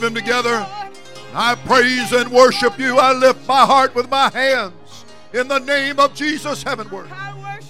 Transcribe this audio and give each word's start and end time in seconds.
Love 0.00 0.12
him 0.12 0.14
together. 0.14 0.66
I 1.34 1.56
praise 1.66 2.12
and 2.12 2.32
worship 2.32 2.78
you. 2.78 2.96
I 2.96 3.12
lift 3.12 3.46
my 3.46 3.66
heart 3.66 3.94
with 3.94 4.08
my 4.08 4.30
hands 4.30 5.04
in 5.34 5.46
the 5.46 5.58
name 5.58 6.00
of 6.00 6.14
Jesus 6.14 6.62
heavenward. 6.62 7.10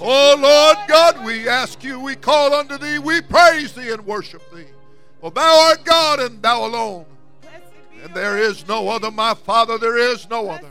Oh 0.00 0.36
Lord 0.38 0.76
God, 0.86 1.24
we 1.24 1.48
ask 1.48 1.82
you, 1.82 1.98
we 1.98 2.14
call 2.14 2.54
unto 2.54 2.78
thee, 2.78 3.00
we 3.00 3.20
praise 3.20 3.72
thee 3.72 3.90
and 3.90 4.06
worship 4.06 4.48
thee. 4.54 4.66
For 5.20 5.32
thou 5.32 5.70
art 5.70 5.84
God 5.84 6.20
and 6.20 6.40
thou 6.40 6.66
alone. 6.66 7.04
And 8.04 8.14
there 8.14 8.38
is 8.38 8.68
no 8.68 8.88
other, 8.90 9.10
my 9.10 9.34
Father, 9.34 9.76
there 9.76 9.98
is 9.98 10.30
no 10.30 10.50
other. 10.50 10.70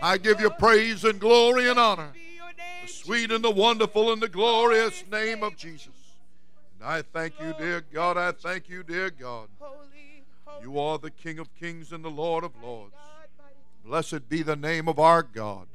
I 0.00 0.16
give 0.16 0.40
you 0.40 0.48
praise 0.48 1.04
and 1.04 1.20
glory 1.20 1.68
and 1.68 1.78
honor. 1.78 2.08
The 2.86 2.90
sweet 2.90 3.30
and 3.30 3.44
the 3.44 3.50
wonderful 3.50 4.14
and 4.14 4.22
the 4.22 4.28
glorious 4.28 5.04
name 5.12 5.42
of 5.42 5.58
Jesus. 5.58 5.92
And 6.80 6.88
I 6.88 7.02
thank 7.02 7.38
you, 7.38 7.54
dear 7.58 7.84
God. 7.92 8.16
I 8.16 8.32
thank 8.32 8.70
you, 8.70 8.82
dear 8.82 9.10
God. 9.10 9.48
You 10.60 10.78
are 10.78 10.98
the 10.98 11.10
King 11.10 11.38
of 11.38 11.54
kings 11.54 11.92
and 11.92 12.04
the 12.04 12.10
Lord 12.10 12.44
of 12.44 12.52
lords. 12.62 12.94
Blessed 13.84 14.28
be 14.28 14.42
the 14.42 14.56
name 14.56 14.88
of 14.88 14.98
our 14.98 15.22
God. 15.22 15.68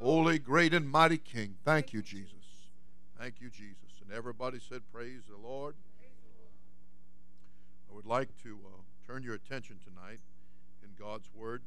Holy, 0.00 0.38
great, 0.38 0.72
and 0.72 0.90
mighty 0.90 1.18
King. 1.18 1.56
Thank 1.64 1.92
you, 1.92 2.02
Jesus. 2.02 2.34
Thank 3.18 3.40
you, 3.40 3.50
Jesus. 3.50 3.76
And 4.02 4.12
everybody 4.12 4.58
said, 4.66 4.80
Praise 4.92 5.22
the 5.28 5.36
Lord. 5.36 5.74
I 7.90 7.94
would 7.94 8.06
like 8.06 8.28
to 8.42 8.58
uh, 8.66 8.80
turn 9.06 9.22
your 9.22 9.34
attention 9.34 9.76
tonight 9.84 10.20
in 10.82 10.88
God's 10.98 11.28
Word. 11.34 11.62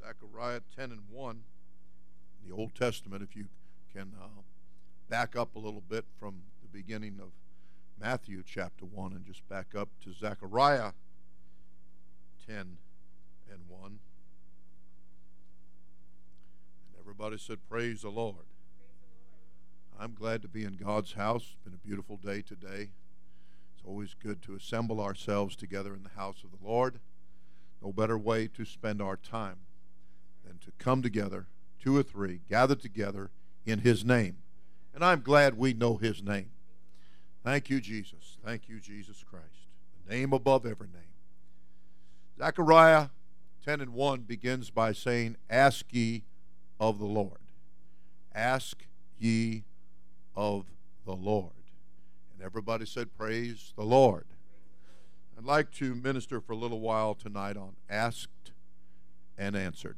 Zechariah 0.00 0.60
10 0.74 0.92
and 0.92 1.02
1, 1.10 1.42
the 2.48 2.54
Old 2.54 2.74
Testament, 2.74 3.22
if 3.22 3.36
you 3.36 3.46
can 3.94 4.12
uh, 4.20 4.40
back 5.10 5.34
up 5.34 5.56
a 5.56 5.58
little 5.58 5.82
bit 5.82 6.04
from 6.20 6.36
the 6.62 6.68
beginning 6.68 7.18
of 7.20 7.32
Matthew 8.00 8.44
chapter 8.46 8.84
1 8.84 9.12
and 9.12 9.26
just 9.26 9.46
back 9.48 9.74
up 9.76 9.88
to 10.04 10.12
Zechariah 10.12 10.92
10 12.46 12.56
and 13.50 13.58
1. 13.68 13.82
And 13.86 13.98
everybody 17.00 17.38
said, 17.38 17.58
Praise 17.68 18.02
the 18.02 18.08
Lord. 18.08 18.46
I'm 19.98 20.14
glad 20.14 20.42
to 20.42 20.48
be 20.48 20.62
in 20.62 20.74
God's 20.74 21.14
house. 21.14 21.42
It's 21.42 21.64
been 21.64 21.74
a 21.74 21.86
beautiful 21.86 22.16
day 22.16 22.40
today. 22.40 22.90
It's 23.74 23.84
always 23.84 24.14
good 24.14 24.40
to 24.42 24.54
assemble 24.54 25.00
ourselves 25.00 25.56
together 25.56 25.92
in 25.92 26.04
the 26.04 26.10
house 26.10 26.44
of 26.44 26.52
the 26.52 26.64
Lord. 26.64 27.00
No 27.82 27.92
better 27.92 28.16
way 28.16 28.46
to 28.46 28.64
spend 28.64 29.02
our 29.02 29.16
time 29.16 29.56
than 30.46 30.58
to 30.58 30.70
come 30.78 31.02
together, 31.02 31.48
two 31.82 31.96
or 31.96 32.04
three, 32.04 32.42
gather 32.48 32.76
together 32.76 33.32
in 33.66 33.80
His 33.80 34.04
name. 34.04 34.36
And 34.94 35.04
I'm 35.04 35.20
glad 35.20 35.56
we 35.56 35.72
know 35.72 35.96
his 35.96 36.22
name. 36.22 36.50
Thank 37.44 37.70
you, 37.70 37.80
Jesus. 37.80 38.38
Thank 38.44 38.68
you, 38.68 38.80
Jesus 38.80 39.24
Christ. 39.28 39.68
The 40.06 40.14
name 40.14 40.32
above 40.32 40.66
every 40.66 40.88
name. 40.88 41.02
Zechariah 42.38 43.08
10 43.64 43.80
and 43.80 43.94
1 43.94 44.20
begins 44.22 44.70
by 44.70 44.92
saying, 44.92 45.36
Ask 45.48 45.86
ye 45.90 46.24
of 46.78 46.98
the 46.98 47.06
Lord. 47.06 47.38
Ask 48.34 48.84
ye 49.18 49.64
of 50.34 50.66
the 51.04 51.14
Lord. 51.14 51.52
And 52.32 52.44
everybody 52.44 52.86
said, 52.86 53.16
Praise 53.16 53.72
the 53.76 53.84
Lord. 53.84 54.24
I'd 55.36 55.44
like 55.44 55.70
to 55.72 55.94
minister 55.94 56.40
for 56.40 56.52
a 56.52 56.56
little 56.56 56.80
while 56.80 57.14
tonight 57.14 57.56
on 57.56 57.76
asked 57.88 58.52
and 59.38 59.56
answered. 59.56 59.96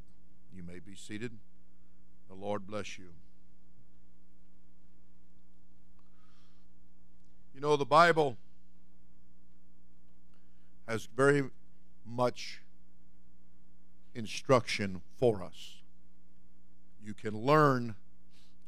You 0.55 0.63
may 0.63 0.79
be 0.79 0.95
seated. 0.95 1.33
The 2.29 2.35
Lord 2.35 2.67
bless 2.67 2.99
you. 2.99 3.09
You 7.55 7.61
know, 7.61 7.77
the 7.77 7.85
Bible 7.85 8.37
has 10.89 11.09
very 11.17 11.45
much 12.05 12.61
instruction 14.15 15.01
for 15.19 15.43
us. 15.43 15.77
You 17.05 17.15
can 17.15 17.37
learn, 17.37 17.95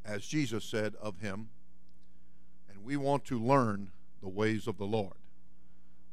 as 0.04 0.26
Jesus 0.26 0.64
said 0.64 0.94
of 1.00 1.20
him, 1.20 1.48
and 2.68 2.84
we 2.84 2.96
want 2.96 3.24
to 3.26 3.38
learn 3.38 3.90
the 4.22 4.28
ways 4.28 4.66
of 4.66 4.78
the 4.78 4.86
Lord. 4.86 5.16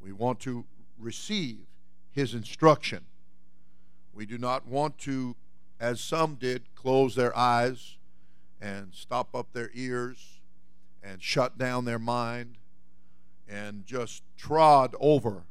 We 0.02 0.12
want 0.12 0.40
to 0.42 0.66
receive 0.98 1.60
his 2.12 2.34
instruction. 2.34 3.06
We 4.14 4.26
do 4.26 4.38
not 4.38 4.68
want 4.68 4.98
to, 5.00 5.36
as 5.80 6.02
some 6.02 6.36
did, 6.36 6.64
close 6.76 7.16
their 7.16 7.36
eyes 7.38 7.98
and 8.60 8.94
stop 8.94 9.36
up 9.36 9.54
their 9.54 9.72
ears 9.74 10.40
and 11.04 11.22
shut 11.22 11.58
down 11.58 11.86
their 11.86 12.00
mind 12.00 12.58
and 13.52 13.86
just 13.86 14.24
trod 14.38 14.96
over 15.00 15.44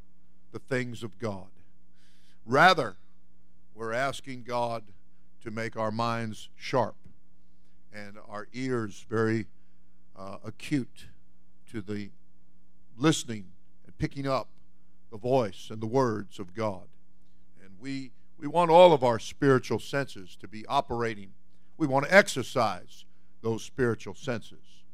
the 0.53 0.59
things 0.59 1.03
of 1.03 1.19
God. 1.19 1.49
Rather, 2.47 2.97
we're 3.75 3.93
asking 3.93 4.43
God 4.43 4.85
to 5.43 5.51
make 5.51 5.77
our 5.77 5.91
minds 5.91 6.49
sharp 6.57 6.97
and 7.93 8.17
our 8.29 8.49
ears 8.53 9.05
very 9.09 9.47
uh, 10.17 10.37
acute 10.45 11.07
to 11.71 11.81
the 11.81 12.11
listening 12.97 13.47
and 13.87 13.97
picking 13.99 14.27
up 14.27 14.49
the 15.11 15.19
voice 15.19 15.69
and 15.71 15.81
the 15.81 15.87
words 15.87 16.39
of 16.39 16.55
God. 16.55 16.89
And 17.63 17.71
we, 17.79 18.13
we 18.39 18.47
want 18.47 18.71
all 18.71 18.93
of 18.93 19.05
our 19.05 19.19
spiritual 19.19 19.79
senses 19.79 20.37
to 20.41 20.49
be 20.49 20.65
operating. 20.67 21.33
We 21.77 21.87
want 21.87 22.07
to 22.07 22.15
exercise 22.15 23.05
those 23.43 23.63
spiritual 23.63 24.15
senses. 24.15 24.85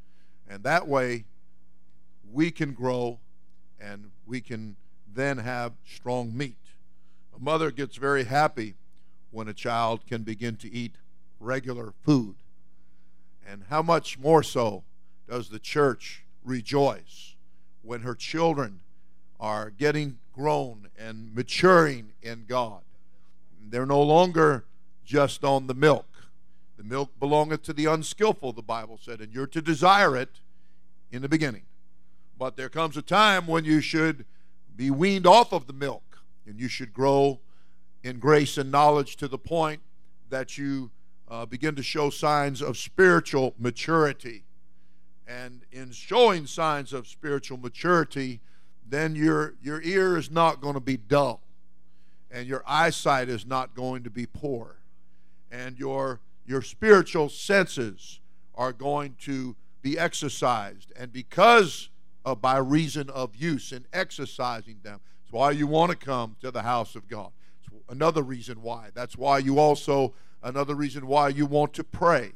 And 0.48 0.62
that 0.64 0.86
way, 0.86 1.24
we 2.32 2.50
can 2.50 2.72
grow 2.72 3.18
and 3.80 4.10
we 4.26 4.40
can 4.40 4.76
then 5.14 5.38
have 5.38 5.72
strong 5.86 6.36
meat. 6.36 6.56
A 7.34 7.42
mother 7.42 7.70
gets 7.70 7.96
very 7.96 8.24
happy 8.24 8.74
when 9.30 9.48
a 9.48 9.54
child 9.54 10.06
can 10.06 10.22
begin 10.22 10.56
to 10.56 10.72
eat 10.72 10.96
regular 11.40 11.92
food. 12.04 12.36
And 13.46 13.64
how 13.68 13.82
much 13.82 14.18
more 14.18 14.42
so 14.42 14.84
does 15.28 15.48
the 15.48 15.58
church 15.58 16.24
rejoice 16.44 17.36
when 17.82 18.00
her 18.00 18.14
children 18.14 18.80
are 19.38 19.70
getting 19.70 20.18
grown 20.32 20.88
and 20.98 21.34
maturing 21.34 22.12
in 22.22 22.44
God? 22.48 22.80
They're 23.68 23.86
no 23.86 24.02
longer 24.02 24.64
just 25.04 25.44
on 25.44 25.66
the 25.66 25.74
milk. 25.74 26.06
The 26.76 26.84
milk 26.84 27.10
belongeth 27.18 27.62
to 27.64 27.72
the 27.72 27.86
unskillful, 27.86 28.52
the 28.52 28.62
Bible 28.62 28.98
said, 29.00 29.20
and 29.20 29.32
you're 29.32 29.46
to 29.48 29.62
desire 29.62 30.16
it 30.16 30.40
in 31.10 31.22
the 31.22 31.28
beginning. 31.28 31.62
But 32.38 32.56
there 32.56 32.68
comes 32.68 32.96
a 32.96 33.02
time 33.02 33.46
when 33.46 33.64
you 33.64 33.80
should 33.80 34.24
be 34.74 34.90
weaned 34.90 35.26
off 35.26 35.52
of 35.52 35.66
the 35.66 35.72
milk 35.72 36.18
and 36.46 36.60
you 36.60 36.68
should 36.68 36.92
grow 36.92 37.40
in 38.02 38.18
grace 38.18 38.58
and 38.58 38.70
knowledge 38.70 39.16
to 39.16 39.28
the 39.28 39.38
point 39.38 39.80
that 40.28 40.58
you 40.58 40.90
uh, 41.28 41.46
begin 41.46 41.74
to 41.74 41.82
show 41.82 42.10
signs 42.10 42.62
of 42.62 42.76
spiritual 42.76 43.54
maturity. 43.58 44.44
And 45.26 45.62
in 45.72 45.90
showing 45.90 46.46
signs 46.46 46.92
of 46.92 47.08
spiritual 47.08 47.58
maturity, 47.58 48.40
then 48.88 49.16
your, 49.16 49.54
your 49.60 49.82
ear 49.82 50.16
is 50.16 50.30
not 50.30 50.60
going 50.60 50.74
to 50.74 50.80
be 50.80 50.96
dull, 50.96 51.42
and 52.30 52.46
your 52.46 52.62
eyesight 52.66 53.28
is 53.28 53.44
not 53.44 53.74
going 53.74 54.04
to 54.04 54.10
be 54.10 54.26
poor, 54.26 54.76
and 55.50 55.76
your, 55.78 56.20
your 56.46 56.62
spiritual 56.62 57.28
senses 57.28 58.20
are 58.54 58.72
going 58.72 59.16
to 59.22 59.56
be 59.82 59.98
exercised. 59.98 60.92
And 60.96 61.12
because 61.12 61.90
uh, 62.26 62.34
by 62.34 62.58
reason 62.58 63.08
of 63.10 63.36
use 63.36 63.72
and 63.72 63.86
exercising 63.92 64.80
them. 64.82 65.00
That's 65.22 65.32
why 65.32 65.52
you 65.52 65.66
want 65.68 65.92
to 65.92 65.96
come 65.96 66.36
to 66.40 66.50
the 66.50 66.62
house 66.62 66.96
of 66.96 67.08
God. 67.08 67.30
It's 67.62 67.72
another 67.88 68.22
reason 68.22 68.60
why. 68.60 68.88
That's 68.94 69.16
why 69.16 69.38
you 69.38 69.58
also, 69.60 70.12
another 70.42 70.74
reason 70.74 71.06
why 71.06 71.28
you 71.28 71.46
want 71.46 71.72
to 71.74 71.84
pray. 71.84 72.32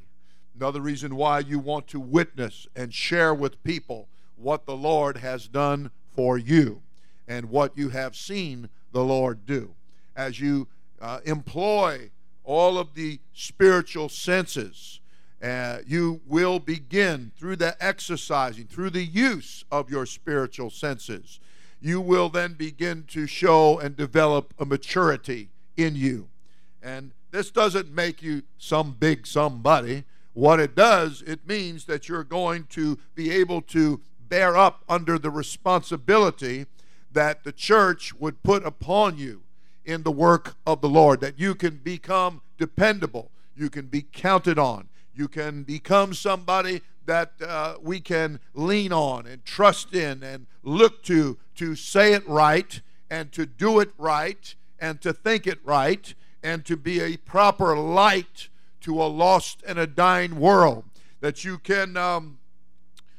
Another 0.54 0.80
reason 0.80 1.16
why 1.16 1.40
you 1.40 1.58
want 1.58 1.88
to 1.88 2.00
witness 2.00 2.68
and 2.76 2.94
share 2.94 3.34
with 3.34 3.62
people 3.64 4.08
what 4.36 4.64
the 4.64 4.76
Lord 4.76 5.18
has 5.18 5.48
done 5.48 5.90
for 6.14 6.38
you 6.38 6.82
and 7.26 7.50
what 7.50 7.76
you 7.76 7.90
have 7.90 8.14
seen 8.14 8.68
the 8.92 9.04
Lord 9.04 9.44
do. 9.44 9.74
As 10.14 10.40
you 10.40 10.68
uh, 11.00 11.20
employ 11.24 12.10
all 12.44 12.78
of 12.78 12.94
the 12.94 13.20
spiritual 13.32 14.08
senses 14.08 14.99
uh, 15.42 15.78
you 15.86 16.20
will 16.26 16.58
begin 16.58 17.32
through 17.36 17.56
the 17.56 17.76
exercising, 17.80 18.66
through 18.66 18.90
the 18.90 19.04
use 19.04 19.64
of 19.70 19.90
your 19.90 20.06
spiritual 20.06 20.70
senses. 20.70 21.40
You 21.80 22.00
will 22.00 22.28
then 22.28 22.54
begin 22.54 23.04
to 23.08 23.26
show 23.26 23.78
and 23.78 23.96
develop 23.96 24.52
a 24.58 24.66
maturity 24.66 25.48
in 25.76 25.94
you. 25.96 26.28
And 26.82 27.12
this 27.30 27.50
doesn't 27.50 27.90
make 27.90 28.22
you 28.22 28.42
some 28.58 28.96
big 28.98 29.26
somebody. 29.26 30.04
What 30.34 30.60
it 30.60 30.74
does, 30.74 31.22
it 31.22 31.46
means 31.46 31.86
that 31.86 32.08
you're 32.08 32.24
going 32.24 32.64
to 32.70 32.98
be 33.14 33.30
able 33.30 33.62
to 33.62 34.00
bear 34.28 34.56
up 34.56 34.84
under 34.88 35.18
the 35.18 35.30
responsibility 35.30 36.66
that 37.12 37.44
the 37.44 37.52
church 37.52 38.14
would 38.14 38.42
put 38.42 38.64
upon 38.64 39.18
you 39.18 39.42
in 39.84 40.02
the 40.02 40.12
work 40.12 40.54
of 40.66 40.80
the 40.80 40.88
Lord, 40.88 41.20
that 41.20 41.38
you 41.38 41.54
can 41.54 41.76
become 41.78 42.42
dependable, 42.58 43.30
you 43.56 43.68
can 43.70 43.86
be 43.86 44.02
counted 44.02 44.58
on, 44.58 44.88
you 45.14 45.28
can 45.28 45.62
become 45.62 46.14
somebody 46.14 46.82
that 47.06 47.32
uh, 47.42 47.74
we 47.82 48.00
can 48.00 48.40
lean 48.54 48.92
on 48.92 49.26
and 49.26 49.44
trust 49.44 49.94
in 49.94 50.22
and 50.22 50.46
look 50.62 51.02
to 51.02 51.38
to 51.56 51.74
say 51.74 52.12
it 52.12 52.26
right 52.28 52.80
and 53.10 53.32
to 53.32 53.44
do 53.44 53.80
it 53.80 53.90
right 53.98 54.54
and 54.78 55.00
to 55.00 55.12
think 55.12 55.46
it 55.46 55.58
right 55.64 56.14
and 56.42 56.64
to 56.64 56.76
be 56.76 57.00
a 57.00 57.16
proper 57.16 57.76
light 57.76 58.48
to 58.80 59.02
a 59.02 59.04
lost 59.04 59.62
and 59.66 59.78
a 59.78 59.86
dying 59.86 60.40
world. 60.40 60.84
That 61.20 61.44
you 61.44 61.58
can, 61.58 61.96
um, 61.96 62.38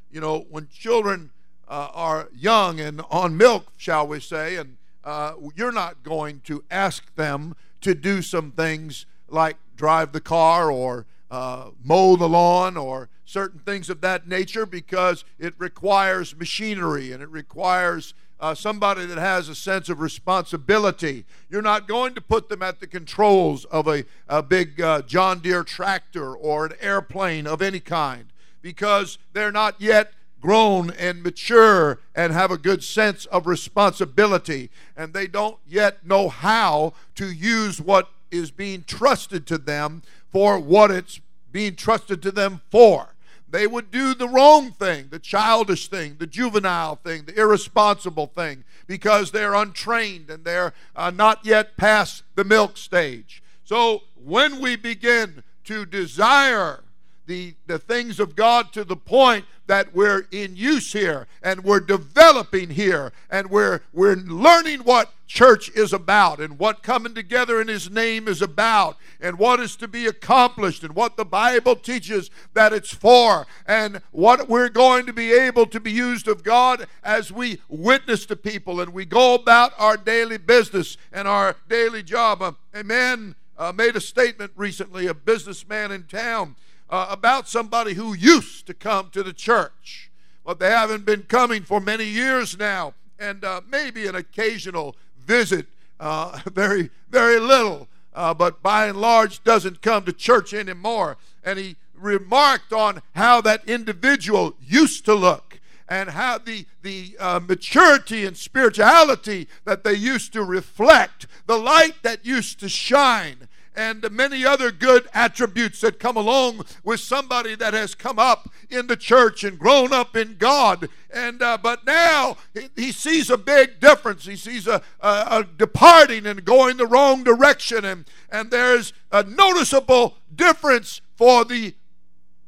you 0.10 0.20
know, 0.20 0.46
when 0.50 0.68
children 0.70 1.30
uh, 1.68 1.90
are 1.94 2.30
young 2.36 2.80
and 2.80 3.02
on 3.12 3.38
milk, 3.38 3.72
shall 3.78 4.08
we 4.08 4.20
say, 4.20 4.56
and 4.56 4.78
uh, 5.04 5.34
you're 5.56 5.72
not 5.72 6.04
going 6.04 6.42
to 6.42 6.64
ask 6.72 7.14
them 7.16 7.56
to 7.82 7.94
do 7.94 8.22
some 8.22 8.52
things 8.52 9.06
like 9.28 9.58
drive 9.76 10.12
the 10.12 10.22
car 10.22 10.72
or 10.72 11.06
uh, 11.32 11.72
mow 11.82 12.18
the 12.18 12.28
lawn 12.28 12.76
or 12.78 13.10
certain 13.24 13.60
things 13.60 13.90
of 13.90 14.02
that 14.02 14.28
nature 14.28 14.66
because 14.66 15.24
it 15.40 15.54
requires 15.58 16.36
machinery 16.36 17.14
and 17.14 17.24
it 17.24 17.30
requires 17.30 18.14
uh, 18.42 18.54
somebody 18.54 19.06
that 19.06 19.18
has 19.18 19.48
a 19.48 19.56
sense 19.56 19.88
of 19.88 20.02
responsibility. 20.02 21.26
You're 21.50 21.62
not 21.62 21.88
going 21.88 22.16
to 22.16 22.22
put 22.22 22.50
them 22.50 22.62
at 22.62 22.82
the 22.82 22.88
controls 22.88 23.64
of 23.66 23.88
a, 23.88 24.04
a 24.28 24.44
big 24.44 24.82
uh, 24.82 25.04
John 25.04 25.40
Deere 25.40 25.64
tractor 25.64 26.36
or 26.36 26.66
an 26.66 26.74
airplane 26.82 27.48
of 27.48 27.62
any 27.62 27.80
kind 27.80 28.26
because 28.62 29.18
they're 29.32 29.52
not 29.52 29.80
yet 29.80 30.12
grown 30.42 30.90
and 30.92 31.24
mature 31.24 32.00
and 32.16 32.34
have 32.34 32.52
a 32.52 32.58
good 32.58 32.84
sense 32.84 33.26
of 33.28 33.48
responsibility 33.48 34.70
and 34.98 35.14
they 35.14 35.28
don't 35.28 35.58
yet 35.68 36.06
know 36.06 36.28
how 36.28 36.94
to 37.16 37.32
use 37.32 37.80
what 37.80 38.10
is 38.32 38.50
being 38.50 38.84
trusted 38.84 39.46
to 39.46 39.58
them 39.58 40.02
for 40.32 40.60
what 40.60 40.92
it's 40.92 41.20
being 41.52 41.76
trusted 41.76 42.22
to 42.22 42.32
them 42.32 42.62
for 42.70 43.12
they 43.52 43.68
would 43.68 43.92
do 43.92 44.14
the 44.14 44.30
wrong 44.30 44.72
thing, 44.72 45.08
the 45.10 45.20
childish 45.20 45.90
thing, 45.90 46.16
the 46.18 46.28
juvenile 46.28 46.96
thing, 46.96 47.26
the 47.26 47.40
irresponsible 47.40 48.28
thing, 48.28 48.64
because 48.88 49.32
they're 49.32 49.54
untrained 49.54 50.30
and 50.30 50.46
they're 50.46 50.74
uh, 50.96 51.12
not 51.12 51.46
yet 51.46 51.78
past 51.78 52.24
the 52.36 52.46
milk 52.46 52.78
stage. 52.78 53.44
So 53.64 54.04
when 54.16 54.62
we 54.62 54.76
begin 54.78 55.44
to 55.66 55.86
desire 55.86 56.84
the, 57.28 57.54
the 57.68 57.78
things 57.78 58.20
of 58.20 58.36
God 58.36 58.74
to 58.74 58.84
the 58.84 58.96
point 58.96 59.46
that 59.68 59.94
we're 59.94 60.26
in 60.32 60.56
use 60.56 60.94
here 60.94 61.28
and 61.44 61.64
we're 61.64 61.80
developing 61.80 62.70
here 62.72 63.12
and 63.30 63.50
we're, 63.50 63.82
we're 63.94 64.16
learning 64.16 64.80
what 64.82 65.12
church 65.32 65.72
is 65.72 65.94
about 65.94 66.42
and 66.42 66.60
what 66.60 66.84
coming 66.84 67.16
together 67.16 67.62
in 67.62 67.70
His 67.70 67.90
name 67.90 68.28
is 68.28 68.42
about 68.42 68.98
and 69.22 69.40
what 69.40 69.62
is 69.62 69.78
to 69.78 69.88
be 69.88 70.06
accomplished 70.06 70.84
and 70.84 70.94
what 70.94 71.16
the 71.16 71.24
Bible 71.24 71.78
teaches 71.78 72.30
that 72.54 72.74
it's 72.74 72.94
for 72.94 73.48
and 73.66 74.02
what 74.12 74.50
we're 74.50 74.68
going 74.68 75.06
to 75.06 75.14
be 75.14 75.32
able 75.32 75.66
to 75.68 75.80
be 75.80 75.92
used 75.92 76.28
of 76.28 76.44
God 76.44 76.86
as 77.02 77.32
we 77.32 77.60
witness 77.70 78.26
to 78.26 78.36
people 78.36 78.82
and 78.82 78.92
we 78.92 79.06
go 79.06 79.34
about 79.34 79.72
our 79.78 79.96
daily 79.96 80.38
business 80.38 80.98
and 81.14 81.30
our 81.30 81.56
daily 81.70 82.04
job. 82.04 82.44
a 82.74 82.84
man 82.84 83.36
uh, 83.58 83.72
made 83.72 83.96
a 83.96 84.02
statement 84.02 84.52
recently, 84.58 85.08
a 85.08 85.14
businessman 85.14 85.92
in 85.92 86.04
town 86.04 86.58
uh, 86.90 87.08
about 87.10 87.48
somebody 87.48 87.94
who 87.94 88.14
used 88.14 88.68
to 88.68 88.74
come 88.74 89.10
to 89.12 89.24
the 89.24 89.32
church, 89.32 90.12
but 90.46 90.60
they 90.60 90.72
haven't 90.72 91.06
been 91.06 91.24
coming 91.24 91.64
for 91.64 91.80
many 91.80 92.04
years 92.04 92.58
now, 92.58 92.94
and 93.18 93.46
uh, 93.46 93.62
maybe 93.70 94.08
an 94.08 94.16
occasional 94.16 94.96
visit, 95.26 95.68
uh, 96.00 96.40
very, 96.52 96.90
very 97.10 97.40
little, 97.40 97.88
uh, 98.14 98.34
but 98.34 98.62
by 98.62 98.88
and 98.88 99.00
large 99.00 99.44
doesn't 99.44 99.82
come 99.82 100.06
to 100.06 100.14
church 100.14 100.54
anymore. 100.54 101.18
And 101.44 101.58
he 101.58 101.76
remarked 101.96 102.74
on 102.74 103.02
how 103.16 103.42
that 103.42 103.68
individual 103.68 104.56
used 104.62 105.06
to 105.06 105.14
look 105.14 105.60
and 105.88 106.12
how 106.12 106.38
the, 106.38 106.66
the 106.84 107.16
uh, 107.20 107.40
maturity 107.46 108.26
and 108.26 108.38
spirituality 108.38 109.48
that 109.66 109.84
they 109.84 109.94
used 109.94 110.32
to 110.34 110.42
reflect, 110.42 111.28
the 111.48 111.58
light 111.58 111.96
that 112.02 112.26
used 112.26 112.62
to 112.62 112.70
shine, 112.70 113.50
and 113.76 114.10
many 114.12 114.46
other 114.46 114.72
good 114.72 115.08
attributes 115.14 115.82
that 115.82 116.00
come 116.00 116.18
along 116.18 116.66
with 116.84 117.00
somebody 117.00 117.56
that 117.56 117.74
has 117.74 117.96
come 117.96 118.20
up 118.20 118.50
in 118.70 118.88
the 118.88 118.98
church 118.98 119.44
and 119.44 119.58
grown 119.58 119.94
up 119.94 120.16
in 120.16 120.36
God. 120.38 120.90
And 121.14 121.42
uh, 121.42 121.58
but 121.62 121.86
now 121.86 122.38
he, 122.76 122.92
sees 122.92 123.30
a 123.30 123.38
big 123.38 123.80
difference. 123.80 124.26
He 124.26 124.36
sees 124.36 124.68
a, 124.68 124.82
a, 125.00 125.08
a 125.30 125.48
departing 125.58 126.26
and 126.26 126.44
going 126.44 126.78
the 126.78 126.86
wrong 126.86 127.24
direction, 127.24 127.86
and 127.86 128.06
and 128.32 128.52
there's 128.52 128.94
a 129.12 129.24
noticeable 129.24 130.18
difference 130.34 131.02
for 131.16 131.46
the 131.46 131.76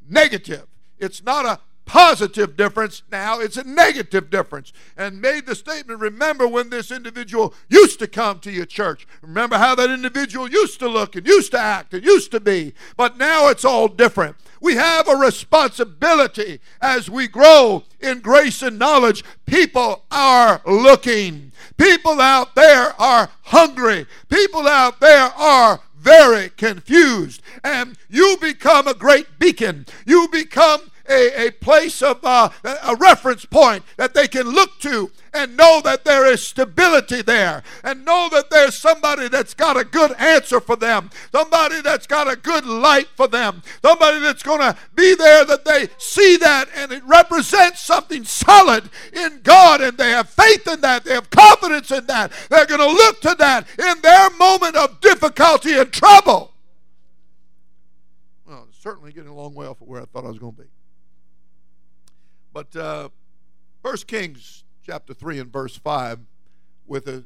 negative. 0.08 0.66
It's 0.98 1.22
not 1.22 1.46
a 1.46 1.60
positive 1.86 2.56
difference 2.56 3.02
now, 3.10 3.40
it's 3.40 3.56
a 3.56 3.64
negative 3.64 4.30
difference. 4.30 4.72
And 4.96 5.20
made 5.20 5.46
the 5.46 5.54
statement 5.54 6.00
remember 6.00 6.48
when 6.48 6.70
this 6.70 6.90
individual 6.90 7.54
used 7.68 7.98
to 8.00 8.06
come 8.06 8.38
to 8.40 8.50
your 8.50 8.66
church. 8.66 9.06
Remember 9.22 9.56
how 9.56 9.74
that 9.74 9.90
individual 9.90 10.48
used 10.50 10.78
to 10.80 10.88
look 10.88 11.16
and 11.16 11.26
used 11.26 11.52
to 11.52 11.58
act 11.58 11.94
and 11.94 12.04
used 12.04 12.30
to 12.32 12.40
be. 12.40 12.74
But 12.96 13.18
now 13.18 13.48
it's 13.48 13.64
all 13.64 13.88
different. 13.88 14.36
We 14.60 14.76
have 14.76 15.08
a 15.08 15.16
responsibility 15.16 16.60
as 16.80 17.10
we 17.10 17.28
grow 17.28 17.84
in 18.00 18.20
grace 18.20 18.62
and 18.62 18.78
knowledge. 18.78 19.22
People 19.46 20.04
are 20.10 20.62
looking. 20.66 21.52
People 21.76 22.20
out 22.20 22.54
there 22.54 22.98
are 23.00 23.30
hungry. 23.42 24.06
People 24.28 24.66
out 24.66 25.00
there 25.00 25.32
are 25.36 25.80
very 25.96 26.50
confused. 26.50 27.42
And 27.62 27.98
you 28.08 28.36
become 28.40 28.86
a 28.86 28.94
great 28.94 29.38
beacon. 29.38 29.86
You 30.06 30.28
become 30.28 30.90
a, 31.08 31.48
a 31.48 31.50
place 31.52 32.02
of 32.02 32.24
uh, 32.24 32.50
a 32.64 32.96
reference 32.96 33.44
point 33.44 33.84
that 33.96 34.14
they 34.14 34.28
can 34.28 34.48
look 34.48 34.78
to 34.80 35.10
and 35.34 35.56
know 35.56 35.80
that 35.82 36.04
there 36.04 36.26
is 36.26 36.46
stability 36.46 37.20
there 37.20 37.62
and 37.82 38.04
know 38.04 38.28
that 38.30 38.50
there's 38.50 38.76
somebody 38.76 39.28
that's 39.28 39.52
got 39.52 39.76
a 39.76 39.84
good 39.84 40.12
answer 40.12 40.60
for 40.60 40.76
them, 40.76 41.10
somebody 41.32 41.82
that's 41.82 42.06
got 42.06 42.30
a 42.30 42.36
good 42.36 42.64
light 42.64 43.08
for 43.16 43.26
them, 43.26 43.62
somebody 43.82 44.20
that's 44.20 44.42
going 44.42 44.60
to 44.60 44.76
be 44.94 45.14
there 45.14 45.44
that 45.44 45.64
they 45.64 45.88
see 45.98 46.36
that 46.36 46.68
and 46.74 46.92
it 46.92 47.02
represents 47.04 47.80
something 47.80 48.24
solid 48.24 48.88
in 49.12 49.40
God 49.42 49.80
and 49.80 49.98
they 49.98 50.10
have 50.10 50.30
faith 50.30 50.66
in 50.68 50.80
that, 50.82 51.04
they 51.04 51.14
have 51.14 51.30
confidence 51.30 51.90
in 51.90 52.06
that. 52.06 52.32
They're 52.48 52.66
going 52.66 52.80
to 52.80 52.86
look 52.86 53.20
to 53.22 53.34
that 53.38 53.66
in 53.78 54.00
their 54.02 54.30
moment 54.30 54.76
of 54.76 55.00
difficulty 55.00 55.76
and 55.76 55.92
trouble. 55.92 56.52
Well, 58.46 58.68
certainly 58.70 59.12
getting 59.12 59.30
a 59.30 59.34
long 59.34 59.54
way 59.54 59.66
off 59.66 59.80
of 59.80 59.88
where 59.88 60.00
I 60.00 60.04
thought 60.04 60.24
I 60.24 60.28
was 60.28 60.38
going 60.38 60.54
to 60.54 60.62
be. 60.62 60.68
But 62.54 62.76
uh, 62.76 63.08
First 63.82 64.06
Kings 64.06 64.62
chapter 64.86 65.12
3 65.12 65.40
and 65.40 65.52
verse 65.52 65.76
5, 65.76 66.20
with 66.86 67.08
a, 67.08 67.24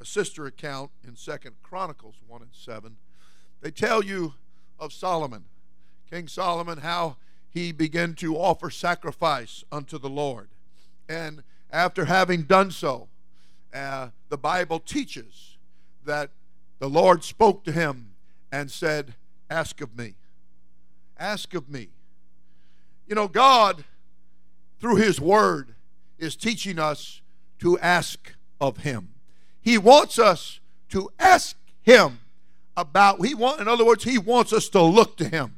a 0.00 0.04
sister 0.06 0.46
account 0.46 0.90
in 1.06 1.14
Second 1.14 1.56
Chronicles 1.62 2.14
1 2.26 2.40
and 2.40 2.50
7, 2.54 2.96
they 3.60 3.70
tell 3.70 4.02
you 4.02 4.32
of 4.78 4.94
Solomon, 4.94 5.44
King 6.10 6.26
Solomon, 6.26 6.78
how 6.78 7.16
he 7.50 7.70
began 7.70 8.14
to 8.14 8.34
offer 8.36 8.70
sacrifice 8.70 9.62
unto 9.70 9.98
the 9.98 10.08
Lord. 10.08 10.48
And 11.06 11.42
after 11.70 12.06
having 12.06 12.44
done 12.44 12.70
so, 12.70 13.08
uh, 13.74 14.08
the 14.30 14.38
Bible 14.38 14.80
teaches 14.80 15.58
that 16.06 16.30
the 16.78 16.88
Lord 16.88 17.24
spoke 17.24 17.62
to 17.64 17.72
him 17.72 18.12
and 18.50 18.70
said, 18.70 19.16
Ask 19.50 19.82
of 19.82 19.98
me. 19.98 20.14
Ask 21.18 21.52
of 21.52 21.68
me. 21.68 21.88
You 23.06 23.14
know, 23.14 23.28
God 23.28 23.84
through 24.82 24.96
His 24.96 25.20
Word, 25.20 25.76
is 26.18 26.34
teaching 26.34 26.78
us 26.78 27.22
to 27.60 27.78
ask 27.78 28.34
of 28.60 28.78
Him. 28.78 29.10
He 29.60 29.78
wants 29.78 30.18
us 30.18 30.58
to 30.90 31.08
ask 31.20 31.56
Him 31.82 32.18
about, 32.76 33.24
He 33.24 33.32
want, 33.32 33.60
in 33.60 33.68
other 33.68 33.84
words, 33.84 34.02
He 34.02 34.18
wants 34.18 34.52
us 34.52 34.68
to 34.70 34.82
look 34.82 35.16
to 35.18 35.28
Him 35.28 35.54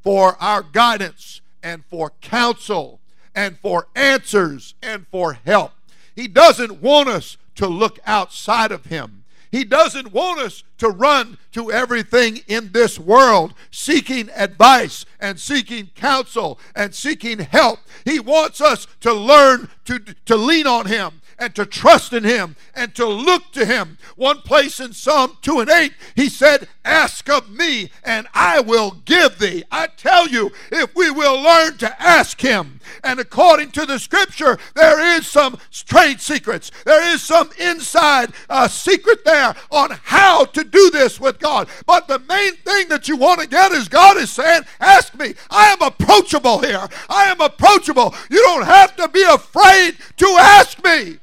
for 0.00 0.36
our 0.40 0.62
guidance 0.62 1.40
and 1.60 1.84
for 1.86 2.12
counsel 2.20 3.00
and 3.34 3.58
for 3.58 3.88
answers 3.96 4.74
and 4.80 5.06
for 5.08 5.32
help. 5.32 5.72
He 6.14 6.28
doesn't 6.28 6.80
want 6.80 7.08
us 7.08 7.36
to 7.56 7.66
look 7.66 7.98
outside 8.06 8.70
of 8.70 8.86
Him. 8.86 9.24
He 9.50 9.64
doesn't 9.64 10.12
want 10.12 10.40
us 10.40 10.62
to 10.78 10.88
run 10.88 11.38
to 11.52 11.72
everything 11.72 12.40
in 12.46 12.72
this 12.72 12.98
world 12.98 13.54
seeking 13.70 14.28
advice 14.36 15.06
and 15.20 15.40
seeking 15.40 15.90
counsel 15.94 16.58
and 16.74 16.94
seeking 16.94 17.38
help. 17.38 17.80
He 18.04 18.20
wants 18.20 18.60
us 18.60 18.86
to 19.00 19.12
learn 19.12 19.68
to, 19.86 19.98
to 20.26 20.36
lean 20.36 20.66
on 20.66 20.86
Him 20.86 21.20
and 21.38 21.54
to 21.54 21.64
trust 21.64 22.12
in 22.12 22.24
Him 22.24 22.56
and 22.74 22.94
to 22.94 23.06
look 23.06 23.52
to 23.52 23.64
Him. 23.64 23.98
One 24.16 24.40
place 24.40 24.80
in 24.80 24.92
Psalm 24.92 25.38
2 25.42 25.60
and 25.60 25.70
8, 25.70 25.92
He 26.14 26.28
said, 26.28 26.68
Ask 26.84 27.28
of 27.28 27.50
me, 27.50 27.90
and 28.02 28.26
I 28.34 28.60
will 28.60 28.92
give 29.04 29.38
thee. 29.38 29.64
I 29.70 29.88
tell 29.88 30.28
you, 30.28 30.50
if 30.72 30.94
we 30.94 31.10
will 31.10 31.40
learn 31.40 31.76
to 31.78 32.02
ask 32.02 32.40
Him, 32.40 32.80
and 33.04 33.20
according 33.20 33.70
to 33.72 33.86
the 33.86 33.98
scripture, 33.98 34.58
there 34.74 35.00
is 35.16 35.26
some 35.26 35.58
trade 35.70 36.20
secrets, 36.20 36.70
there 36.84 37.02
is 37.14 37.22
some 37.22 37.50
inside 37.58 38.32
uh, 38.48 38.68
secret 38.68 39.24
there 39.24 39.54
on 39.70 39.98
how 40.04 40.44
to 40.46 40.64
do 40.64 40.90
this 40.90 41.20
with 41.20 41.38
God. 41.38 41.68
But 41.86 42.08
the 42.08 42.18
main 42.20 42.56
thing 42.56 42.88
that 42.88 43.08
you 43.08 43.16
want 43.16 43.40
to 43.40 43.48
get 43.48 43.72
is 43.72 43.88
God 43.88 44.16
is 44.16 44.30
saying, 44.30 44.62
Ask 44.80 45.14
me. 45.18 45.34
I 45.50 45.68
am 45.68 45.82
approachable 45.82 46.60
here. 46.60 46.88
I 47.08 47.24
am 47.24 47.40
approachable. 47.40 48.14
You 48.30 48.42
don't 48.42 48.64
have 48.64 48.96
to 48.96 49.08
be 49.08 49.22
afraid 49.22 49.96
to 50.16 50.26
ask 50.38 50.82
me. 50.82 51.18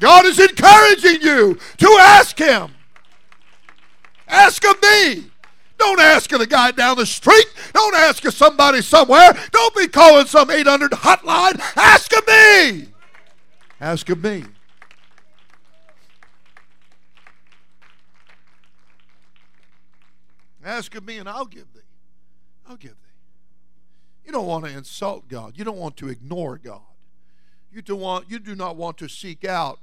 God 0.00 0.26
is 0.26 0.38
encouraging 0.38 1.22
you 1.22 1.58
to 1.78 1.98
ask 2.00 2.38
Him. 2.38 2.72
Ask 4.28 4.64
of 4.64 4.80
me. 4.82 5.30
Don't 5.78 6.00
ask 6.00 6.32
of 6.32 6.40
the 6.40 6.46
guy 6.46 6.70
down 6.70 6.96
the 6.96 7.06
street. 7.06 7.46
Don't 7.72 7.94
ask 7.94 8.24
of 8.24 8.34
somebody 8.34 8.80
somewhere. 8.80 9.36
Don't 9.52 9.74
be 9.74 9.88
calling 9.88 10.26
some 10.26 10.50
800 10.50 10.90
hotline. 10.92 11.60
Ask 11.76 12.16
of 12.16 12.26
me. 12.26 12.88
Ask 13.80 14.08
of 14.08 14.22
me. 14.22 14.44
Ask 20.64 20.94
of 20.96 21.06
me, 21.06 21.18
and 21.18 21.28
I'll 21.28 21.44
give 21.44 21.72
thee. 21.74 21.80
I'll 22.68 22.76
give 22.76 22.90
thee. 22.90 22.96
You 24.24 24.32
don't 24.32 24.46
want 24.46 24.64
to 24.64 24.70
insult 24.72 25.28
God. 25.28 25.52
You 25.56 25.64
don't 25.64 25.78
want 25.78 25.96
to 25.98 26.08
ignore 26.08 26.58
God. 26.58 26.80
You 27.70 27.82
do, 27.82 27.94
want, 27.94 28.28
you 28.28 28.40
do 28.40 28.56
not 28.56 28.74
want 28.74 28.98
to 28.98 29.08
seek 29.08 29.44
out 29.44 29.78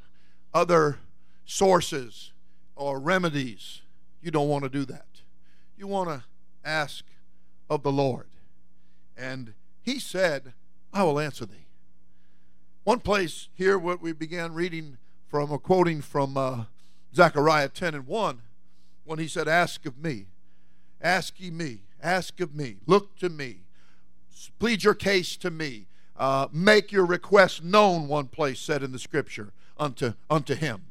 other 0.54 1.00
sources 1.46 2.32
or 2.76 3.00
remedies. 3.00 3.82
You 4.22 4.32
don't 4.32 4.48
want 4.48 4.64
to 4.64 4.70
do 4.70 4.86
that. 4.86 5.08
You 5.78 5.88
want 5.88 6.10
to 6.10 6.24
ask 6.64 7.04
of 7.70 7.84
the 7.84 7.92
Lord. 7.92 8.28
And 9.18 9.54
he 9.82 10.00
said, 10.00 10.54
I 10.94 11.04
will 11.04 11.20
answer 11.20 11.46
thee. 11.46 11.68
One 12.84 13.00
place 13.00 13.48
here, 13.54 13.78
what 13.78 14.02
we 14.02 14.12
began 14.12 14.54
reading 14.54 14.98
from, 15.28 15.52
or 15.52 15.60
quoting 15.60 16.02
from 16.02 16.38
uh, 16.38 16.66
Zechariah 17.16 17.70
10 17.70 17.96
and 17.96 18.08
1, 18.08 18.42
when 19.06 19.20
he 19.20 19.28
said, 19.28 19.48
Ask 19.48 19.86
of 19.86 19.98
me, 19.98 20.26
ask 21.02 21.40
ye 21.40 21.50
me, 21.50 21.80
ask 22.02 22.40
of 22.40 22.56
me, 22.56 22.78
look 22.86 23.16
to 23.18 23.30
me, 23.30 23.62
plead 24.60 24.84
your 24.84 24.94
case 24.94 25.36
to 25.38 25.50
me, 25.50 25.88
uh, 26.18 26.48
make 26.52 26.92
your 26.92 27.06
request 27.06 27.64
known, 27.64 28.08
one 28.08 28.28
place 28.28 28.60
said 28.60 28.84
in 28.84 28.92
the 28.92 29.00
scripture, 29.00 29.54
unto, 29.84 30.14
unto 30.30 30.56
him. 30.56 30.82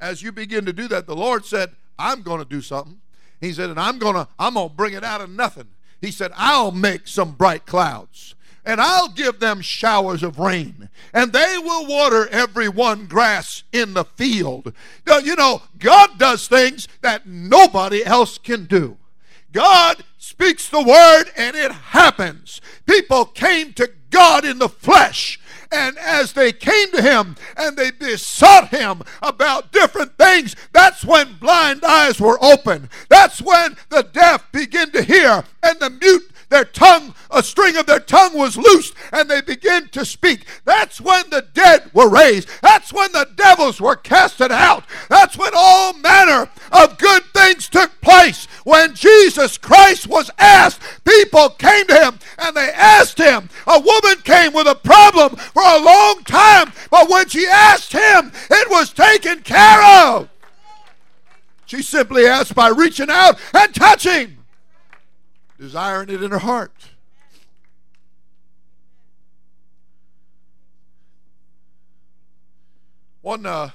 As 0.00 0.22
you 0.22 0.32
begin 0.32 0.64
to 0.66 0.72
do 0.72 0.88
that, 0.88 1.06
the 1.06 1.16
Lord 1.16 1.44
said, 1.44 1.70
I'm 1.98 2.22
going 2.22 2.38
to 2.38 2.48
do 2.48 2.60
something. 2.60 3.00
He 3.40 3.52
said, 3.52 3.70
and 3.70 3.80
I'm 3.80 3.98
going 3.98 4.14
to, 4.14 4.28
I'm 4.38 4.54
going 4.54 4.68
to 4.68 4.74
bring 4.74 4.94
it 4.94 5.04
out 5.04 5.20
of 5.20 5.30
nothing. 5.30 5.68
He 6.00 6.10
said, 6.10 6.32
I'll 6.36 6.72
make 6.72 7.08
some 7.08 7.32
bright 7.32 7.66
clouds 7.66 8.34
and 8.64 8.80
I'll 8.80 9.08
give 9.08 9.40
them 9.40 9.60
showers 9.60 10.22
of 10.22 10.38
rain, 10.38 10.88
and 11.12 11.32
they 11.32 11.56
will 11.58 11.86
water 11.86 12.28
every 12.28 12.68
one 12.68 13.06
grass 13.06 13.64
in 13.72 13.94
the 13.94 14.04
field. 14.04 14.72
Now, 15.06 15.18
you 15.18 15.34
know, 15.34 15.62
God 15.78 16.18
does 16.18 16.46
things 16.46 16.86
that 17.00 17.26
nobody 17.26 18.04
else 18.04 18.38
can 18.38 18.66
do. 18.66 18.98
God 19.52 20.04
speaks 20.16 20.68
the 20.68 20.82
word 20.82 21.24
and 21.36 21.56
it 21.56 21.72
happens. 21.72 22.60
People 22.86 23.26
came 23.26 23.72
to 23.74 23.90
God 24.10 24.44
in 24.44 24.58
the 24.58 24.68
flesh. 24.68 25.38
And 25.72 25.96
as 25.98 26.34
they 26.34 26.52
came 26.52 26.92
to 26.92 27.00
him 27.00 27.36
and 27.56 27.76
they 27.76 27.90
besought 27.90 28.68
him 28.68 29.02
about 29.22 29.72
different 29.72 30.18
things, 30.18 30.54
that's 30.72 31.04
when 31.04 31.38
blind 31.38 31.82
eyes 31.82 32.20
were 32.20 32.38
open. 32.44 32.90
That's 33.08 33.40
when 33.40 33.76
the 33.88 34.02
deaf 34.02 34.52
began 34.52 34.90
to 34.92 35.02
hear 35.02 35.44
and 35.62 35.80
the 35.80 35.88
mute 35.88 36.30
their 36.52 36.64
tongue, 36.64 37.14
a 37.30 37.42
string 37.42 37.76
of 37.76 37.86
their 37.86 38.00
tongue 38.00 38.36
was 38.36 38.56
loosed, 38.56 38.94
and 39.12 39.28
they 39.28 39.40
began 39.40 39.88
to 39.88 40.04
speak. 40.04 40.46
That's 40.64 41.00
when 41.00 41.30
the 41.30 41.46
dead 41.54 41.90
were 41.92 42.08
raised. 42.08 42.48
That's 42.62 42.92
when 42.92 43.10
the 43.12 43.28
devils 43.34 43.80
were 43.80 43.96
casted 43.96 44.52
out. 44.52 44.84
That's 45.08 45.36
when 45.36 45.52
all 45.54 45.94
manner 45.94 46.48
of 46.70 46.98
good 46.98 47.24
things 47.34 47.68
took 47.68 48.00
place. 48.00 48.46
When 48.64 48.94
Jesus 48.94 49.58
Christ 49.58 50.06
was 50.06 50.30
asked, 50.38 50.80
people 51.04 51.50
came 51.50 51.86
to 51.86 52.04
him 52.04 52.18
and 52.38 52.56
they 52.56 52.70
asked 52.70 53.18
him. 53.18 53.48
A 53.66 53.80
woman 53.80 54.22
came 54.22 54.52
with 54.52 54.66
a 54.66 54.74
problem 54.74 55.36
for 55.36 55.62
a 55.62 55.82
long 55.82 56.22
time, 56.24 56.72
but 56.90 57.08
when 57.08 57.28
she 57.28 57.46
asked 57.46 57.92
him, 57.92 58.32
it 58.50 58.70
was 58.70 58.92
taken 58.92 59.40
care 59.40 59.82
of. 59.82 60.28
She 61.66 61.82
simply 61.82 62.26
asked 62.26 62.54
by 62.54 62.68
reaching 62.68 63.08
out 63.08 63.40
and 63.54 63.74
touching 63.74 64.36
desiring 65.62 66.08
it 66.08 66.20
in 66.20 66.32
her 66.32 66.40
heart. 66.40 66.90
One 73.20 73.46
uh, 73.46 73.70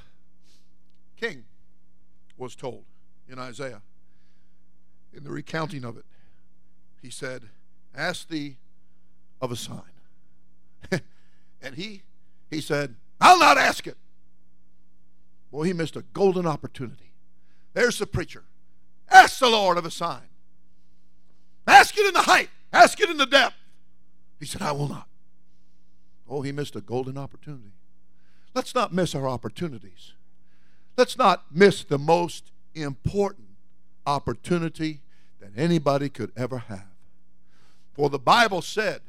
king 1.15 1.45
was 2.37 2.57
told 2.57 2.83
in 3.29 3.39
Isaiah, 3.39 3.83
in 5.13 5.23
the 5.23 5.31
recounting 5.31 5.85
of 5.85 5.95
it, 5.95 6.03
he 7.01 7.09
said, 7.09 7.43
Ask 7.95 8.27
thee 8.27 8.57
of 9.39 9.53
a 9.53 9.55
sign. 9.55 9.79
and 11.61 11.75
he 11.75 12.01
he 12.51 12.59
said, 12.59 12.95
I'll 13.21 13.39
not 13.39 13.57
ask 13.57 13.87
it. 13.87 13.95
Boy, 15.53 15.63
he 15.63 15.73
missed 15.73 15.95
a 15.95 16.03
golden 16.11 16.45
opportunity. 16.45 17.13
There's 17.71 17.97
the 17.97 18.07
preacher. 18.07 18.43
Ask 19.09 19.39
the 19.39 19.47
Lord 19.47 19.77
of 19.77 19.85
a 19.85 19.91
sign. 19.91 20.27
Ask 21.67 21.97
it 21.97 22.07
in 22.07 22.13
the 22.13 22.21
height, 22.21 22.49
ask 22.71 22.99
it 22.99 23.09
in 23.09 23.17
the 23.17 23.25
depth. 23.25 23.55
He 24.39 24.45
said, 24.45 24.61
I 24.61 24.71
will 24.71 24.87
not. 24.87 25.07
Oh, 26.29 26.41
he 26.41 26.51
missed 26.51 26.75
a 26.75 26.81
golden 26.81 27.17
opportunity. 27.17 27.73
Let's 28.53 28.73
not 28.73 28.93
miss 28.93 29.13
our 29.13 29.27
opportunities. 29.27 30.13
Let's 30.97 31.17
not 31.17 31.45
miss 31.51 31.83
the 31.83 31.99
most 31.99 32.51
important 32.73 33.49
opportunity 34.05 35.01
that 35.39 35.51
anybody 35.55 36.09
could 36.09 36.31
ever 36.35 36.59
have. 36.59 36.87
For 37.93 38.09
the 38.09 38.19
Bible 38.19 38.61
said 38.61 39.01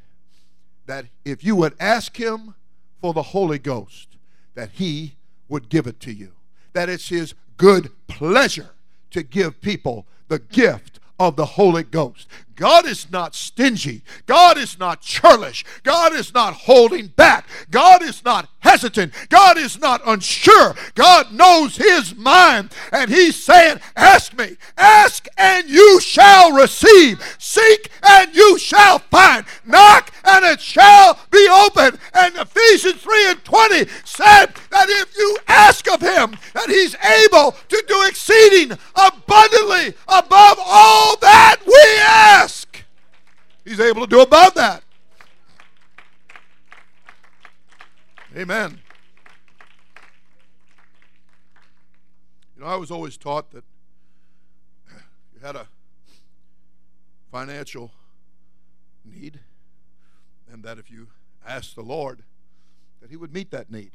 that 0.85 1.05
if 1.23 1.43
you 1.43 1.55
would 1.55 1.75
ask 1.79 2.17
him 2.17 2.55
for 2.99 3.13
the 3.13 3.21
Holy 3.21 3.59
Ghost, 3.59 4.17
that 4.55 4.71
he 4.73 5.15
would 5.47 5.69
give 5.69 5.87
it 5.87 5.99
to 6.01 6.13
you. 6.13 6.33
That 6.73 6.89
it's 6.89 7.09
his 7.09 7.33
good 7.57 7.91
pleasure 8.07 8.71
to 9.11 9.23
give 9.23 9.61
people 9.61 10.05
the 10.27 10.39
gift 10.39 10.99
of 11.19 11.35
the 11.35 11.45
Holy 11.45 11.83
Ghost. 11.83 12.27
God 12.59 12.85
is 12.85 13.09
not 13.09 13.35
stingy. 13.35 14.03
God 14.25 14.57
is 14.57 14.77
not 14.77 14.99
churlish. 14.99 15.63
God 15.83 16.11
is 16.11 16.33
not 16.33 16.53
holding 16.53 17.07
back. 17.07 17.47
God 17.71 18.03
is 18.03 18.21
not 18.25 18.49
hesitant. 18.59 19.13
God 19.29 19.57
is 19.57 19.79
not 19.79 20.01
unsure. 20.05 20.75
God 20.93 21.31
knows 21.31 21.77
his 21.77 22.17
mind. 22.17 22.71
And 22.91 23.09
he's 23.09 23.41
saying, 23.41 23.79
Ask 23.95 24.37
me. 24.37 24.57
Ask 24.77 25.29
and 25.37 25.69
you 25.69 26.01
shall 26.01 26.51
receive. 26.51 27.23
Seek 27.39 27.89
and 28.03 28.35
you 28.35 28.59
shall 28.59 28.99
find. 28.99 29.45
Knock 29.65 30.11
and 30.25 30.43
it 30.43 30.59
shall 30.59 31.17
be 31.31 31.47
open. 31.49 31.97
And 32.13 32.35
Ephesians 32.35 33.01
3 33.01 33.29
and 33.29 33.45
20 33.45 33.85
said 34.03 34.47
that 34.69 34.89
if 34.89 35.17
you 35.17 35.37
ask 35.47 35.89
of 35.89 36.01
him, 36.01 36.35
that 36.53 36.67
he's 36.67 36.95
able 36.95 37.55
to 37.69 37.83
do 37.87 38.03
exceeding 38.05 38.77
abundantly 38.95 39.93
above 40.09 40.57
all 40.59 41.15
that 41.21 41.55
we 41.65 42.01
ask. 42.01 42.48
He's 43.69 43.79
able 43.79 44.01
to 44.01 44.07
do 44.07 44.19
above 44.19 44.55
that. 44.55 44.81
Amen. 48.35 48.79
You 52.55 52.63
know, 52.63 52.67
I 52.67 52.77
was 52.77 52.89
always 52.89 53.15
taught 53.15 53.51
that 53.51 53.63
you 54.89 55.45
had 55.45 55.55
a 55.55 55.67
financial 57.31 57.91
need, 59.05 59.39
and 60.51 60.63
that 60.63 60.79
if 60.79 60.89
you 60.89 61.09
asked 61.47 61.75
the 61.75 61.83
Lord, 61.83 62.23
that 63.01 63.11
He 63.11 63.17
would 63.17 63.31
meet 63.31 63.51
that 63.51 63.69
need. 63.69 63.91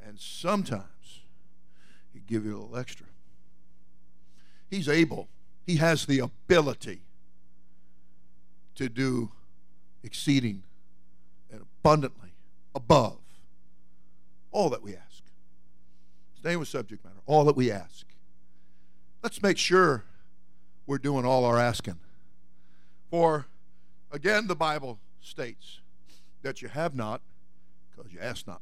And 0.00 0.20
sometimes 0.20 1.22
He'd 2.12 2.28
give 2.28 2.44
you 2.44 2.52
a 2.52 2.58
little 2.60 2.76
extra. 2.76 3.06
He's 4.70 4.88
able, 4.88 5.26
He 5.66 5.78
has 5.78 6.06
the 6.06 6.20
ability 6.20 7.00
to 8.74 8.88
do 8.88 9.30
exceeding 10.02 10.62
and 11.50 11.60
abundantly 11.60 12.34
above 12.74 13.18
all 14.50 14.70
that 14.70 14.82
we 14.82 14.94
ask. 14.94 15.22
Staying 16.38 16.58
with 16.58 16.68
subject 16.68 17.04
matter, 17.04 17.20
all 17.26 17.44
that 17.44 17.56
we 17.56 17.70
ask. 17.70 18.06
Let's 19.22 19.42
make 19.42 19.58
sure 19.58 20.04
we're 20.86 20.98
doing 20.98 21.24
all 21.24 21.44
our 21.44 21.58
asking. 21.58 21.98
For 23.10 23.46
again, 24.10 24.46
the 24.46 24.56
Bible 24.56 24.98
states 25.20 25.80
that 26.42 26.60
you 26.62 26.68
have 26.68 26.94
not 26.94 27.20
because 27.90 28.12
you 28.12 28.18
ask 28.20 28.46
not. 28.46 28.60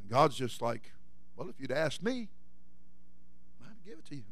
And 0.00 0.10
God's 0.10 0.36
just 0.36 0.62
like, 0.62 0.92
well, 1.36 1.48
if 1.48 1.56
you'd 1.58 1.72
asked 1.72 2.02
me, 2.02 2.28
I'd 3.62 3.84
give 3.84 3.98
it 3.98 4.04
to 4.06 4.16
you. 4.16 4.22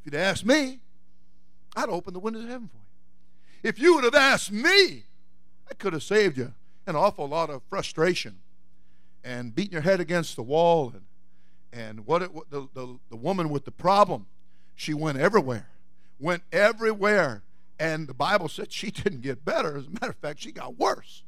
If 0.00 0.12
you'd 0.12 0.20
asked 0.20 0.44
me, 0.44 0.80
I'd 1.78 1.88
open 1.88 2.12
the 2.12 2.18
windows 2.18 2.42
of 2.42 2.50
heaven 2.50 2.68
for 2.68 2.76
you. 2.76 3.68
If 3.68 3.78
you 3.78 3.94
would 3.94 4.04
have 4.04 4.14
asked 4.14 4.50
me, 4.50 5.04
I 5.70 5.74
could 5.78 5.92
have 5.92 6.02
saved 6.02 6.36
you 6.36 6.52
an 6.88 6.96
awful 6.96 7.28
lot 7.28 7.50
of 7.50 7.62
frustration 7.70 8.38
and 9.22 9.54
beating 9.54 9.74
your 9.74 9.82
head 9.82 10.00
against 10.00 10.34
the 10.36 10.42
wall 10.42 10.92
and 10.92 11.04
and 11.70 12.06
what 12.06 12.22
it, 12.22 12.30
the, 12.50 12.66
the, 12.72 12.98
the 13.10 13.16
woman 13.16 13.50
with 13.50 13.66
the 13.66 13.70
problem 13.70 14.26
she 14.74 14.94
went 14.94 15.18
everywhere 15.18 15.68
went 16.18 16.42
everywhere. 16.50 17.42
And 17.78 18.08
the 18.08 18.14
bible 18.14 18.48
said 18.48 18.72
she 18.72 18.90
didn't 18.90 19.20
get 19.20 19.44
better. 19.44 19.76
As 19.76 19.86
a 19.86 19.90
matter 19.90 20.10
of 20.10 20.16
fact 20.16 20.40
she 20.40 20.50
got 20.50 20.78
worse. 20.78 21.22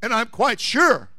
And 0.00 0.12
i'm 0.12 0.28
quite 0.28 0.60
sure 0.60 1.10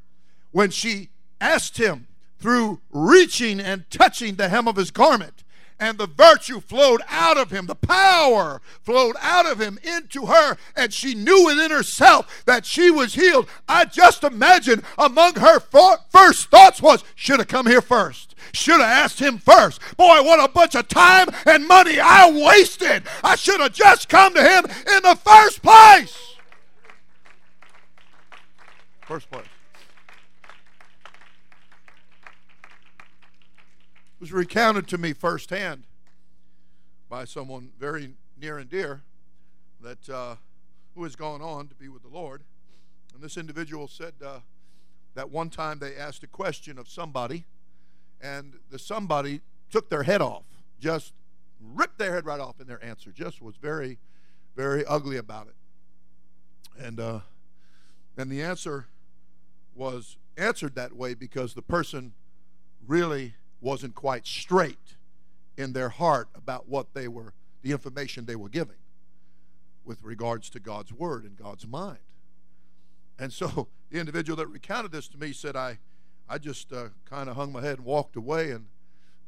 when 0.52 0.70
she 0.70 1.10
asked 1.42 1.78
him 1.78 2.08
through 2.40 2.80
reaching 2.92 3.60
and 3.60 3.90
touching 3.90 4.36
the 4.36 4.48
hem 4.48 4.68
of 4.68 4.78
his 4.78 4.92
garment 4.92 5.44
and 5.82 5.98
the 5.98 6.08
virtue 6.08 6.62
flowed 6.62 7.02
out 7.10 7.38
of 7.38 7.50
him. 7.50 7.66
The 7.66 7.76
power 7.76 8.62
flowed 8.84 9.16
out 9.20 9.48
of 9.48 9.60
him 9.60 9.80
into 9.84 10.28
her, 10.28 10.56
and 10.76 10.94
she 10.94 11.16
knew 11.16 11.48
within 11.48 11.72
herself 11.72 12.44
that 12.46 12.68
she 12.68 12.92
was 12.92 13.16
healed. 13.16 13.50
I 13.68 13.86
just 13.86 14.24
imagine 14.24 14.84
among 14.98 15.36
her 15.36 15.60
first 15.60 16.50
thoughts 16.50 16.82
was, 16.82 17.04
should 17.16 17.40
have 17.40 17.48
come 17.48 17.66
here 17.66 17.82
first. 17.82 18.36
Should 18.54 18.80
have 18.80 18.82
asked 18.82 19.20
him 19.20 19.40
first. 19.40 19.82
Boy, 19.98 20.22
what 20.22 20.44
a 20.44 20.52
bunch 20.52 20.76
of 20.76 20.88
time 20.88 21.30
and 21.46 21.68
money 21.68 22.00
I 22.00 22.30
wasted. 22.30 23.04
I 23.24 23.36
should 23.36 23.60
have 23.60 23.74
just 23.74 24.08
come 24.08 24.36
to 24.36 24.44
him 24.44 24.66
in 24.66 25.04
the 25.04 25.18
first 25.24 25.64
place. 25.64 26.36
First 29.08 29.32
place. 29.32 29.51
Was 34.22 34.32
recounted 34.32 34.88
to 34.88 35.00
me 35.00 35.14
firsthand 35.14 35.84
by 37.10 37.26
someone 37.26 37.72
very 37.80 38.14
near 38.40 38.60
and 38.60 38.70
dear 38.70 39.02
that 39.82 40.08
uh, 40.08 40.36
who 40.94 41.04
has 41.04 41.16
gone 41.16 41.42
on 41.42 41.68
to 41.68 41.74
be 41.74 41.90
with 41.90 42.04
the 42.04 42.08
Lord. 42.08 42.44
And 43.16 43.24
this 43.24 43.36
individual 43.36 43.88
said 43.88 44.14
uh, 44.24 44.42
that 45.16 45.32
one 45.32 45.50
time 45.50 45.80
they 45.80 45.96
asked 45.96 46.22
a 46.22 46.28
question 46.28 46.78
of 46.78 46.88
somebody, 46.88 47.46
and 48.22 48.54
the 48.70 48.78
somebody 48.78 49.42
took 49.72 49.90
their 49.90 50.04
head 50.04 50.22
off, 50.22 50.44
just 50.80 51.14
ripped 51.60 51.98
their 51.98 52.14
head 52.14 52.24
right 52.28 52.40
off 52.40 52.62
in 52.62 52.68
their 52.68 52.84
answer. 52.86 53.12
Just 53.12 53.42
was 53.42 53.56
very, 53.56 53.98
very 54.56 54.86
ugly 54.86 55.18
about 55.18 55.48
it. 55.48 55.56
And 56.80 57.00
uh, 57.00 57.22
and 58.18 58.32
the 58.32 58.44
answer 58.44 58.86
was 59.74 60.18
answered 60.38 60.76
that 60.76 60.94
way 60.94 61.16
because 61.16 61.56
the 61.56 61.64
person 61.64 62.14
really 62.86 63.34
wasn't 63.62 63.96
quite 63.96 64.26
straight 64.26 64.96
in 65.58 65.74
their 65.74 65.90
heart 65.90 66.28
about 66.36 66.68
what 66.68 66.94
they 66.94 67.08
were, 67.08 67.34
the 67.62 67.72
information 67.72 68.26
they 68.26 68.36
were 68.36 68.50
giving 68.50 68.76
with 69.86 70.04
regards 70.04 70.50
to 70.50 70.60
God's 70.60 70.92
word 70.92 71.24
and 71.24 71.38
God's 71.38 71.68
mind. 71.68 72.00
And 73.20 73.32
so 73.32 73.68
the 73.90 74.00
individual 74.00 74.36
that 74.38 74.48
recounted 74.48 74.92
this 74.92 75.08
to 75.10 75.18
me 75.18 75.34
said, 75.34 75.56
I, 75.56 75.80
I 76.28 76.38
just 76.38 76.74
uh, 76.74 76.90
kind 77.06 77.30
of 77.30 77.36
hung 77.36 77.52
my 77.52 77.62
head 77.62 77.78
and 77.78 77.86
walked 77.86 78.16
away 78.16 78.52
and, 78.52 78.66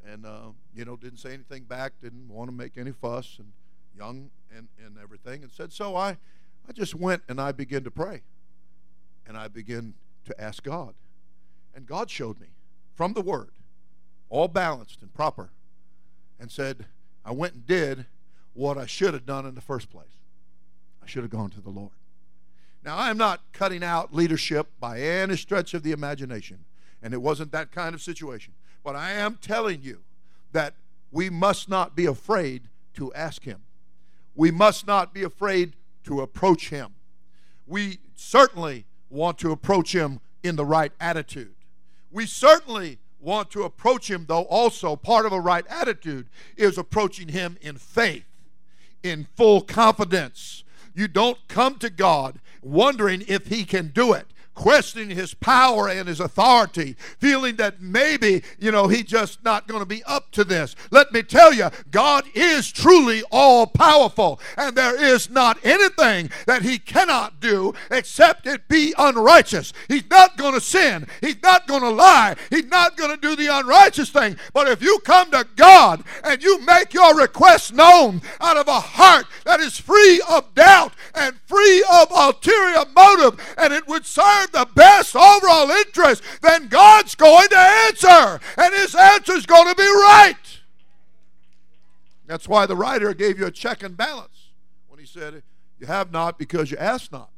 and 0.06 0.26
uh, 0.26 0.50
you 0.76 0.86
know, 0.86 0.96
didn't 0.96 1.19
say 1.19 1.34
anything 1.34 1.63
back, 1.63 1.93
didn't 2.02 2.28
want 2.30 2.50
to 2.50 2.56
make 2.56 2.78
any 2.78 2.91
fuss, 2.91 3.38
and 3.39 3.52
young 3.96 4.30
and, 4.56 4.67
and 4.84 4.98
everything, 5.02 5.43
and 5.43 5.52
said, 5.52 5.72
So 5.72 5.96
I, 5.96 6.17
I 6.67 6.72
just 6.74 6.96
went 6.96 7.24
and 7.30 7.39
I 7.39 7.52
began 7.52 7.84
to 7.84 7.91
pray. 7.91 8.24
And 9.26 9.38
I 9.38 9.48
began 9.48 9.93
to 10.26 10.41
ask 10.41 10.63
God. 10.63 10.96
And 11.74 11.86
God 11.86 12.10
showed 12.10 12.39
me 12.39 12.48
from 12.93 13.13
the 13.13 13.22
Word 13.22 13.52
all 14.29 14.47
balanced 14.47 15.01
and 15.01 15.13
proper, 15.13 15.49
and 16.39 16.51
said, 16.51 16.86
I 17.25 17.31
went 17.31 17.53
and 17.53 17.65
did 17.65 18.05
what 18.53 18.77
I 18.77 18.86
should 18.86 19.13
have 19.13 19.25
done 19.25 19.45
in 19.45 19.55
the 19.55 19.62
first 19.62 19.89
place. 19.89 20.19
I 21.01 21.07
should 21.07 21.23
have 21.23 21.31
gone 21.31 21.49
to 21.51 21.62
the 21.62 21.69
Lord. 21.69 21.91
Now, 22.83 22.97
I 22.97 23.09
am 23.09 23.17
not 23.17 23.41
cutting 23.53 23.83
out 23.83 24.13
leadership 24.13 24.67
by 24.79 24.99
any 24.99 25.38
stretch 25.38 25.73
of 25.73 25.83
the 25.83 25.91
imagination, 25.91 26.65
and 27.01 27.13
it 27.13 27.21
wasn't 27.21 27.51
that 27.51 27.71
kind 27.71 27.95
of 27.95 28.01
situation. 28.01 28.53
But 28.83 28.95
I 28.95 29.12
am 29.12 29.38
telling 29.41 29.81
you 29.81 30.01
that 30.51 30.75
we 31.12 31.29
must 31.29 31.69
not 31.69 31.95
be 31.95 32.05
afraid 32.05 32.63
to 32.95 33.13
ask 33.13 33.43
Him. 33.43 33.62
We 34.36 34.51
must 34.51 34.86
not 34.86 35.13
be 35.13 35.23
afraid 35.23 35.73
to 36.03 36.21
approach 36.21 36.69
Him. 36.69 36.95
We 37.65 37.99
certainly 38.15 38.86
want 39.09 39.38
to 39.39 39.51
approach 39.51 39.95
Him 39.95 40.19
in 40.43 40.57
the 40.57 40.65
right 40.65 40.91
attitude. 40.99 41.55
We 42.12 42.25
certainly 42.25 42.99
want 43.23 43.51
to 43.51 43.63
approach 43.63 44.09
Him, 44.09 44.25
though, 44.27 44.43
also 44.43 44.95
part 44.95 45.25
of 45.25 45.31
a 45.31 45.39
right 45.39 45.65
attitude 45.67 46.27
is 46.57 46.77
approaching 46.77 47.29
Him 47.29 47.57
in 47.62 47.77
faith, 47.77 48.25
in 49.01 49.27
full 49.36 49.62
confidence. 49.62 50.63
You 50.93 51.07
don't 51.07 51.39
come 51.47 51.77
to 51.79 51.89
God 51.89 52.39
wondering 52.62 53.23
if 53.27 53.47
He 53.47 53.63
can 53.63 53.88
do 53.88 54.13
it 54.13 54.27
questioning 54.55 55.09
his 55.09 55.33
power 55.33 55.89
and 55.89 56.07
his 56.07 56.19
authority, 56.19 56.95
feeling 57.19 57.55
that 57.55 57.81
maybe, 57.81 58.43
you 58.59 58.71
know, 58.71 58.87
he's 58.87 59.03
just 59.03 59.43
not 59.43 59.67
going 59.67 59.79
to 59.79 59.85
be 59.85 60.03
up 60.03 60.31
to 60.31 60.43
this. 60.43 60.75
Let 60.91 61.11
me 61.11 61.23
tell 61.23 61.53
you, 61.53 61.69
God 61.91 62.25
is 62.33 62.71
truly 62.71 63.23
all 63.31 63.67
powerful, 63.67 64.39
and 64.57 64.75
there 64.75 65.01
is 65.01 65.29
not 65.29 65.57
anything 65.63 66.29
that 66.45 66.61
he 66.61 66.77
cannot 66.77 67.39
do 67.39 67.73
except 67.91 68.47
it 68.47 68.67
be 68.67 68.93
unrighteous. 68.97 69.73
He's 69.87 70.09
not 70.09 70.37
going 70.37 70.53
to 70.53 70.61
sin, 70.61 71.07
he's 71.21 71.41
not 71.41 71.67
going 71.67 71.81
to 71.81 71.89
lie, 71.89 72.35
he's 72.49 72.65
not 72.65 72.97
going 72.97 73.11
to 73.11 73.17
do 73.17 73.35
the 73.35 73.47
unrighteous 73.47 74.09
thing. 74.09 74.37
But 74.53 74.67
if 74.67 74.81
you 74.81 74.99
come 75.03 75.31
to 75.31 75.47
God 75.55 76.03
and 76.23 76.43
you 76.43 76.59
make 76.65 76.93
your 76.93 77.15
request 77.15 77.73
known 77.73 78.21
out 78.39 78.57
of 78.57 78.67
a 78.67 78.79
heart 78.79 79.25
that 79.45 79.59
is 79.59 79.79
free 79.79 80.21
of 80.29 80.53
doubt 80.55 80.93
and 81.15 81.35
free 81.45 81.83
of 81.91 82.11
ulterior 82.11 82.85
motive, 82.95 83.39
and 83.57 83.73
it 83.73 83.87
would 83.87 84.05
serve 84.05 84.42
the 84.51 84.67
best 84.75 85.15
overall 85.15 85.69
interest, 85.69 86.23
then 86.41 86.67
God's 86.67 87.15
going 87.15 87.49
to 87.49 87.58
answer. 87.58 88.39
And 88.58 88.73
his 88.73 88.95
answer 88.95 89.34
is 89.34 89.45
going 89.45 89.69
to 89.69 89.75
be 89.75 89.84
right. 89.84 90.36
That's 92.25 92.47
why 92.47 92.65
the 92.65 92.75
writer 92.75 93.13
gave 93.13 93.38
you 93.38 93.45
a 93.45 93.51
check 93.51 93.84
and 93.84 93.95
balance 93.95 94.51
when 94.88 94.99
he 94.99 95.06
said, 95.06 95.43
You 95.79 95.88
have 95.88 96.12
not 96.12 96.38
because 96.38 96.71
you 96.71 96.77
ask 96.77 97.12
not. 97.12 97.29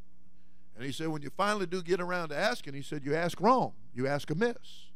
And 0.75 0.85
he 0.85 0.91
said, 0.91 1.07
When 1.07 1.21
you 1.21 1.31
finally 1.35 1.65
do 1.65 1.81
get 1.81 1.99
around 1.99 2.29
to 2.29 2.37
asking, 2.37 2.73
he 2.73 2.81
said, 2.81 3.03
You 3.03 3.15
ask 3.15 3.41
wrong. 3.41 3.73
You 3.93 4.07
ask 4.07 4.29
amiss. 4.29 4.89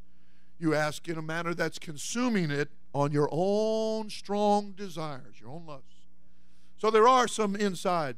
You 0.59 0.75
ask 0.75 1.07
in 1.07 1.17
a 1.17 1.21
manner 1.21 1.53
that's 1.53 1.79
consuming 1.79 2.51
it 2.51 2.69
on 2.93 3.11
your 3.11 3.29
own 3.31 4.09
strong 4.09 4.71
desires, 4.71 5.39
your 5.39 5.49
own 5.49 5.65
lusts. 5.65 5.85
So 6.77 6.91
there 6.91 7.07
are 7.07 7.27
some 7.27 7.55
inside 7.55 8.17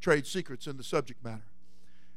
trade 0.00 0.26
secrets 0.26 0.66
in 0.66 0.76
the 0.76 0.84
subject 0.84 1.24
matter. 1.24 1.44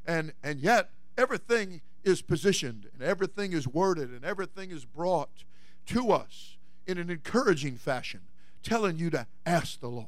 And, 0.06 0.34
and 0.44 0.60
yet, 0.60 0.90
everything 1.18 1.82
is 2.04 2.22
positioned 2.22 2.90
and 2.94 3.02
everything 3.02 3.54
is 3.54 3.68
worded 3.68 4.10
and 4.10 4.26
everything 4.26 4.72
is 4.72 4.86
brought 4.86 5.44
to 5.88 6.12
us 6.12 6.58
in 6.88 6.98
an 6.98 7.10
encouraging 7.10 7.76
fashion, 7.76 8.22
telling 8.64 8.98
you 8.98 9.10
to 9.10 9.28
ask 9.46 9.80
the 9.80 9.88
Lord, 9.88 10.08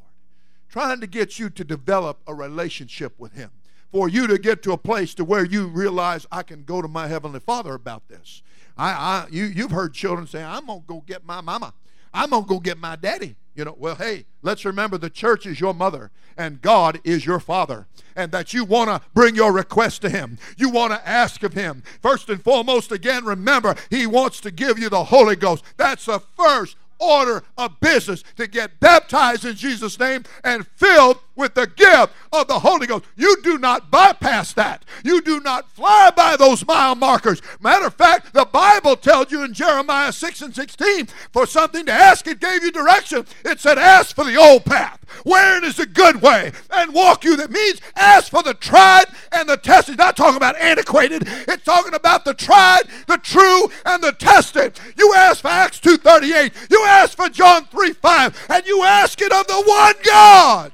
trying 0.70 1.00
to 1.02 1.08
get 1.08 1.40
you 1.40 1.50
to 1.52 1.64
develop 1.64 2.22
a 2.28 2.34
relationship 2.34 3.14
with 3.20 3.34
Him, 3.34 3.52
for 3.92 4.10
you 4.10 4.26
to 4.28 4.40
get 4.40 4.64
to 4.64 4.72
a 4.72 4.78
place 4.78 5.14
to 5.16 5.24
where 5.24 5.46
you 5.46 5.68
realize 5.68 6.26
I 6.32 6.42
can 6.42 6.64
go 6.64 6.82
to 6.82 6.88
my 6.88 7.08
heavenly 7.08 7.40
Father 7.40 7.76
about 7.76 8.08
this. 8.08 8.42
I, 8.76 8.92
I 8.92 9.28
you, 9.30 9.46
you've 9.46 9.72
heard 9.72 9.94
children 9.94 10.26
say, 10.26 10.44
"I'm 10.44 10.66
gonna 10.66 10.82
go 10.86 11.04
get 11.06 11.24
my 11.24 11.42
mama. 11.42 11.74
I'm 12.12 12.32
gonna 12.32 12.46
go 12.46 12.60
get 12.60 12.80
my 12.80 12.96
daddy." 12.96 13.36
You 13.56 13.66
know, 13.66 13.76
well, 13.78 13.96
hey, 13.96 14.26
let's 14.42 14.66
remember 14.66 14.98
the 14.98 15.10
church 15.10 15.46
is 15.46 15.60
your 15.60 15.74
mother 15.74 16.12
and 16.38 16.62
God 16.62 17.00
is 17.04 17.26
your 17.26 17.40
father, 17.40 17.88
and 18.16 18.32
that 18.32 18.54
you 18.54 18.66
want 18.66 18.90
to 18.90 19.02
bring 19.14 19.36
your 19.36 19.54
request 19.54 20.02
to 20.02 20.10
Him. 20.10 20.40
You 20.58 20.70
want 20.70 20.94
to 20.94 21.08
ask 21.08 21.44
of 21.44 21.54
Him. 21.54 21.84
First 22.02 22.30
and 22.30 22.42
foremost, 22.42 22.92
again, 22.92 23.26
remember, 23.26 23.76
He 23.90 24.08
wants 24.08 24.40
to 24.42 24.52
give 24.52 24.80
you 24.80 24.90
the 24.90 25.06
Holy 25.06 25.36
Ghost. 25.36 25.64
That's 25.78 26.06
the 26.06 26.20
first 26.20 26.76
order 27.00 27.44
of 27.58 27.80
business 27.80 28.24
to 28.38 28.48
get 28.48 28.80
baptized 28.80 29.46
in 29.46 29.56
Jesus' 29.56 30.00
name 30.00 30.24
and 30.44 30.68
filled 30.68 31.20
with 31.36 31.56
the 31.56 31.68
gift 31.68 32.14
of 32.32 32.48
the 32.48 32.60
Holy 32.60 32.88
Ghost. 32.88 33.06
You 33.16 33.38
do 33.42 33.58
not 33.58 33.90
bypass 33.90 34.54
that. 34.54 34.86
You 35.04 35.22
do 35.22 35.40
not 35.40 35.70
fly 35.72 36.12
by 36.16 36.36
those 36.38 36.66
mile 36.66 36.96
markers. 36.96 37.42
Matter 37.60 37.88
of 37.88 37.96
fact, 37.96 38.34
the 38.34 38.46
Bible 38.46 38.96
tells 38.96 39.32
you 39.32 39.44
in 39.44 39.54
Jeremiah 39.54 40.12
6 40.12 40.42
and 40.42 40.56
16 40.56 41.08
for 41.32 41.46
something 41.46 41.86
to 41.86 41.92
ask, 41.92 42.28
it 42.28 42.40
gave 42.40 42.64
you 42.64 42.72
direction. 42.72 43.26
It 43.44 43.60
said, 43.60 43.78
Ask 43.78 44.16
for 44.16 44.26
the 44.26 44.36
old 44.36 44.66
path, 44.66 45.00
wherein 45.24 45.64
is 45.64 45.78
the 45.78 45.86
good 45.86 46.22
way, 46.22 46.52
and 46.72 46.94
walk 46.94 47.24
you. 47.24 47.36
That 47.36 47.52
means 47.52 47.82
ask 47.96 48.30
for 48.32 48.44
the 48.44 48.54
tried 48.54 49.06
and 49.34 49.50
the 49.50 49.58
tested. 49.58 49.98
Not 49.98 50.16
talking 50.16 50.38
about 50.38 50.56
antiquated, 50.58 51.24
it's 51.26 51.64
talking 51.64 51.94
about 51.94 52.26
the 52.26 52.34
tried, 52.34 52.84
the 53.08 53.18
true, 53.18 53.70
and 53.86 54.04
the 54.04 54.14
tested. 54.14 54.80
You 54.98 55.14
ask 55.16 55.42
for 55.42 55.50
Acts 55.50 55.80
2.38. 55.80 56.70
You 56.70 56.84
ask 56.86 57.18
for 57.18 57.30
John 57.30 57.66
3 57.66 57.94
5, 57.94 58.46
and 58.50 58.66
you 58.66 58.84
ask 58.84 59.22
it 59.22 59.32
of 59.32 59.48
the 59.48 59.64
one 59.66 59.96
God 60.06 60.72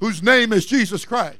whose 0.00 0.22
name 0.22 0.52
is 0.52 0.64
Jesus 0.66 1.04
Christ. 1.04 1.38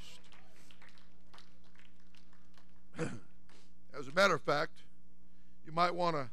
As 2.99 4.09
a 4.09 4.12
matter 4.14 4.35
of 4.35 4.43
fact, 4.43 4.73
you 5.64 5.73
might 5.73 5.95
want 5.95 6.17
to 6.17 6.29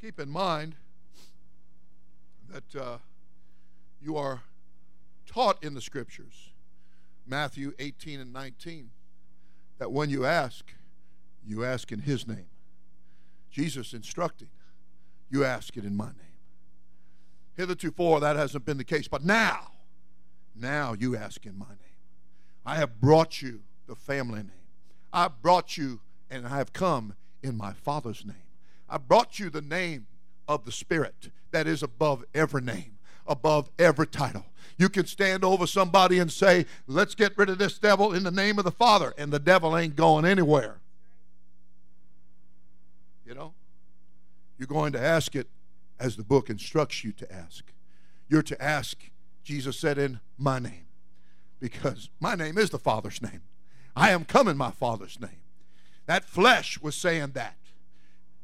keep 0.00 0.18
in 0.18 0.30
mind 0.30 0.74
that 2.50 2.80
uh, 2.80 2.98
you 4.00 4.16
are 4.16 4.42
taught 5.26 5.62
in 5.62 5.74
the 5.74 5.80
scriptures, 5.80 6.50
Matthew 7.26 7.72
18 7.78 8.20
and 8.20 8.32
19, 8.32 8.90
that 9.78 9.90
when 9.90 10.10
you 10.10 10.24
ask, 10.24 10.72
you 11.46 11.64
ask 11.64 11.92
in 11.92 12.00
his 12.00 12.26
name. 12.26 12.46
Jesus 13.50 13.92
instructing, 13.92 14.48
you 15.30 15.44
ask 15.44 15.76
it 15.76 15.84
in 15.84 15.96
my 15.96 16.06
name. 16.06 16.16
Hitherto, 17.56 17.92
that 18.20 18.36
hasn't 18.36 18.64
been 18.64 18.78
the 18.78 18.84
case, 18.84 19.08
but 19.08 19.24
now, 19.24 19.72
now 20.54 20.94
you 20.98 21.16
ask 21.16 21.46
in 21.46 21.56
my 21.56 21.68
name. 21.68 21.78
I 22.66 22.76
have 22.76 23.00
brought 23.00 23.42
you 23.42 23.60
the 23.86 23.94
family 23.94 24.40
name. 24.40 24.50
I 25.12 25.28
brought 25.28 25.76
you 25.76 26.00
and 26.30 26.46
I 26.46 26.56
have 26.56 26.72
come 26.72 27.14
in 27.42 27.56
my 27.56 27.72
Father's 27.72 28.24
name. 28.24 28.36
I 28.88 28.98
brought 28.98 29.38
you 29.38 29.50
the 29.50 29.62
name 29.62 30.06
of 30.48 30.64
the 30.64 30.72
Spirit 30.72 31.30
that 31.52 31.66
is 31.66 31.82
above 31.82 32.24
every 32.34 32.62
name, 32.62 32.98
above 33.26 33.70
every 33.78 34.06
title. 34.06 34.46
You 34.76 34.88
can 34.88 35.06
stand 35.06 35.44
over 35.44 35.66
somebody 35.66 36.18
and 36.18 36.30
say, 36.30 36.66
Let's 36.86 37.14
get 37.14 37.36
rid 37.38 37.48
of 37.48 37.58
this 37.58 37.78
devil 37.78 38.12
in 38.12 38.24
the 38.24 38.30
name 38.30 38.58
of 38.58 38.64
the 38.64 38.70
Father, 38.70 39.14
and 39.16 39.32
the 39.32 39.38
devil 39.38 39.76
ain't 39.76 39.96
going 39.96 40.24
anywhere. 40.24 40.80
You 43.26 43.34
know? 43.34 43.54
You're 44.58 44.66
going 44.66 44.92
to 44.92 45.00
ask 45.00 45.34
it 45.34 45.48
as 45.98 46.16
the 46.16 46.24
book 46.24 46.50
instructs 46.50 47.04
you 47.04 47.12
to 47.12 47.32
ask. 47.32 47.64
You're 48.28 48.42
to 48.42 48.62
ask, 48.62 48.96
Jesus 49.42 49.78
said, 49.78 49.98
in 49.98 50.20
my 50.38 50.58
name, 50.58 50.86
because 51.60 52.10
my 52.20 52.34
name 52.34 52.58
is 52.58 52.70
the 52.70 52.78
Father's 52.78 53.22
name. 53.22 53.42
I 53.96 54.10
am 54.10 54.24
come 54.24 54.48
in 54.48 54.56
my 54.56 54.70
Father's 54.70 55.20
name. 55.20 55.42
That 56.06 56.24
flesh 56.24 56.80
was 56.80 56.94
saying 56.94 57.32
that. 57.32 57.56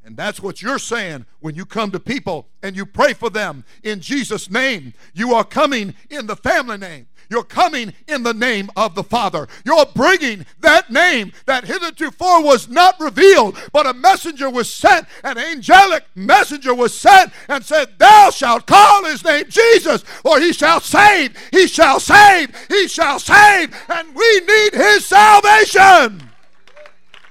And 0.04 0.16
that's 0.16 0.40
what 0.40 0.62
you're 0.62 0.78
saying 0.78 1.26
when 1.40 1.54
you 1.54 1.66
come 1.66 1.90
to 1.90 2.00
people 2.00 2.48
and 2.62 2.74
you 2.74 2.86
pray 2.86 3.12
for 3.12 3.28
them 3.28 3.64
in 3.82 4.00
Jesus' 4.00 4.50
name. 4.50 4.94
You 5.12 5.34
are 5.34 5.44
coming 5.44 5.94
in 6.08 6.26
the 6.26 6.36
family 6.36 6.78
name. 6.78 7.06
You're 7.28 7.44
coming 7.44 7.92
in 8.08 8.24
the 8.24 8.34
name 8.34 8.70
of 8.76 8.96
the 8.96 9.04
Father. 9.04 9.46
You're 9.64 9.86
bringing 9.94 10.46
that 10.60 10.90
name 10.90 11.32
that 11.46 11.64
hitherto 11.64 12.10
was 12.20 12.68
not 12.68 12.98
revealed, 12.98 13.56
but 13.72 13.86
a 13.86 13.94
messenger 13.94 14.50
was 14.50 14.72
sent, 14.72 15.06
an 15.22 15.38
angelic 15.38 16.04
messenger 16.16 16.74
was 16.74 16.98
sent, 16.98 17.32
and 17.48 17.64
said, 17.64 17.98
Thou 17.98 18.30
shalt 18.30 18.66
call 18.66 19.04
his 19.04 19.24
name 19.24 19.44
Jesus, 19.48 20.02
for 20.02 20.40
he 20.40 20.52
shall 20.52 20.80
save, 20.80 21.36
he 21.52 21.68
shall 21.68 22.00
save, 22.00 22.52
he 22.68 22.88
shall 22.88 23.20
save, 23.20 23.74
and 23.88 24.14
we 24.14 24.40
need 24.40 24.74
his 24.74 25.06
salvation. 25.06 26.28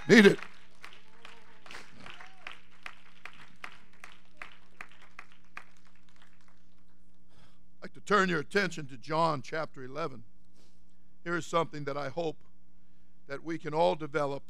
Need 0.08 0.28
it. 0.28 0.40
Turn 8.10 8.28
your 8.28 8.40
attention 8.40 8.88
to 8.88 8.98
John 8.98 9.44
chapter 9.44 9.84
11. 9.84 10.24
Here 11.24 11.38
is 11.38 11.46
something 11.46 11.84
that 11.84 11.96
I 11.96 12.10
hope 12.10 12.38
that 13.28 13.44
we 13.44 13.60
can 13.60 13.72
all 13.72 13.94
develop 13.94 14.42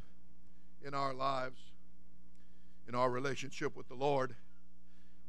in 0.82 0.94
our 0.94 1.12
lives, 1.12 1.60
in 2.88 2.94
our 2.94 3.10
relationship 3.10 3.76
with 3.76 3.86
the 3.86 3.94
Lord. 3.94 4.34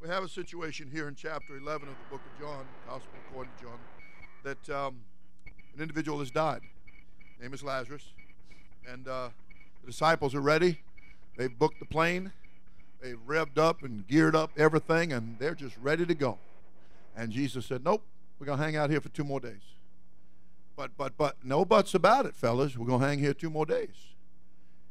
We 0.02 0.08
have 0.08 0.24
a 0.24 0.30
situation 0.30 0.90
here 0.90 1.10
in 1.10 1.16
chapter 1.16 1.58
11 1.58 1.90
of 1.90 1.96
the 1.96 2.10
book 2.10 2.22
of 2.34 2.40
John, 2.40 2.66
Gospel 2.88 3.12
according 3.28 3.52
to 3.58 3.64
John, 3.66 3.80
that 4.44 4.70
um, 4.70 5.02
an 5.76 5.82
individual 5.82 6.20
has 6.20 6.32
died. 6.32 6.62
His 7.34 7.44
name 7.44 7.54
is 7.54 7.64
Lazarus. 7.64 8.14
And 8.90 9.10
uh, 9.10 9.28
the 9.82 9.88
disciples 9.88 10.34
are 10.36 10.40
ready. 10.40 10.80
They've 11.36 11.60
booked 11.60 11.80
the 11.80 11.86
plane. 11.86 12.32
They've 13.02 13.20
revved 13.28 13.58
up 13.58 13.84
and 13.84 14.08
geared 14.08 14.38
up 14.38 14.52
everything, 14.56 15.12
and 15.12 15.36
they're 15.38 15.54
just 15.54 15.76
ready 15.82 16.06
to 16.06 16.16
go. 16.16 16.38
And 17.14 17.34
Jesus 17.34 17.66
said, 17.66 17.84
Nope, 17.84 18.04
we're 18.42 18.48
going 18.48 18.58
to 18.58 18.66
hang 18.66 18.76
out 18.76 18.90
here 18.90 19.00
for 19.00 19.10
two 19.10 19.24
more 19.24 19.40
days. 19.40 19.62
But, 20.76 20.98
but, 20.98 21.16
but, 21.16 21.36
no 21.44 21.64
buts 21.64 21.94
about 21.94 22.26
it, 22.26 22.36
fellas. 22.36 22.76
We're 22.76 22.88
going 22.88 23.00
to 23.00 23.06
hang 23.06 23.20
here 23.20 23.36
two 23.36 23.52
more 23.52 23.68
days. 23.68 24.16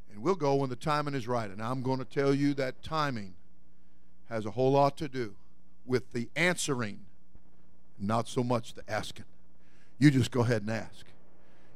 And 0.09 0.23
we'll 0.23 0.37
go 0.37 0.55
when 0.55 0.71
the 0.71 0.77
timing 0.77 1.15
is 1.15 1.27
right. 1.27 1.51
And 1.51 1.61
I'm 1.61 1.83
going 1.83 1.99
to 1.99 2.05
tell 2.05 2.33
you 2.33 2.55
that 2.55 2.81
timing 2.81 3.35
has 4.29 4.47
a 4.47 4.53
whole 4.53 4.71
lot 4.71 4.97
to 4.99 5.09
do 5.09 5.35
with 5.85 6.13
the 6.13 6.29
answering, 6.37 7.01
not 7.99 8.29
so 8.29 8.45
much 8.45 8.75
the 8.75 8.89
asking. 8.89 9.25
You 9.99 10.13
just 10.13 10.31
go 10.31 10.43
ahead 10.43 10.63
and 10.63 10.71
ask. 10.71 11.05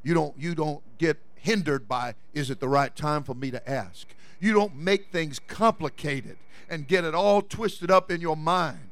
You 0.05 0.15
don't, 0.15 0.39
you 0.39 0.55
don't 0.55 0.81
get 0.99 1.19
hindered 1.35 1.89
by, 1.89 2.15
is 2.35 2.51
it 2.51 2.61
the 2.61 2.69
right 2.69 2.95
time 2.95 3.25
for 3.25 3.35
me 3.35 3.51
to 3.51 3.69
ask? 3.69 4.07
You 4.39 4.53
don't 4.53 4.77
make 4.77 5.11
things 5.11 5.41
complicated 5.41 6.37
and 6.69 6.87
get 6.87 7.03
it 7.03 7.17
all 7.17 7.43
twisted 7.43 7.91
up 7.91 8.13
in 8.13 8.21
your 8.21 8.37
mind. 8.37 8.91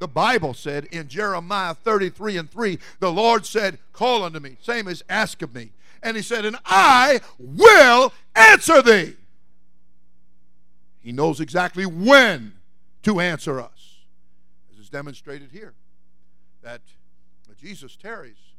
The 0.00 0.08
Bible 0.08 0.54
said 0.54 0.86
in 0.86 1.08
Jeremiah 1.08 1.74
33 1.74 2.38
and 2.38 2.50
3, 2.50 2.78
the 2.98 3.12
Lord 3.12 3.44
said, 3.46 3.78
Call 3.92 4.24
unto 4.24 4.40
me, 4.40 4.56
same 4.60 4.88
as 4.88 5.04
ask 5.08 5.42
of 5.42 5.54
me. 5.54 5.72
And 6.02 6.16
he 6.16 6.22
said, 6.22 6.46
And 6.46 6.56
I 6.64 7.20
will 7.38 8.12
answer 8.34 8.80
thee. 8.80 9.16
He 11.00 11.12
knows 11.12 11.38
exactly 11.38 11.84
when 11.84 12.54
to 13.02 13.20
answer 13.20 13.60
us, 13.60 13.98
as 14.72 14.78
is 14.78 14.88
demonstrated 14.88 15.50
here. 15.52 15.74
That 16.62 16.80
Jesus 17.60 17.94
tarries 17.94 18.54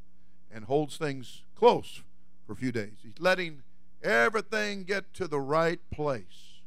and 0.51 0.65
holds 0.65 0.97
things 0.97 1.41
close 1.55 2.03
for 2.45 2.53
a 2.53 2.55
few 2.55 2.71
days. 2.71 2.93
He's 3.01 3.19
letting 3.19 3.63
everything 4.03 4.83
get 4.83 5.11
to 5.15 5.27
the 5.27 5.39
right 5.39 5.79
place. 5.91 6.59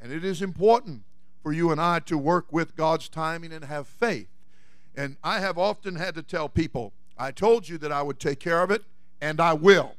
And 0.00 0.12
it 0.12 0.24
is 0.24 0.40
important 0.40 1.02
for 1.44 1.52
you 1.52 1.70
and 1.70 1.80
I 1.80 2.00
to 2.00 2.16
work 2.16 2.46
with 2.50 2.74
God's 2.74 3.06
timing 3.08 3.52
and 3.52 3.66
have 3.66 3.86
faith. 3.86 4.28
And 4.96 5.18
I 5.22 5.40
have 5.40 5.58
often 5.58 5.96
had 5.96 6.14
to 6.14 6.22
tell 6.22 6.48
people, 6.48 6.94
I 7.18 7.32
told 7.32 7.68
you 7.68 7.76
that 7.78 7.92
I 7.92 8.00
would 8.00 8.18
take 8.18 8.40
care 8.40 8.62
of 8.62 8.70
it, 8.70 8.82
and 9.20 9.40
I 9.40 9.52
will. 9.52 9.94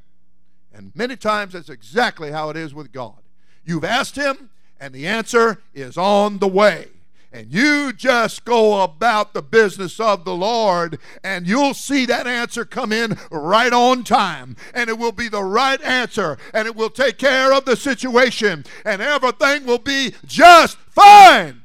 And 0.74 0.90
many 0.96 1.16
times 1.16 1.52
that's 1.52 1.68
exactly 1.68 2.32
how 2.32 2.50
it 2.50 2.56
is 2.56 2.74
with 2.74 2.90
God. 2.90 3.22
You've 3.64 3.84
asked 3.84 4.16
Him, 4.16 4.50
and 4.80 4.92
the 4.92 5.06
answer 5.06 5.62
is 5.72 5.96
on 5.96 6.38
the 6.38 6.48
way 6.48 6.88
and 7.32 7.52
you 7.52 7.92
just 7.92 8.44
go 8.44 8.82
about 8.82 9.34
the 9.34 9.42
business 9.42 10.00
of 10.00 10.24
the 10.24 10.34
Lord, 10.34 10.98
and 11.22 11.46
you'll 11.46 11.74
see 11.74 12.06
that 12.06 12.26
answer 12.26 12.64
come 12.64 12.92
in 12.92 13.18
right 13.30 13.72
on 13.72 14.04
time. 14.04 14.56
And 14.72 14.88
it 14.88 14.98
will 14.98 15.12
be 15.12 15.28
the 15.28 15.42
right 15.42 15.80
answer, 15.82 16.38
and 16.54 16.66
it 16.66 16.74
will 16.74 16.90
take 16.90 17.18
care 17.18 17.52
of 17.52 17.64
the 17.64 17.76
situation, 17.76 18.64
and 18.84 19.02
everything 19.02 19.66
will 19.66 19.78
be 19.78 20.14
just 20.24 20.78
fine. 20.78 21.62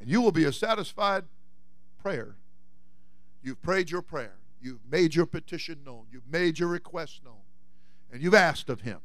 And 0.00 0.08
you 0.08 0.20
will 0.20 0.32
be 0.32 0.44
a 0.44 0.52
satisfied 0.52 1.24
prayer. 2.02 2.36
You've 3.42 3.62
prayed 3.62 3.90
your 3.90 4.02
prayer, 4.02 4.34
you've 4.60 4.84
made 4.90 5.14
your 5.14 5.26
petition 5.26 5.78
known, 5.84 6.06
you've 6.10 6.30
made 6.30 6.58
your 6.58 6.68
request 6.68 7.22
known, 7.24 7.34
and 8.12 8.22
you've 8.22 8.34
asked 8.34 8.68
of 8.68 8.82
Him. 8.82 8.98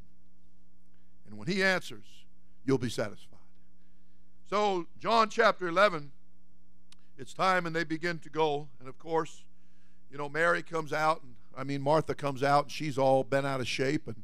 And 1.28 1.38
when 1.38 1.48
He 1.48 1.63
answers, 1.63 2.06
you'll 2.65 2.78
be 2.78 2.89
satisfied. 2.89 3.28
So, 4.49 4.88
John 4.99 5.29
chapter 5.29 5.67
11, 5.67 6.12
it's 7.19 7.35
time 7.35 7.67
and 7.67 7.75
they 7.75 7.83
begin 7.83 8.17
to 8.17 8.31
go. 8.31 8.67
And 8.79 8.89
of 8.89 8.97
course, 8.97 9.43
you 10.12 10.17
know, 10.17 10.27
Mary 10.27 10.63
comes 10.63 10.91
out, 10.91 11.21
and 11.21 11.35
I 11.55 11.63
mean, 11.63 11.83
Martha 11.83 12.15
comes 12.15 12.41
out, 12.41 12.63
and 12.63 12.71
she's 12.71 12.97
all 12.97 13.23
bent 13.23 13.45
out 13.45 13.59
of 13.59 13.67
shape, 13.67 14.07
and, 14.07 14.23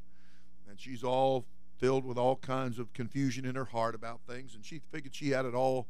and 0.68 0.80
she's 0.80 1.04
all 1.04 1.46
filled 1.78 2.06
with 2.06 2.18
all 2.18 2.38
kinds 2.38 2.80
of 2.80 2.92
confusion 2.94 3.46
in 3.46 3.54
her 3.54 3.66
heart 3.66 3.94
about 3.94 4.20
things. 4.28 4.56
And 4.56 4.66
she 4.66 4.82
figured 4.92 5.14
she 5.14 5.30
had 5.30 5.46
it 5.46 5.54
all. 5.54 5.86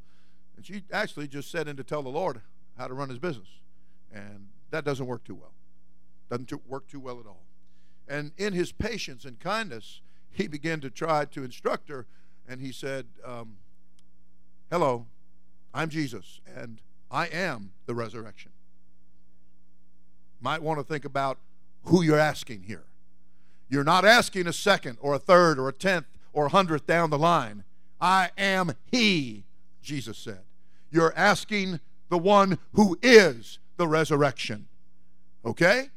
And 0.58 0.65
she 0.65 0.84
actually 0.91 1.30
just 1.30 1.50
set 1.50 1.69
in 1.69 1.78
to 1.78 1.84
tell 1.86 2.04
the 2.04 2.10
Lord 2.10 2.41
how 2.78 2.89
to 2.89 2.93
run 2.93 3.08
his 3.08 3.19
business. 3.19 3.48
And 4.13 4.50
that 4.71 4.84
doesn't 4.84 5.06
work 5.06 5.24
too 5.24 5.36
well. 5.36 5.54
Doesn't 6.30 6.52
work 6.67 6.89
too 6.89 7.00
well 7.00 7.21
at 7.21 7.26
all. 7.26 7.45
And 8.06 8.34
in 8.38 8.52
his 8.52 8.74
patience 8.74 9.24
and 9.24 9.39
kindness, 9.39 10.02
he 10.30 10.48
began 10.48 10.82
to 10.82 10.89
try 10.89 11.24
to 11.24 11.45
instruct 11.45 11.88
her. 11.88 12.06
And 12.50 12.60
he 12.60 12.74
said, 12.74 13.06
um, 13.24 13.56
Hello, 14.71 15.06
I'm 15.75 15.89
Jesus, 15.89 16.41
and 16.56 16.82
I 17.12 17.28
am 17.28 17.71
the 17.86 17.93
resurrection. 17.93 18.51
Might 20.41 20.63
want 20.63 20.80
to 20.80 20.84
think 20.84 21.06
about 21.06 21.38
who 21.84 22.01
you're 22.01 22.17
asking 22.17 22.63
here. 22.63 22.86
You're 23.69 23.84
not 23.84 24.06
asking 24.06 24.47
a 24.47 24.54
second 24.54 24.97
or 25.01 25.13
a 25.13 25.19
third 25.19 25.60
or 25.60 25.69
a 25.69 25.73
tenth 25.73 26.08
or 26.34 26.47
a 26.47 26.49
hundredth 26.49 26.88
down 26.88 27.12
the 27.12 27.17
line. 27.17 27.63
I 28.01 28.32
am 28.39 28.73
He, 28.91 29.43
Jesus 29.84 30.17
said. 30.17 30.41
You're 30.89 31.13
asking 31.15 31.80
the 32.10 32.17
one 32.17 32.58
who 32.73 32.97
is 33.04 33.60
the 33.78 33.88
resurrection. 33.88 34.67
Okay? 35.45 35.89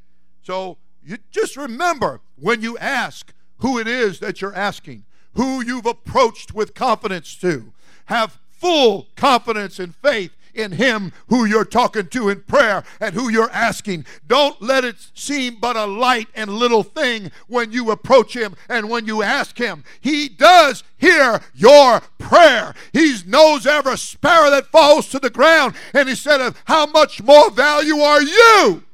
So 0.42 0.76
you 1.02 1.16
just 1.31 1.57
remember 1.57 2.20
when 2.37 2.61
you 2.61 2.76
ask 2.76 3.33
who 3.59 3.78
it 3.78 3.88
is 3.88 4.20
that 4.20 4.42
you're 4.42 4.54
asking, 4.54 5.07
who 5.35 5.62
you've 5.64 5.87
approached 5.87 6.52
with 6.52 6.74
confidence 6.74 7.35
to. 7.37 7.72
Have 8.07 8.38
full 8.59 9.09
confidence 9.16 9.79
and 9.79 9.94
faith 9.97 10.33
in 10.59 10.73
Him 10.73 11.12
who 11.29 11.44
you're 11.44 11.64
talking 11.64 12.09
to 12.09 12.29
in 12.29 12.42
prayer 12.42 12.85
and 13.01 13.14
who 13.14 13.29
you're 13.29 13.51
asking. 13.51 14.05
Don't 14.27 14.61
let 14.61 14.85
it 14.85 14.97
seem 15.14 15.57
but 15.61 15.77
a 15.77 15.87
light 15.87 16.29
and 16.35 16.51
little 16.51 16.83
thing 16.83 17.31
when 17.47 17.73
you 17.73 17.90
approach 17.90 18.35
Him 18.35 18.57
and 18.68 18.90
when 18.90 19.07
you 19.07 19.23
ask 19.23 19.57
Him. 19.59 19.85
He 20.01 20.29
does 20.29 20.83
hear 20.97 21.40
your 21.55 22.01
prayer. 22.18 22.75
He 22.92 23.16
knows 23.27 23.66
every 23.66 23.97
sparrow 23.97 24.51
that 24.51 24.66
falls 24.66 25.09
to 25.11 25.18
the 25.18 25.31
ground. 25.31 25.75
And 25.94 26.09
He 26.09 26.14
said, 26.14 26.55
How 26.64 26.87
much 26.87 27.23
more 27.23 27.51
value 27.51 27.99
are 27.99 28.23
you? 28.23 28.85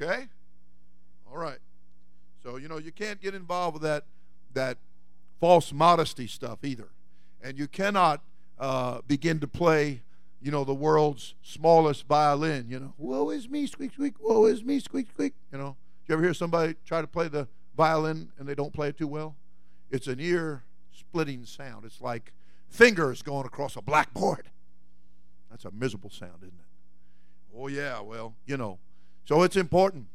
Okay? 0.00 0.26
All 1.30 1.38
right. 1.38 1.58
So, 2.42 2.56
you 2.56 2.68
know, 2.68 2.78
you 2.78 2.92
can't 2.92 3.20
get 3.20 3.34
involved 3.34 3.74
with 3.74 3.82
that 3.82 4.04
that 4.54 4.78
false 5.38 5.72
modesty 5.72 6.26
stuff 6.26 6.64
either. 6.64 6.88
And 7.42 7.58
you 7.58 7.68
cannot 7.68 8.22
uh, 8.58 9.00
begin 9.06 9.40
to 9.40 9.46
play, 9.46 10.02
you 10.40 10.50
know, 10.50 10.64
the 10.64 10.74
world's 10.74 11.34
smallest 11.42 12.06
violin. 12.06 12.66
You 12.68 12.80
know, 12.80 12.94
woe 12.98 13.30
is 13.30 13.48
me, 13.48 13.66
squeak, 13.66 13.92
squeak, 13.92 14.14
woe 14.20 14.46
is 14.46 14.64
me, 14.64 14.80
squeak, 14.80 15.08
squeak. 15.10 15.34
You 15.52 15.58
know, 15.58 15.76
Do 16.06 16.12
you 16.12 16.14
ever 16.14 16.22
hear 16.24 16.34
somebody 16.34 16.74
try 16.84 17.00
to 17.00 17.06
play 17.06 17.28
the 17.28 17.48
violin 17.76 18.30
and 18.38 18.48
they 18.48 18.54
don't 18.54 18.72
play 18.72 18.88
it 18.88 18.98
too 18.98 19.08
well? 19.08 19.36
It's 19.90 20.06
an 20.06 20.18
ear 20.20 20.64
splitting 20.92 21.44
sound. 21.44 21.84
It's 21.84 22.00
like 22.00 22.32
fingers 22.68 23.22
going 23.22 23.46
across 23.46 23.76
a 23.76 23.82
blackboard. 23.82 24.50
That's 25.50 25.64
a 25.64 25.70
miserable 25.70 26.10
sound, 26.10 26.38
isn't 26.42 26.48
it? 26.58 27.56
Oh, 27.56 27.68
yeah, 27.68 28.00
well, 28.00 28.34
you 28.46 28.56
know. 28.56 28.78
So 29.24 29.42
it's 29.42 29.56
important. 29.56 30.06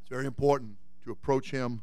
It's 0.00 0.08
very 0.08 0.26
important 0.26 0.76
to 1.04 1.10
approach 1.10 1.50
Him 1.50 1.82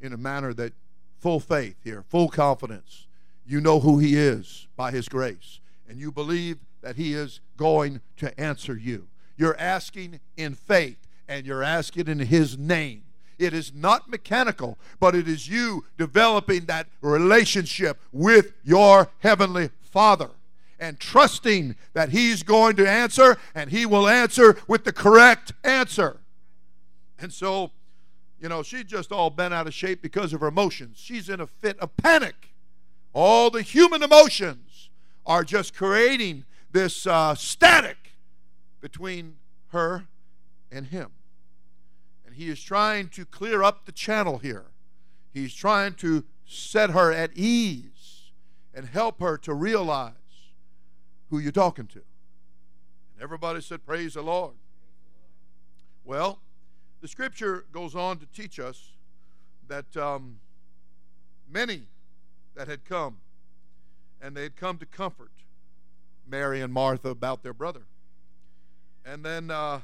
in 0.00 0.12
a 0.12 0.16
manner 0.16 0.52
that 0.54 0.72
full 1.18 1.40
faith 1.40 1.76
here, 1.84 2.02
full 2.08 2.28
confidence. 2.28 3.06
You 3.46 3.60
know 3.60 3.80
who 3.80 3.98
He 3.98 4.16
is 4.16 4.68
by 4.76 4.90
His 4.90 5.08
grace, 5.08 5.60
and 5.88 5.98
you 5.98 6.12
believe 6.12 6.58
that 6.82 6.96
He 6.96 7.14
is 7.14 7.40
going 7.56 8.00
to 8.16 8.38
answer 8.40 8.76
you. 8.76 9.08
You're 9.36 9.58
asking 9.58 10.20
in 10.36 10.54
faith, 10.54 10.98
and 11.28 11.46
you're 11.46 11.62
asking 11.62 12.08
in 12.08 12.18
His 12.20 12.58
name. 12.58 13.02
It 13.38 13.54
is 13.54 13.72
not 13.74 14.10
mechanical, 14.10 14.78
but 14.98 15.14
it 15.14 15.26
is 15.26 15.48
you 15.48 15.86
developing 15.96 16.66
that 16.66 16.88
relationship 17.00 17.98
with 18.12 18.52
your 18.62 19.10
Heavenly 19.20 19.70
Father 19.80 20.30
and 20.78 20.98
trusting 20.98 21.76
that 21.94 22.10
He's 22.10 22.42
going 22.42 22.76
to 22.76 22.88
answer, 22.88 23.38
and 23.54 23.70
He 23.70 23.86
will 23.86 24.08
answer 24.08 24.58
with 24.66 24.84
the 24.84 24.92
correct 24.92 25.52
answer. 25.64 26.20
And 27.18 27.32
so 27.32 27.72
you 28.40 28.48
know, 28.48 28.62
she's 28.62 28.84
just 28.84 29.12
all 29.12 29.28
bent 29.28 29.52
out 29.52 29.66
of 29.66 29.74
shape 29.74 30.00
because 30.00 30.32
of 30.32 30.40
her 30.40 30.48
emotions. 30.48 30.96
She's 30.98 31.28
in 31.28 31.40
a 31.40 31.46
fit 31.46 31.78
of 31.78 31.94
panic. 31.98 32.49
All 33.12 33.50
the 33.50 33.62
human 33.62 34.02
emotions 34.02 34.90
are 35.26 35.44
just 35.44 35.74
creating 35.74 36.44
this 36.70 37.06
uh, 37.06 37.34
static 37.34 38.12
between 38.80 39.36
her 39.68 40.06
and 40.70 40.86
him. 40.86 41.10
And 42.24 42.34
he 42.34 42.48
is 42.48 42.62
trying 42.62 43.08
to 43.10 43.24
clear 43.24 43.62
up 43.62 43.84
the 43.84 43.92
channel 43.92 44.38
here. 44.38 44.66
He's 45.32 45.54
trying 45.54 45.94
to 45.94 46.24
set 46.46 46.90
her 46.90 47.12
at 47.12 47.30
ease 47.36 48.32
and 48.74 48.86
help 48.86 49.20
her 49.20 49.36
to 49.38 49.54
realize 49.54 50.14
who 51.30 51.38
you're 51.38 51.52
talking 51.52 51.86
to. 51.88 51.98
And 53.14 53.22
everybody 53.22 53.60
said, 53.60 53.84
Praise 53.84 54.14
the 54.14 54.22
Lord. 54.22 54.54
Well, 56.04 56.40
the 57.00 57.08
scripture 57.08 57.64
goes 57.72 57.94
on 57.94 58.18
to 58.18 58.26
teach 58.26 58.58
us 58.58 58.92
that 59.68 59.96
um, 59.96 60.38
many 61.48 61.82
that 62.54 62.68
had 62.68 62.84
come, 62.84 63.18
and 64.20 64.36
they 64.36 64.42
had 64.42 64.56
come 64.56 64.78
to 64.78 64.86
comfort 64.86 65.30
Mary 66.26 66.60
and 66.60 66.72
Martha 66.72 67.08
about 67.08 67.42
their 67.42 67.54
brother. 67.54 67.82
And 69.04 69.24
then 69.24 69.50
uh, 69.50 69.80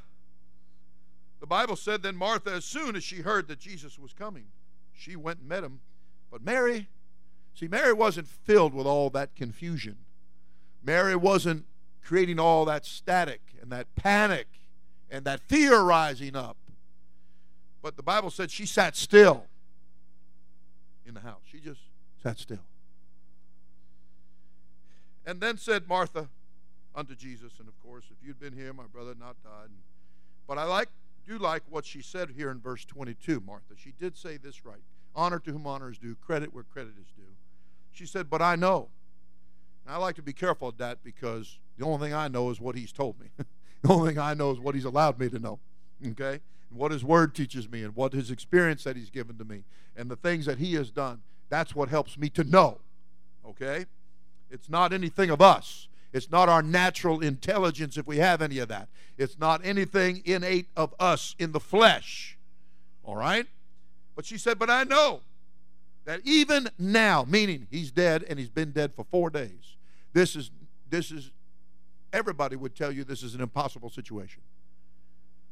the 1.41 1.47
Bible 1.47 1.77
said, 1.77 2.03
then 2.03 2.17
Martha, 2.17 2.53
as 2.53 2.65
soon 2.65 2.97
as 2.97 3.05
she 3.05 3.17
heard 3.17 3.49
that 3.49 3.59
Jesus 3.59 3.99
was 3.99 4.13
coming, 4.13 4.47
she 4.93 5.17
went 5.17 5.41
and 5.41 5.49
met 5.49 5.65
him. 5.65 5.81
But 6.31 6.45
Mary, 6.45 6.89
see, 7.55 7.69
Mary 7.69 7.93
wasn't 7.93 8.29
filled 8.29 8.75
with 8.75 8.87
all 8.87 9.11
that 9.11 9.35
confusion. 9.35 9.97
Mary 10.83 11.17
wasn't 11.17 11.65
creating 12.03 12.39
all 12.39 12.65
that 12.67 12.85
static 12.85 13.41
and 13.61 13.71
that 13.73 13.95
panic 13.97 14.47
and 15.11 15.25
that 15.25 15.41
fear 15.41 15.81
rising 15.81 16.37
up. 16.37 16.57
But 17.83 17.97
the 17.97 18.03
Bible 18.03 18.31
said 18.31 18.51
she 18.51 18.67
sat 18.67 18.97
still 18.97 19.47
in 21.05 21.15
the 21.15 21.21
house. 21.21 21.43
She 21.51 21.59
just 21.59 21.81
sat 22.27 22.39
still. 22.41 22.65
And 25.25 25.41
then 25.41 25.59
said 25.59 25.89
Martha 25.89 26.29
unto 26.95 27.15
Jesus, 27.15 27.53
and 27.59 27.69
of 27.69 27.81
course, 27.83 28.05
if 28.11 28.27
you'd 28.27 28.41
been 28.41 28.53
here, 28.53 28.73
my 28.73 28.87
brother 28.93 29.11
had 29.11 29.21
not 29.21 29.37
died. 29.45 29.71
But 30.49 30.59
I 30.59 30.65
like 30.65 30.89
do 31.27 31.39
like 31.39 31.63
what 31.69 31.85
she 31.85 32.03
said 32.03 32.31
here 32.37 32.51
in 32.51 32.61
verse 32.61 32.85
22, 32.85 33.43
Martha. 33.45 33.75
She 33.77 33.93
did 33.99 34.17
say 34.17 34.37
this 34.37 34.65
right. 34.65 34.83
Honor 35.15 35.39
to 35.41 35.53
whom 35.53 35.67
honor 35.67 35.91
is 35.91 35.99
due, 35.99 36.17
credit 36.17 36.53
where 36.55 36.65
credit 36.65 36.95
is 37.01 37.11
due. 37.17 37.35
She 37.93 38.07
said, 38.07 38.31
But 38.31 38.43
I 38.43 38.57
know. 38.57 38.89
Now, 39.87 39.95
I 39.95 39.97
like 39.99 40.17
to 40.17 40.23
be 40.23 40.33
careful 40.33 40.69
of 40.69 40.79
that 40.79 41.03
because 41.03 41.59
the 41.79 41.85
only 41.85 42.09
thing 42.09 42.15
I 42.15 42.29
know 42.29 42.51
is 42.51 42.61
what 42.61 42.77
he's 42.77 42.93
told 42.93 43.19
me. 43.21 43.29
the 43.83 43.89
only 43.89 44.11
thing 44.11 44.19
I 44.19 44.35
know 44.35 44.51
is 44.51 44.61
what 44.61 44.75
he's 44.75 44.85
allowed 44.85 45.19
me 45.19 45.29
to 45.29 45.39
know. 45.39 45.59
Okay? 46.07 46.41
and 46.71 46.79
what 46.79 46.93
His 46.93 47.05
Word 47.05 47.35
teaches 47.35 47.71
me, 47.71 47.83
and 47.83 47.95
what 47.95 48.13
His 48.13 48.31
experience 48.31 48.85
that 48.85 48.97
He's 48.97 49.11
given 49.11 49.39
to 49.39 49.45
me, 49.45 49.65
and 49.97 50.11
the 50.11 50.17
things 50.17 50.47
that 50.47 50.59
He 50.59 50.75
has 50.75 50.91
done. 50.91 51.23
That's 51.49 51.75
what 51.75 51.89
helps 51.89 52.19
me 52.19 52.29
to 52.31 52.45
know. 52.45 52.79
Okay? 53.47 53.87
It's 54.51 54.69
not 54.69 54.93
anything 54.93 55.31
of 55.31 55.41
us. 55.41 55.89
It's 56.13 56.31
not 56.31 56.49
our 56.49 56.63
natural 56.63 57.21
intelligence 57.21 57.97
if 57.97 58.07
we 58.07 58.19
have 58.19 58.41
any 58.41 58.59
of 58.59 58.69
that. 58.69 58.89
It's 59.19 59.39
not 59.39 59.61
anything 59.65 60.23
innate 60.25 60.69
of 60.77 60.95
us 60.99 61.35
in 61.39 61.53
the 61.53 61.61
flesh. 61.61 62.39
All 63.05 63.17
right? 63.17 63.47
But 64.15 64.25
she 64.25 64.39
said, 64.39 64.59
But 64.59 64.71
I 64.71 64.85
know 64.85 65.21
that 66.05 66.21
even 66.25 66.69
now, 66.79 67.25
meaning 67.29 67.67
he's 67.71 67.91
dead 67.91 68.25
and 68.29 68.39
he's 68.39 68.49
been 68.49 68.71
dead 68.71 68.95
for 68.95 69.05
four 69.05 69.29
days, 69.31 69.77
this 70.13 70.37
is, 70.37 70.51
this 70.89 71.11
is, 71.11 71.31
everybody 72.13 72.57
would 72.57 72.75
tell 72.75 72.93
you 72.93 73.05
this 73.05 73.23
is 73.23 73.35
an 73.35 73.41
impossible 73.41 73.91
situation. 73.91 74.41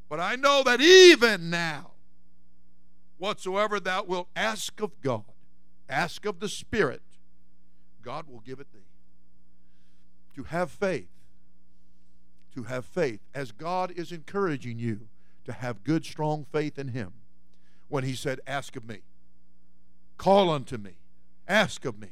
But 0.09 0.21
I 0.21 0.37
know 0.37 0.63
that 0.65 0.81
even 0.81 1.51
now, 1.51 1.91
whatsoever 3.19 3.81
thou 3.81 4.05
wilt 4.05 4.29
ask 4.37 4.81
of 4.81 4.93
God, 5.03 5.25
ask 5.89 6.25
of 6.25 6.41
the 6.41 6.49
Spirit, 6.49 7.03
God 8.03 8.27
will 8.29 8.41
give 8.41 8.61
it 8.61 8.73
thee. 8.73 8.81
To 10.37 10.45
have 10.45 10.71
faith, 10.71 11.09
to 12.55 12.65
have 12.65 12.85
faith, 12.85 13.21
as 13.35 13.53
God 13.53 13.93
is 13.93 14.13
encouraging 14.13 14.79
you 14.79 15.09
to 15.45 15.53
have 15.53 15.85
good, 15.85 16.05
strong 16.05 16.47
faith 16.51 16.79
in 16.79 16.89
Him. 16.89 17.13
When 17.89 18.05
He 18.05 18.15
said, 18.15 18.41
Ask 18.47 18.77
of 18.77 18.87
me, 18.89 19.01
call 20.19 20.51
unto 20.51 20.77
me, 20.77 20.93
ask 21.47 21.85
of 21.85 21.99
me, 21.99 22.11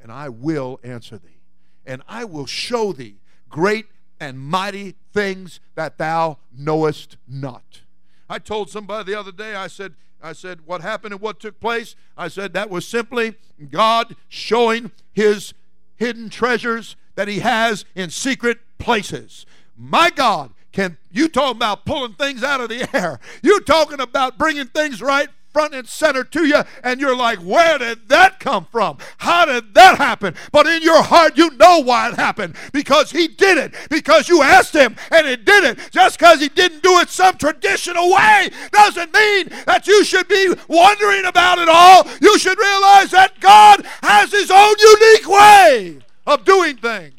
and 0.00 0.10
I 0.10 0.28
will 0.28 0.80
answer 0.82 1.18
thee, 1.18 1.40
and 1.84 2.02
I 2.08 2.24
will 2.24 2.46
show 2.46 2.92
thee 2.92 3.16
great 3.48 3.86
and 4.20 4.38
mighty 4.38 4.96
things 5.12 5.60
that 5.74 5.98
thou 5.98 6.38
knowest 6.56 7.16
not. 7.26 7.82
I 8.28 8.38
told 8.38 8.70
somebody 8.70 9.12
the 9.12 9.18
other 9.18 9.32
day, 9.32 9.54
I 9.54 9.68
said, 9.68 9.94
I 10.22 10.32
said, 10.32 10.60
what 10.66 10.80
happened 10.80 11.12
and 11.14 11.20
what 11.20 11.40
took 11.40 11.60
place? 11.60 11.94
I 12.16 12.28
said 12.28 12.52
that 12.52 12.70
was 12.70 12.86
simply 12.86 13.34
God 13.70 14.16
showing 14.28 14.90
his 15.12 15.54
hidden 15.96 16.28
treasures 16.28 16.96
that 17.14 17.28
he 17.28 17.40
has 17.40 17.84
in 17.94 18.10
secret 18.10 18.58
places. 18.78 19.46
My 19.76 20.10
God, 20.10 20.52
can 20.72 20.96
you 21.10 21.28
talking 21.28 21.56
about 21.56 21.84
pulling 21.84 22.14
things 22.14 22.42
out 22.42 22.60
of 22.60 22.68
the 22.68 22.88
air? 22.96 23.20
You 23.42 23.60
talking 23.60 24.00
about 24.00 24.38
bringing 24.38 24.66
things 24.66 25.00
right 25.00 25.28
front 25.52 25.74
and 25.74 25.88
center 25.88 26.24
to 26.24 26.46
you, 26.46 26.62
and 26.82 27.00
you're 27.00 27.16
like, 27.16 27.38
where 27.38 27.78
did 27.78 28.08
that 28.08 28.40
come 28.40 28.66
from? 28.70 28.98
How 29.18 29.44
did 29.44 29.74
that 29.74 29.98
happen? 29.98 30.34
But 30.52 30.66
in 30.66 30.82
your 30.82 31.02
heart, 31.02 31.36
you 31.36 31.50
know 31.56 31.80
why 31.80 32.10
it 32.10 32.14
happened 32.14 32.54
because 32.72 33.10
He 33.10 33.28
did 33.28 33.58
it, 33.58 33.74
because 33.90 34.28
you 34.28 34.42
asked 34.42 34.74
Him, 34.74 34.96
and 35.10 35.26
He 35.26 35.36
did 35.36 35.64
it. 35.64 35.78
Just 35.90 36.18
because 36.18 36.40
He 36.40 36.48
didn't 36.48 36.82
do 36.82 36.98
it 36.98 37.08
some 37.08 37.36
traditional 37.36 38.12
way 38.12 38.50
doesn't 38.72 39.12
mean 39.12 39.48
that 39.66 39.86
you 39.86 40.04
should 40.04 40.28
be 40.28 40.54
wondering 40.68 41.24
about 41.24 41.58
it 41.58 41.68
all. 41.68 42.06
You 42.20 42.38
should 42.38 42.58
realize 42.58 43.10
that 43.10 43.40
God 43.40 43.86
has 44.02 44.32
His 44.32 44.50
own 44.50 44.74
unique 44.78 45.28
way 45.28 45.98
of 46.26 46.44
doing 46.44 46.76
things. 46.76 47.14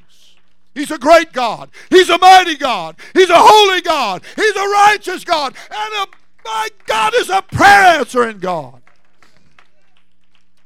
He's 0.75 0.91
a 0.91 0.97
great 0.97 1.33
God. 1.33 1.69
He's 1.89 2.09
a 2.09 2.17
mighty 2.17 2.55
God. 2.55 2.95
He's 3.13 3.29
a 3.29 3.37
holy 3.37 3.81
God. 3.81 4.23
He's 4.35 4.55
a 4.55 4.67
righteous 4.67 5.25
God. 5.25 5.55
And 5.69 5.93
a 6.03 6.07
my 6.45 6.69
God 6.85 7.13
is 7.15 7.29
a 7.29 7.41
prayer 7.41 7.99
answering 7.99 8.39
God. 8.39 8.81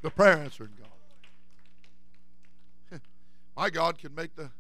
The 0.02 0.10
prayer 0.10 0.38
answering 0.38 0.72
God. 2.92 3.02
My 3.56 3.70
God 3.70 3.98
can 3.98 4.14
make 4.14 4.36
the 4.36 4.52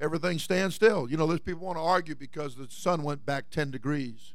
everything 0.00 0.38
stand 0.38 0.74
still. 0.74 1.08
You 1.10 1.16
know, 1.16 1.26
there's 1.26 1.40
people 1.40 1.66
want 1.66 1.78
to 1.78 1.82
argue 1.82 2.14
because 2.14 2.56
the 2.56 2.66
sun 2.68 3.02
went 3.02 3.24
back 3.24 3.50
10 3.50 3.70
degrees. 3.70 4.34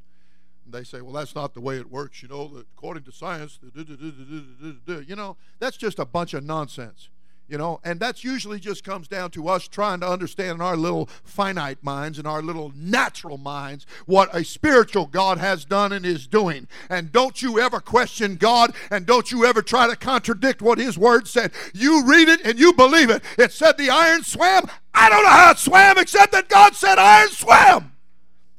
And 0.66 0.74
they 0.74 0.84
say, 0.84 1.02
well, 1.02 1.14
that's 1.14 1.36
not 1.36 1.54
the 1.54 1.62
way 1.62 1.78
it 1.78 1.92
works. 1.92 2.24
You 2.24 2.30
know, 2.30 2.64
according 2.76 3.04
to 3.04 3.12
science, 3.12 3.60
you 3.76 5.16
know, 5.16 5.38
that's 5.60 5.78
just 5.78 6.00
a 6.00 6.06
bunch 6.06 6.34
of 6.34 6.44
nonsense. 6.44 7.10
You 7.50 7.58
know, 7.58 7.80
and 7.86 7.98
that's 7.98 8.26
usually 8.26 8.60
just 8.60 8.84
comes 8.84 9.08
down 9.08 9.32
to 9.32 9.48
us 9.48 9.70
trying 9.70 10.02
to 10.02 10.10
understand 10.10 10.56
in 10.56 10.62
our 10.62 10.76
little 10.76 11.08
finite 11.24 11.82
minds 11.82 12.18
and 12.18 12.28
our 12.28 12.42
little 12.42 12.74
natural 12.76 13.38
minds 13.38 13.86
what 14.06 14.36
a 14.36 14.44
spiritual 14.44 15.06
God 15.06 15.38
has 15.38 15.64
done 15.64 15.94
and 15.94 16.06
is 16.06 16.28
doing. 16.28 16.68
And 16.90 17.10
don't 17.10 17.42
you 17.42 17.58
ever 17.58 17.80
question 17.80 18.36
God 18.36 18.76
and 18.92 19.06
don't 19.06 19.32
you 19.32 19.46
ever 19.46 19.62
try 19.62 19.88
to 19.88 19.96
contradict 19.96 20.62
what 20.62 20.78
His 20.78 20.98
Word 20.98 21.26
said. 21.26 21.54
You 21.74 22.04
read 22.04 22.28
it 22.28 22.42
and 22.44 22.60
you 22.60 22.74
believe 22.74 23.10
it. 23.10 23.24
It 23.38 23.54
said 23.54 23.78
the 23.78 23.90
iron 23.90 24.24
swam. 24.24 24.70
I 24.94 25.10
don't 25.10 25.24
know 25.24 25.30
how 25.30 25.52
it 25.52 25.58
swam 25.58 25.98
except 25.98 26.34
that 26.34 26.50
God 26.50 26.76
said 26.76 26.98
iron 26.98 27.30
swam. 27.30 27.94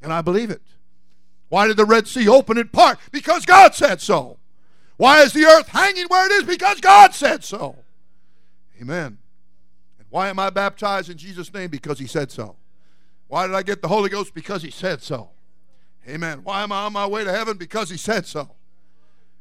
And 0.01 0.14
I 0.14 0.22
believe 0.22 0.51
it. 0.51 0.62
Why 1.51 1.66
did 1.66 1.77
the 1.77 1.85
Red 1.85 2.09
Sea 2.09 2.27
open 2.27 2.57
in 2.57 2.68
part? 2.68 2.98
Because 3.11 3.44
God 3.44 3.74
said 3.74 4.01
so. 4.01 4.38
Why 4.96 5.20
is 5.22 5.35
the 5.35 5.44
earth 5.44 5.68
hanging 5.68 6.07
where 6.07 6.27
it 6.27 6.33
is? 6.33 6.44
Because 6.44 6.81
God 6.81 7.14
said 7.14 7.44
so. 7.44 7.77
Amen. 8.81 9.19
And 9.99 10.07
why 10.11 10.29
am 10.29 10.38
I 10.38 10.51
baptized 10.51 11.11
in 11.11 11.19
Jesus' 11.19 11.53
name? 11.53 11.71
Because 11.71 11.99
He 11.99 12.07
said 12.07 12.31
so. 12.31 12.57
Why 13.27 13.47
did 13.47 13.55
I 13.55 13.62
get 13.62 13.83
the 13.83 13.88
Holy 13.88 14.09
Ghost? 14.09 14.35
Because 14.35 14.62
He 14.62 14.71
said 14.71 15.03
so. 15.03 15.31
Amen. 16.09 16.41
Why 16.43 16.62
am 16.62 16.73
I 16.73 16.85
on 16.85 16.93
my 16.93 17.07
way 17.07 17.25
to 17.25 17.33
heaven? 17.33 17.57
Because 17.57 17.91
He 17.91 17.97
said 17.97 18.27
so. 18.27 18.51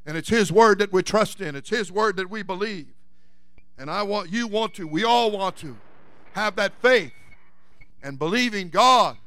And 0.05 0.17
it's 0.17 0.29
His 0.29 0.51
word 0.51 0.79
that 0.79 0.91
we 0.91 1.03
trust 1.03 1.41
in, 1.41 1.55
it's 1.55 1.69
His 1.69 1.91
word 1.91 2.17
that 2.17 2.29
we 2.29 2.43
believe. 2.43 2.87
And 3.77 3.91
I 3.91 4.03
want 4.03 4.31
you 4.31 4.47
want 4.47 4.73
to, 4.75 4.87
we 4.87 5.03
all 5.03 5.29
want 5.31 5.55
to 5.57 5.77
have 6.33 6.55
that 6.55 6.73
faith 6.81 7.13
and 8.01 8.17
believing 8.17 8.69
God 8.69 9.17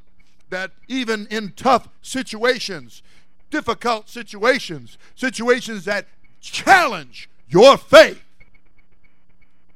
that 0.50 0.72
even 0.88 1.26
in 1.30 1.52
tough 1.56 1.88
situations, 2.02 3.02
difficult 3.50 4.08
situations, 4.08 4.98
situations 5.14 5.84
that 5.84 6.06
challenge 6.40 7.28
your 7.48 7.76
faith, 7.76 8.22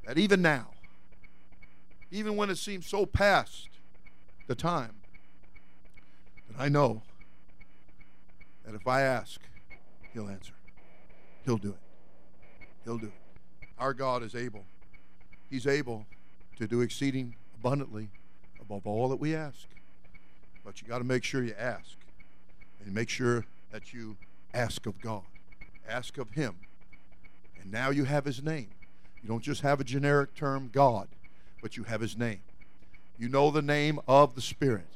that 0.06 0.18
even 0.18 0.42
now, 0.42 0.68
even 2.10 2.36
when 2.36 2.50
it 2.50 2.58
seems 2.58 2.86
so 2.86 3.06
past 3.06 3.68
the 4.46 4.54
time, 4.54 4.94
that 6.48 6.62
I 6.62 6.68
know 6.68 7.02
that 8.64 8.74
if 8.74 8.86
I 8.86 9.02
ask, 9.02 9.40
He'll 10.12 10.28
answer. 10.28 10.52
He'll 11.44 11.58
do 11.58 11.70
it. 11.70 11.78
He'll 12.84 12.98
do 12.98 13.06
it. 13.06 13.68
Our 13.78 13.92
God 13.92 14.22
is 14.22 14.34
able. 14.34 14.64
He's 15.50 15.66
able 15.66 16.06
to 16.56 16.68
do 16.68 16.80
exceeding 16.80 17.34
abundantly 17.58 18.10
above 18.60 18.86
all 18.86 19.08
that 19.08 19.16
we 19.16 19.34
ask. 19.34 19.66
But 20.64 20.80
you 20.80 20.88
got 20.88 20.98
to 20.98 21.04
make 21.04 21.24
sure 21.24 21.42
you 21.42 21.54
ask. 21.58 21.96
And 22.84 22.94
make 22.94 23.08
sure 23.08 23.44
that 23.72 23.92
you 23.92 24.16
ask 24.52 24.86
of 24.86 25.00
God. 25.00 25.22
Ask 25.88 26.16
of 26.16 26.30
Him. 26.30 26.54
And 27.60 27.72
now 27.72 27.90
you 27.90 28.04
have 28.04 28.24
His 28.24 28.42
name. 28.42 28.68
You 29.24 29.28
don't 29.28 29.42
just 29.42 29.62
have 29.62 29.80
a 29.80 29.84
generic 29.84 30.34
term, 30.34 30.68
God, 30.70 31.08
but 31.62 31.78
you 31.78 31.84
have 31.84 32.02
His 32.02 32.14
name. 32.14 32.42
You 33.16 33.30
know 33.30 33.50
the 33.50 33.62
name 33.62 33.98
of 34.06 34.34
the 34.34 34.42
Spirit. 34.42 34.86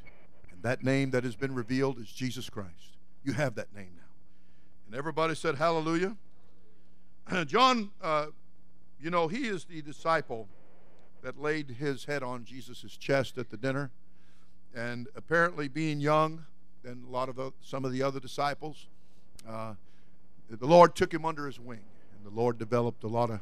And 0.53 0.63
that 0.63 0.85
name 0.85 1.13
that 1.13 1.25
has 1.25 1.35
been 1.35 1.55
revealed 1.55 1.99
is 1.99 2.13
Jesus 2.13 2.51
Christ. 2.51 2.99
You 3.25 3.33
have 3.33 3.55
that 3.55 3.75
name 3.75 3.93
now. 3.97 4.03
And 4.87 4.95
everybody 4.95 5.35
said, 5.35 5.55
Hallelujah. 5.55 6.15
John, 7.47 7.91
uh, 8.03 8.27
you 9.01 9.09
know, 9.09 9.29
he 9.29 9.47
is 9.47 9.65
the 9.65 9.81
disciple 9.81 10.47
that 11.23 11.41
laid 11.41 11.71
his 11.71 12.05
head 12.05 12.23
on 12.23 12.45
Jesus' 12.45 12.99
chest 12.99 13.39
at 13.39 13.49
the 13.49 13.57
dinner. 13.57 13.91
And 14.75 15.09
apparently, 15.17 15.69
being 15.69 16.03
young 16.03 16.45
than 16.83 17.03
a 17.09 17.11
lot 17.11 17.31
of 17.31 17.37
the, 17.37 17.53
some 17.63 17.87
of 17.87 17.93
the 17.93 18.03
other 18.03 18.21
disciples, 18.21 18.89
uh, 19.49 19.73
the 20.51 20.67
Lord 20.67 20.95
took 20.95 21.15
him 21.15 21.25
under 21.25 21.47
his 21.47 21.59
wing. 21.59 21.81
And 22.15 22.31
the 22.31 22.39
Lord 22.39 22.59
developed 22.59 23.05
a 23.05 23.09
lot 23.09 23.31
of 23.31 23.41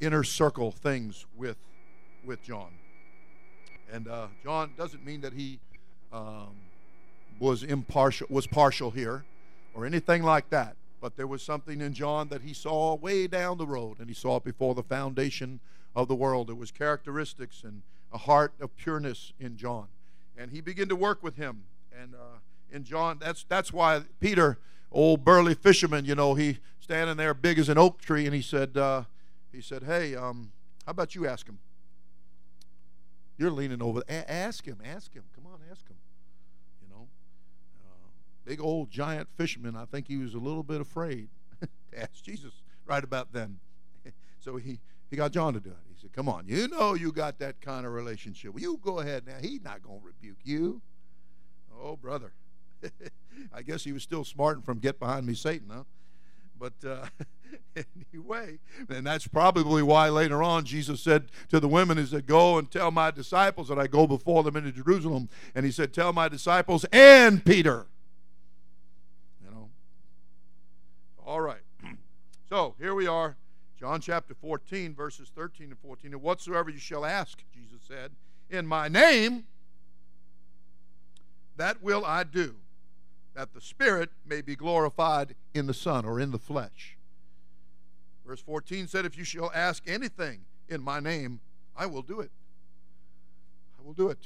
inner 0.00 0.24
circle 0.24 0.70
things 0.70 1.26
with 1.36 1.56
with 2.24 2.42
John. 2.42 2.70
And 3.92 4.08
uh, 4.08 4.28
John 4.42 4.72
doesn't 4.76 5.04
mean 5.04 5.20
that 5.22 5.32
he 5.32 5.58
um, 6.12 6.54
was 7.38 7.62
impartial, 7.62 8.26
was 8.30 8.46
partial 8.46 8.90
here, 8.90 9.24
or 9.74 9.84
anything 9.84 10.22
like 10.22 10.50
that. 10.50 10.76
But 11.00 11.16
there 11.16 11.26
was 11.26 11.42
something 11.42 11.80
in 11.80 11.94
John 11.94 12.28
that 12.28 12.42
he 12.42 12.52
saw 12.52 12.94
way 12.94 13.26
down 13.26 13.58
the 13.58 13.66
road, 13.66 13.98
and 13.98 14.08
he 14.08 14.14
saw 14.14 14.36
it 14.36 14.44
before 14.44 14.74
the 14.74 14.82
foundation 14.82 15.60
of 15.96 16.08
the 16.08 16.14
world. 16.14 16.48
There 16.48 16.54
was 16.54 16.70
characteristics 16.70 17.62
and 17.64 17.82
a 18.12 18.18
heart 18.18 18.52
of 18.60 18.76
pureness 18.76 19.32
in 19.40 19.56
John, 19.56 19.86
and 20.36 20.50
he 20.50 20.60
began 20.60 20.88
to 20.88 20.96
work 20.96 21.22
with 21.22 21.36
him. 21.36 21.64
And 21.98 22.14
uh, 22.14 22.38
in 22.70 22.84
John, 22.84 23.18
that's 23.20 23.44
that's 23.44 23.72
why 23.72 24.02
Peter, 24.20 24.58
old 24.92 25.24
burly 25.24 25.54
fisherman, 25.54 26.04
you 26.04 26.14
know, 26.14 26.34
he 26.34 26.58
standing 26.78 27.16
there 27.16 27.34
big 27.34 27.58
as 27.58 27.68
an 27.68 27.78
oak 27.78 28.00
tree, 28.00 28.26
and 28.26 28.34
he 28.34 28.42
said. 28.42 28.76
Uh, 28.76 29.04
he 29.52 29.60
said, 29.60 29.82
Hey, 29.82 30.14
um, 30.14 30.52
how 30.86 30.90
about 30.90 31.14
you 31.14 31.26
ask 31.26 31.46
him? 31.48 31.58
You're 33.38 33.50
leaning 33.50 33.82
over. 33.82 34.02
A- 34.08 34.30
ask 34.30 34.64
him, 34.64 34.78
ask 34.84 35.12
him. 35.14 35.24
Come 35.34 35.46
on, 35.46 35.60
ask 35.70 35.88
him. 35.88 35.96
You 36.82 36.94
know, 36.94 37.08
uh, 37.80 38.08
big 38.44 38.60
old 38.60 38.90
giant 38.90 39.28
fisherman. 39.36 39.76
I 39.76 39.86
think 39.86 40.08
he 40.08 40.16
was 40.16 40.34
a 40.34 40.38
little 40.38 40.62
bit 40.62 40.80
afraid 40.80 41.28
to 41.60 41.68
ask 42.00 42.22
Jesus 42.22 42.52
right 42.86 43.02
about 43.02 43.32
then. 43.32 43.58
so 44.40 44.56
he, 44.56 44.78
he 45.08 45.16
got 45.16 45.32
John 45.32 45.54
to 45.54 45.60
do 45.60 45.70
it. 45.70 45.76
He 45.88 46.00
said, 46.00 46.12
Come 46.12 46.28
on, 46.28 46.44
you 46.46 46.68
know 46.68 46.94
you 46.94 47.12
got 47.12 47.38
that 47.38 47.60
kind 47.60 47.86
of 47.86 47.92
relationship. 47.92 48.52
Well, 48.52 48.62
you 48.62 48.78
go 48.82 48.98
ahead 48.98 49.26
now. 49.26 49.36
He's 49.40 49.62
not 49.62 49.82
going 49.82 50.00
to 50.00 50.06
rebuke 50.06 50.38
you. 50.44 50.82
Oh, 51.82 51.96
brother. 51.96 52.32
I 53.54 53.62
guess 53.62 53.84
he 53.84 53.92
was 53.92 54.02
still 54.02 54.24
smarting 54.24 54.62
from 54.62 54.78
Get 54.78 54.98
Behind 54.98 55.26
Me, 55.26 55.34
Satan, 55.34 55.68
huh? 55.72 55.84
But 56.58 56.74
uh, 56.86 57.06
anyway, 58.12 58.58
and 58.88 59.06
that's 59.06 59.26
probably 59.26 59.82
why 59.82 60.08
later 60.08 60.42
on 60.42 60.64
Jesus 60.64 61.00
said 61.00 61.30
to 61.48 61.60
the 61.60 61.68
women, 61.68 61.98
He 61.98 62.06
said, 62.06 62.26
Go 62.26 62.58
and 62.58 62.70
tell 62.70 62.90
my 62.90 63.10
disciples 63.10 63.68
that 63.68 63.78
I 63.78 63.86
go 63.86 64.06
before 64.06 64.42
them 64.42 64.56
into 64.56 64.72
Jerusalem. 64.72 65.28
And 65.54 65.64
he 65.64 65.72
said, 65.72 65.92
Tell 65.92 66.12
my 66.12 66.28
disciples 66.28 66.84
and 66.92 67.44
Peter. 67.44 67.86
You 69.44 69.50
know? 69.50 69.70
All 71.24 71.40
right. 71.40 71.62
So 72.48 72.74
here 72.80 72.96
we 72.96 73.06
are, 73.06 73.36
John 73.78 74.00
chapter 74.00 74.34
14, 74.34 74.92
verses 74.92 75.30
13 75.32 75.68
and 75.68 75.78
14. 75.78 76.12
And 76.14 76.20
whatsoever 76.20 76.68
you 76.68 76.80
shall 76.80 77.04
ask, 77.04 77.44
Jesus 77.54 77.78
said, 77.86 78.10
in 78.50 78.66
my 78.66 78.88
name, 78.88 79.44
that 81.56 81.80
will 81.80 82.04
I 82.04 82.24
do 82.24 82.56
that 83.34 83.54
the 83.54 83.60
Spirit 83.60 84.10
may 84.26 84.40
be 84.40 84.56
glorified 84.56 85.34
in 85.54 85.66
the 85.66 85.74
Son 85.74 86.04
or 86.04 86.20
in 86.20 86.30
the 86.30 86.38
flesh. 86.38 86.98
Verse 88.30 88.42
14 88.42 88.86
said, 88.86 89.04
If 89.04 89.18
you 89.18 89.24
shall 89.24 89.50
ask 89.52 89.82
anything 89.88 90.42
in 90.68 90.80
my 90.80 91.00
name, 91.00 91.40
I 91.76 91.86
will 91.86 92.02
do 92.02 92.20
it. 92.20 92.30
I 93.76 93.84
will 93.84 93.92
do 93.92 94.08
it. 94.08 94.20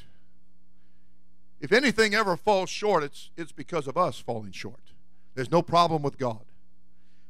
If 1.58 1.72
anything 1.72 2.14
ever 2.14 2.36
falls 2.36 2.68
short, 2.68 3.02
it's, 3.02 3.30
it's 3.34 3.50
because 3.50 3.86
of 3.86 3.96
us 3.96 4.18
falling 4.18 4.52
short. 4.52 4.92
There's 5.34 5.50
no 5.50 5.62
problem 5.62 6.02
with 6.02 6.18
God. 6.18 6.44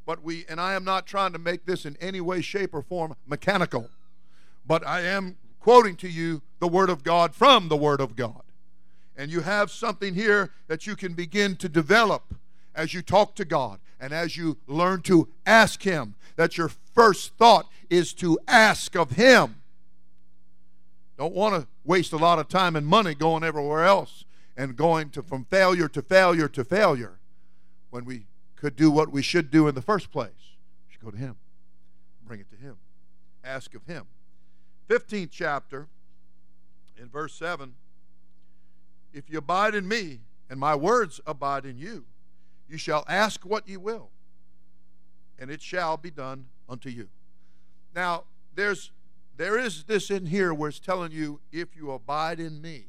But 0.04 0.24
we, 0.24 0.46
and 0.48 0.60
I 0.60 0.74
am 0.74 0.82
not 0.82 1.06
trying 1.06 1.32
to 1.34 1.38
make 1.38 1.64
this 1.64 1.86
in 1.86 1.96
any 2.00 2.20
way, 2.20 2.40
shape, 2.40 2.74
or 2.74 2.82
form 2.82 3.14
mechanical, 3.24 3.88
but 4.66 4.84
I 4.84 5.02
am 5.02 5.36
quoting 5.60 5.94
to 5.98 6.08
you 6.08 6.42
the 6.58 6.66
Word 6.66 6.90
of 6.90 7.04
God 7.04 7.36
from 7.36 7.68
the 7.68 7.76
Word 7.76 8.00
of 8.00 8.16
God 8.16 8.42
and 9.16 9.30
you 9.30 9.40
have 9.40 9.70
something 9.70 10.14
here 10.14 10.50
that 10.66 10.86
you 10.86 10.96
can 10.96 11.14
begin 11.14 11.56
to 11.56 11.68
develop 11.68 12.34
as 12.74 12.94
you 12.94 13.02
talk 13.02 13.34
to 13.36 13.44
God 13.44 13.80
and 14.00 14.12
as 14.12 14.36
you 14.36 14.58
learn 14.66 15.02
to 15.02 15.28
ask 15.46 15.82
Him. 15.82 16.14
That 16.36 16.58
your 16.58 16.68
first 16.68 17.36
thought 17.36 17.68
is 17.88 18.12
to 18.14 18.38
ask 18.48 18.96
of 18.96 19.12
Him. 19.12 19.62
Don't 21.16 21.34
want 21.34 21.54
to 21.54 21.68
waste 21.84 22.12
a 22.12 22.16
lot 22.16 22.38
of 22.38 22.48
time 22.48 22.74
and 22.74 22.86
money 22.86 23.14
going 23.14 23.44
everywhere 23.44 23.84
else 23.84 24.24
and 24.56 24.76
going 24.76 25.10
to 25.10 25.22
from 25.22 25.44
failure 25.44 25.88
to 25.88 26.02
failure 26.02 26.48
to 26.48 26.64
failure 26.64 27.18
when 27.90 28.04
we 28.04 28.26
could 28.56 28.74
do 28.74 28.90
what 28.90 29.12
we 29.12 29.22
should 29.22 29.50
do 29.50 29.68
in 29.68 29.74
the 29.74 29.82
first 29.82 30.10
place. 30.10 30.56
We 30.88 30.92
should 30.92 31.04
go 31.04 31.10
to 31.12 31.16
Him, 31.16 31.36
bring 32.26 32.40
it 32.40 32.50
to 32.50 32.56
Him, 32.56 32.76
ask 33.44 33.74
of 33.74 33.86
Him. 33.86 34.06
15th 34.88 35.30
chapter, 35.30 35.86
in 36.98 37.08
verse 37.08 37.34
7 37.34 37.74
if 39.14 39.30
you 39.30 39.38
abide 39.38 39.74
in 39.76 39.86
me, 39.86 40.20
and 40.50 40.58
my 40.58 40.74
words 40.74 41.20
abide 41.26 41.64
in 41.64 41.78
you, 41.78 42.04
you 42.68 42.78
shall 42.78 43.04
ask 43.08 43.44
what 43.44 43.68
you 43.68 43.80
will, 43.80 44.10
and 45.38 45.50
it 45.50 45.62
shall 45.62 45.96
be 45.96 46.10
done 46.10 46.46
unto 46.68 46.88
you. 46.88 47.08
Now, 47.94 48.24
there's 48.54 48.90
there 49.36 49.58
is 49.58 49.84
this 49.84 50.10
in 50.10 50.26
here 50.26 50.54
where 50.54 50.68
it's 50.68 50.78
telling 50.78 51.10
you 51.10 51.40
if 51.52 51.74
you 51.74 51.90
abide 51.90 52.38
in 52.38 52.60
me, 52.62 52.86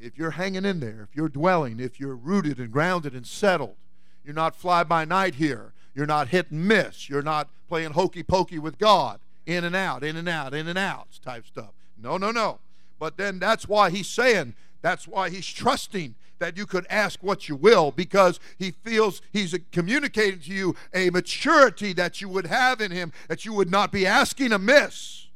if 0.00 0.16
you're 0.16 0.32
hanging 0.32 0.64
in 0.64 0.80
there, 0.80 1.06
if 1.08 1.14
you're 1.14 1.28
dwelling, 1.28 1.80
if 1.80 2.00
you're 2.00 2.16
rooted 2.16 2.58
and 2.58 2.70
grounded 2.70 3.14
and 3.14 3.26
settled, 3.26 3.76
you're 4.24 4.34
not 4.34 4.56
fly 4.56 4.84
by 4.84 5.04
night 5.04 5.34
here, 5.34 5.72
you're 5.94 6.06
not 6.06 6.28
hit 6.28 6.50
and 6.50 6.66
miss, 6.66 7.08
you're 7.08 7.22
not 7.22 7.48
playing 7.68 7.92
hokey 7.92 8.22
pokey 8.22 8.58
with 8.58 8.78
God, 8.78 9.20
in 9.46 9.64
and 9.64 9.76
out, 9.76 10.02
in 10.02 10.16
and 10.16 10.28
out, 10.28 10.54
in 10.54 10.66
and 10.66 10.78
out 10.78 11.20
type 11.22 11.46
stuff. 11.46 11.72
No, 11.96 12.16
no, 12.16 12.30
no. 12.30 12.60
But 12.98 13.16
then 13.16 13.38
that's 13.38 13.68
why 13.68 13.90
he's 13.90 14.08
saying 14.08 14.54
that's 14.80 15.06
why 15.06 15.30
he's 15.30 15.46
trusting 15.46 16.14
that 16.44 16.58
you 16.58 16.66
could 16.66 16.86
ask 16.90 17.22
what 17.22 17.48
you 17.48 17.56
will 17.56 17.90
because 17.90 18.38
he 18.58 18.70
feels 18.70 19.22
he's 19.32 19.58
communicating 19.72 20.38
to 20.40 20.52
you 20.52 20.76
a 20.92 21.08
maturity 21.08 21.94
that 21.94 22.20
you 22.20 22.28
would 22.28 22.46
have 22.46 22.82
in 22.82 22.90
him, 22.90 23.14
that 23.28 23.46
you 23.46 23.54
would 23.54 23.70
not 23.70 23.90
be 23.90 24.06
asking 24.06 24.52
amiss. 24.52 25.28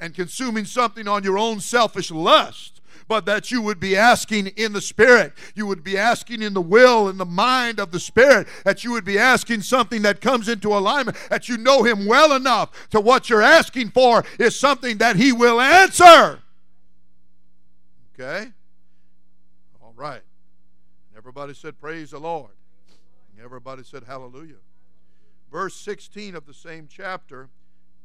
and 0.00 0.14
consuming 0.14 0.64
something 0.64 1.06
on 1.08 1.22
your 1.24 1.38
own 1.38 1.60
selfish 1.60 2.10
lust, 2.10 2.80
but 3.08 3.24
that 3.26 3.50
you 3.50 3.62
would 3.62 3.80
be 3.80 3.96
asking 3.96 4.48
in 4.48 4.72
the 4.72 4.80
Spirit. 4.80 5.32
You 5.54 5.66
would 5.66 5.82
be 5.82 5.96
asking 5.96 6.42
in 6.42 6.54
the 6.54 6.60
will 6.60 7.08
and 7.08 7.18
the 7.18 7.24
mind 7.24 7.80
of 7.80 7.90
the 7.90 8.00
Spirit. 8.00 8.46
That 8.64 8.84
you 8.84 8.92
would 8.92 9.04
be 9.04 9.18
asking 9.18 9.62
something 9.62 10.02
that 10.02 10.20
comes 10.20 10.48
into 10.48 10.76
alignment, 10.76 11.16
that 11.30 11.48
you 11.48 11.56
know 11.56 11.82
Him 11.84 12.06
well 12.06 12.32
enough 12.32 12.88
to 12.90 13.00
what 13.00 13.30
you're 13.30 13.42
asking 13.42 13.90
for 13.90 14.24
is 14.38 14.58
something 14.58 14.98
that 14.98 15.16
He 15.16 15.32
will 15.32 15.60
answer. 15.60 16.40
Okay? 18.14 18.50
All 19.82 19.94
right. 19.96 20.22
Everybody 21.28 21.52
said, 21.52 21.78
Praise 21.78 22.12
the 22.12 22.18
Lord. 22.18 22.52
Everybody 23.44 23.84
said, 23.84 24.02
Hallelujah. 24.02 24.54
Verse 25.52 25.76
16 25.76 26.34
of 26.34 26.46
the 26.46 26.54
same 26.54 26.88
chapter 26.90 27.50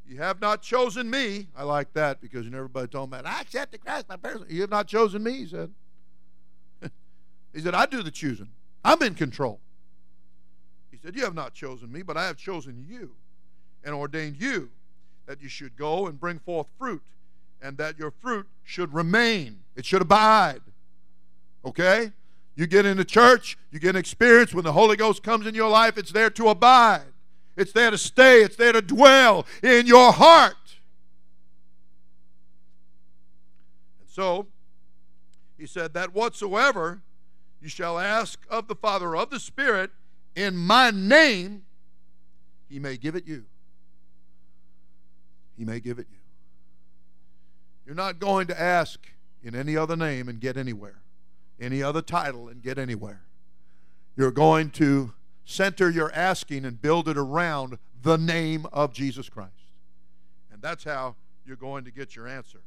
you 0.05 0.17
have 0.17 0.41
not 0.41 0.61
chosen 0.61 1.09
me. 1.09 1.47
I 1.55 1.63
like 1.63 1.93
that 1.93 2.19
because 2.19 2.45
everybody 2.45 2.87
told 2.87 3.11
me, 3.11 3.19
I 3.23 3.39
accepted 3.39 3.79
Christ, 3.79 4.09
my 4.09 4.17
person. 4.17 4.45
You 4.49 4.59
have 4.59 4.69
not 4.69 4.87
chosen 4.87 5.23
me, 5.23 5.37
he 5.37 5.47
said. 5.47 5.71
he 7.53 7.61
said, 7.61 7.73
I 7.73 7.85
do 7.85 8.03
the 8.03 8.11
choosing. 8.11 8.49
I'm 8.83 9.01
in 9.01 9.15
control. 9.15 9.61
He 10.91 10.97
said, 11.01 11.15
You 11.15 11.23
have 11.23 11.33
not 11.33 11.53
chosen 11.53 11.89
me, 11.93 12.01
but 12.01 12.17
I 12.17 12.25
have 12.25 12.35
chosen 12.35 12.85
you 12.89 13.11
and 13.85 13.95
ordained 13.95 14.35
you 14.37 14.69
that 15.27 15.41
you 15.41 15.47
should 15.47 15.77
go 15.77 16.07
and 16.07 16.19
bring 16.19 16.39
forth 16.39 16.67
fruit, 16.77 17.03
and 17.61 17.77
that 17.77 17.97
your 17.97 18.11
fruit 18.11 18.47
should 18.65 18.93
remain. 18.93 19.59
It 19.77 19.85
should 19.85 20.01
abide. 20.01 20.59
Okay? 21.63 22.11
You 22.55 22.67
get 22.67 22.85
into 22.85 23.03
church, 23.03 23.57
you 23.71 23.79
get 23.79 23.91
an 23.91 23.95
experience 23.95 24.53
when 24.53 24.63
the 24.63 24.73
Holy 24.73 24.95
Ghost 24.95 25.23
comes 25.23 25.47
in 25.47 25.55
your 25.55 25.69
life, 25.69 25.97
it's 25.97 26.11
there 26.11 26.29
to 26.31 26.49
abide. 26.49 27.01
It's 27.55 27.71
there 27.71 27.91
to 27.91 27.97
stay, 27.97 28.41
it's 28.41 28.55
there 28.55 28.73
to 28.73 28.81
dwell 28.81 29.45
in 29.61 29.85
your 29.85 30.11
heart. 30.11 30.55
And 33.99 34.09
so, 34.09 34.47
he 35.57 35.67
said, 35.67 35.93
That 35.93 36.13
whatsoever 36.13 37.01
you 37.61 37.69
shall 37.69 37.99
ask 37.99 38.39
of 38.49 38.67
the 38.67 38.75
Father 38.75 39.15
of 39.15 39.29
the 39.29 39.39
Spirit 39.39 39.91
in 40.35 40.55
my 40.55 40.91
name, 40.91 41.63
he 42.69 42.79
may 42.79 42.97
give 42.97 43.15
it 43.15 43.27
you. 43.27 43.45
He 45.57 45.63
may 45.63 45.79
give 45.79 45.99
it 45.99 46.07
you. 46.11 46.17
You're 47.85 47.95
not 47.95 48.19
going 48.19 48.47
to 48.47 48.59
ask 48.59 48.99
in 49.43 49.55
any 49.55 49.77
other 49.77 49.95
name 49.95 50.27
and 50.27 50.39
get 50.39 50.57
anywhere, 50.57 51.02
any 51.59 51.81
other 51.81 52.01
title 52.01 52.47
and 52.47 52.61
get 52.61 52.77
anywhere. 52.77 53.21
You're 54.15 54.31
going 54.31 54.69
to 54.71 55.13
center 55.45 55.89
your 55.89 56.11
asking 56.13 56.65
and 56.65 56.81
build 56.81 57.07
it 57.07 57.17
around 57.17 57.77
the 58.01 58.17
name 58.17 58.65
of 58.71 58.93
Jesus 58.93 59.29
Christ. 59.29 59.51
And 60.51 60.61
that's 60.61 60.83
how 60.83 61.15
you're 61.45 61.55
going 61.55 61.83
to 61.85 61.91
get 61.91 62.15
your 62.15 62.27
answer. 62.27 62.61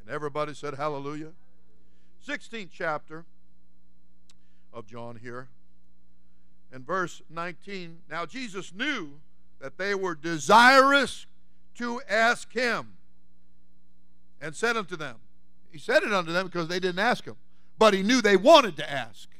And 0.00 0.10
everybody 0.10 0.54
said, 0.54 0.74
Hallelujah. 0.74 1.32
16th 2.26 2.68
chapter 2.72 3.24
of 4.72 4.86
John 4.86 5.16
here. 5.16 5.48
And 6.72 6.86
verse 6.86 7.22
19 7.30 7.98
Now 8.10 8.26
Jesus 8.26 8.72
knew 8.72 9.20
that 9.60 9.78
they 9.78 9.94
were 9.94 10.14
desirous 10.14 11.26
to 11.76 12.00
ask 12.08 12.52
him 12.52 12.96
and 14.40 14.54
said 14.54 14.76
unto 14.76 14.96
them, 14.96 15.16
He 15.70 15.78
said 15.78 16.02
it 16.02 16.12
unto 16.12 16.32
them 16.32 16.46
because 16.46 16.68
they 16.68 16.80
didn't 16.80 17.00
ask 17.00 17.24
him, 17.24 17.36
but 17.80 17.94
he 17.94 18.02
knew 18.02 18.20
they 18.20 18.36
wanted 18.36 18.76
to 18.76 18.88
ask. 18.88 19.30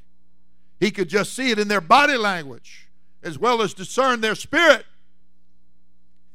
He 0.80 0.90
could 0.90 1.10
just 1.10 1.34
see 1.34 1.50
it 1.50 1.58
in 1.58 1.68
their 1.68 1.82
body 1.82 2.16
language 2.16 2.88
as 3.22 3.38
well 3.38 3.60
as 3.60 3.74
discern 3.74 4.22
their 4.22 4.34
spirit. 4.34 4.86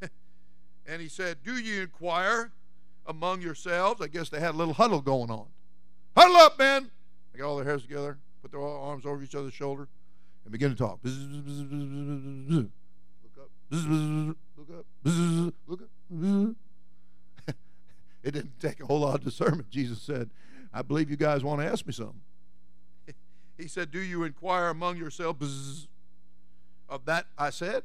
and 0.00 1.02
he 1.02 1.08
said, 1.08 1.38
Do 1.44 1.58
you 1.58 1.82
inquire 1.82 2.52
among 3.06 3.42
yourselves? 3.42 4.00
I 4.00 4.06
guess 4.06 4.28
they 4.28 4.38
had 4.38 4.54
a 4.54 4.56
little 4.56 4.74
huddle 4.74 5.00
going 5.00 5.32
on. 5.32 5.46
Huddle 6.16 6.36
up, 6.36 6.56
man. 6.60 6.92
They 7.32 7.40
got 7.40 7.48
all 7.48 7.56
their 7.56 7.64
hairs 7.64 7.82
together, 7.82 8.18
put 8.40 8.52
their 8.52 8.60
arms 8.60 9.04
over 9.04 9.20
each 9.20 9.34
other's 9.34 9.52
shoulder, 9.52 9.88
and 10.44 10.52
begin 10.52 10.70
to 10.70 10.76
talk. 10.76 11.00
Look 11.02 11.12
up. 13.36 13.50
Look 13.72 14.70
up. 14.70 14.86
Look 15.66 15.82
up. 15.82 16.54
it 18.22 18.30
didn't 18.30 18.60
take 18.60 18.80
a 18.80 18.86
whole 18.86 19.00
lot 19.00 19.16
of 19.16 19.24
discernment. 19.24 19.70
Jesus 19.70 20.00
said, 20.00 20.30
I 20.72 20.82
believe 20.82 21.10
you 21.10 21.16
guys 21.16 21.42
want 21.42 21.60
to 21.60 21.66
ask 21.66 21.86
me 21.86 21.92
something. 21.92 22.20
He 23.58 23.68
said, 23.68 23.90
Do 23.90 24.00
you 24.00 24.24
inquire 24.24 24.68
among 24.68 24.98
yourselves 24.98 25.88
of 26.88 27.04
that 27.06 27.26
I 27.38 27.50
said? 27.50 27.84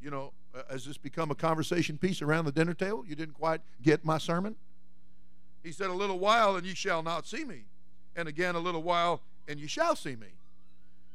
You 0.00 0.10
know, 0.10 0.32
uh, 0.54 0.62
has 0.70 0.84
this 0.84 0.96
become 0.96 1.32
a 1.32 1.34
conversation 1.34 1.98
piece 1.98 2.22
around 2.22 2.44
the 2.44 2.52
dinner 2.52 2.74
table? 2.74 3.04
You 3.06 3.16
didn't 3.16 3.34
quite 3.34 3.60
get 3.82 4.04
my 4.04 4.18
sermon? 4.18 4.54
He 5.64 5.72
said, 5.72 5.90
A 5.90 5.92
little 5.92 6.18
while 6.18 6.56
and 6.56 6.64
ye 6.64 6.74
shall 6.74 7.02
not 7.02 7.26
see 7.26 7.44
me. 7.44 7.64
And 8.14 8.28
again, 8.28 8.54
a 8.54 8.60
little 8.60 8.82
while 8.82 9.20
and 9.48 9.58
ye 9.58 9.66
shall 9.66 9.96
see 9.96 10.14
me. 10.14 10.28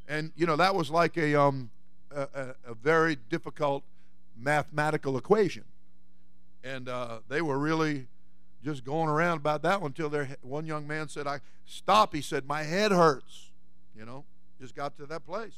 And, 0.07 0.34
you 0.36 0.45
know, 0.45 0.57
that 0.57 0.76
was 0.76 0.91
like 0.91 1.17
a, 1.17 1.39
um, 1.39 1.69
a, 2.13 2.55
a 2.67 2.74
very 2.74 3.15
difficult 3.30 3.84
mathematical 4.38 5.17
equation. 5.17 5.63
And 6.63 6.89
uh, 6.89 7.19
they 7.30 7.41
were 7.41 7.57
really 7.57 8.07
just 8.64 8.84
going 8.86 9.09
around 9.09 9.38
about 9.38 9.61
that 9.64 9.82
one 9.82 9.89
until 9.89 10.09
their 10.09 10.30
one 10.41 10.66
young 10.66 10.88
man 10.88 11.09
said, 11.09 11.28
I 11.28 11.39
stop. 11.66 12.14
He 12.14 12.22
said, 12.22 12.45
My 12.47 12.64
head 12.64 12.91
hurts. 12.91 13.51
You 13.97 14.05
know, 14.05 14.24
just 14.59 14.76
got 14.76 14.97
to 14.97 15.05
that 15.05 15.26
place. 15.26 15.55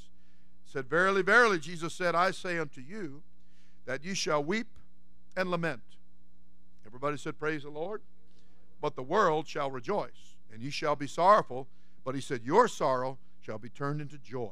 Said, 0.65 0.89
Verily, 0.89 1.21
verily, 1.21 1.59
Jesus 1.59 1.93
said, 1.93 2.15
I 2.15 2.31
say 2.31 2.57
unto 2.57 2.81
you 2.81 3.21
that 3.85 4.03
you 4.03 4.15
shall 4.15 4.43
weep 4.43 4.67
and 5.37 5.49
lament. 5.49 5.81
Everybody 6.85 7.17
said, 7.17 7.39
Praise 7.39 7.63
the 7.63 7.69
Lord. 7.69 8.01
But 8.81 8.95
the 8.95 9.03
world 9.03 9.47
shall 9.47 9.71
rejoice, 9.71 10.35
and 10.51 10.61
ye 10.61 10.69
shall 10.69 10.95
be 10.95 11.07
sorrowful. 11.07 11.67
But 12.03 12.15
he 12.15 12.21
said, 12.21 12.41
Your 12.43 12.67
sorrow 12.67 13.17
shall 13.41 13.57
be 13.57 13.69
turned 13.69 14.01
into 14.01 14.17
joy. 14.17 14.51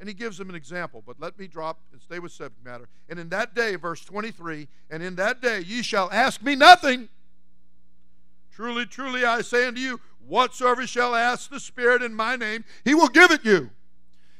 And 0.00 0.08
he 0.08 0.14
gives 0.14 0.38
them 0.38 0.50
an 0.50 0.54
example, 0.54 1.02
but 1.06 1.20
let 1.20 1.38
me 1.38 1.46
drop 1.46 1.78
and 1.92 2.00
stay 2.02 2.18
with 2.18 2.32
subject 2.32 2.64
matter. 2.64 2.88
And 3.08 3.18
in 3.18 3.28
that 3.30 3.54
day, 3.54 3.76
verse 3.76 4.04
23, 4.04 4.68
and 4.90 5.02
in 5.02 5.14
that 5.16 5.40
day 5.40 5.60
ye 5.60 5.82
shall 5.82 6.10
ask 6.10 6.42
me 6.42 6.56
nothing. 6.56 7.08
Truly, 8.54 8.86
truly, 8.86 9.24
I 9.24 9.40
say 9.40 9.66
unto 9.66 9.80
you, 9.80 10.00
Whatsoever 10.26 10.86
shall 10.86 11.14
ask 11.14 11.50
the 11.50 11.60
Spirit 11.60 12.02
in 12.02 12.14
my 12.14 12.36
name, 12.36 12.64
he 12.84 12.94
will 12.94 13.08
give 13.08 13.30
it 13.30 13.44
you. 13.44 13.70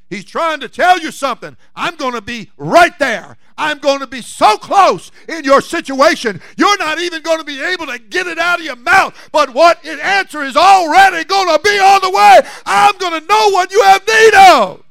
He's 0.08 0.24
trying 0.24 0.60
to 0.60 0.68
tell 0.68 0.98
you 0.98 1.10
something. 1.10 1.56
I'm 1.74 1.96
going 1.96 2.14
to 2.14 2.20
be 2.20 2.50
right 2.56 2.96
there. 2.98 3.36
I'm 3.58 3.78
going 3.78 4.00
to 4.00 4.06
be 4.06 4.22
so 4.22 4.56
close 4.56 5.10
in 5.28 5.44
your 5.44 5.60
situation. 5.60 6.40
You're 6.56 6.78
not 6.78 7.00
even 7.00 7.22
going 7.22 7.38
to 7.38 7.44
be 7.44 7.60
able 7.62 7.86
to 7.86 7.98
get 7.98 8.26
it 8.26 8.38
out 8.38 8.60
of 8.60 8.64
your 8.64 8.76
mouth. 8.76 9.14
But 9.32 9.52
what 9.52 9.84
an 9.84 9.98
answer 10.00 10.42
is 10.42 10.56
already 10.56 11.24
going 11.24 11.48
to 11.48 11.60
be 11.62 11.78
on 11.78 12.00
the 12.00 12.10
way. 12.10 12.40
I'm 12.64 12.96
going 12.98 13.20
to 13.20 13.26
know 13.26 13.50
what 13.50 13.72
you 13.72 13.82
have 13.82 14.06
need 14.06 14.34
of. 14.34 14.84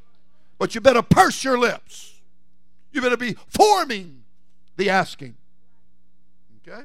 But 0.60 0.76
you 0.76 0.82
better 0.82 1.02
purse 1.02 1.44
your 1.44 1.58
lips. 1.58 2.20
You 2.92 3.02
better 3.02 3.18
be 3.18 3.36
forming 3.48 4.24
the 4.78 4.90
asking. 4.90 5.36
Okay? 6.68 6.84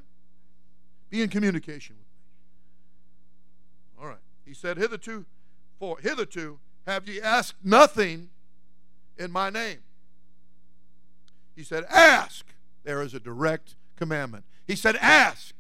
Be 1.11 1.23
in 1.23 1.29
communication 1.29 1.98
he 4.49 4.55
said, 4.55 4.79
Hitherto, 4.79 5.27
for 5.79 5.99
hitherto 5.99 6.59
have 6.87 7.07
ye 7.07 7.21
asked 7.21 7.57
nothing 7.63 8.31
in 9.19 9.31
my 9.31 9.51
name. 9.51 9.81
He 11.55 11.63
said, 11.63 11.85
Ask. 11.91 12.47
There 12.83 13.03
is 13.03 13.13
a 13.13 13.21
direct 13.21 13.75
commandment. 13.97 14.45
He 14.67 14.75
said, 14.75 14.97
Ask, 14.97 15.55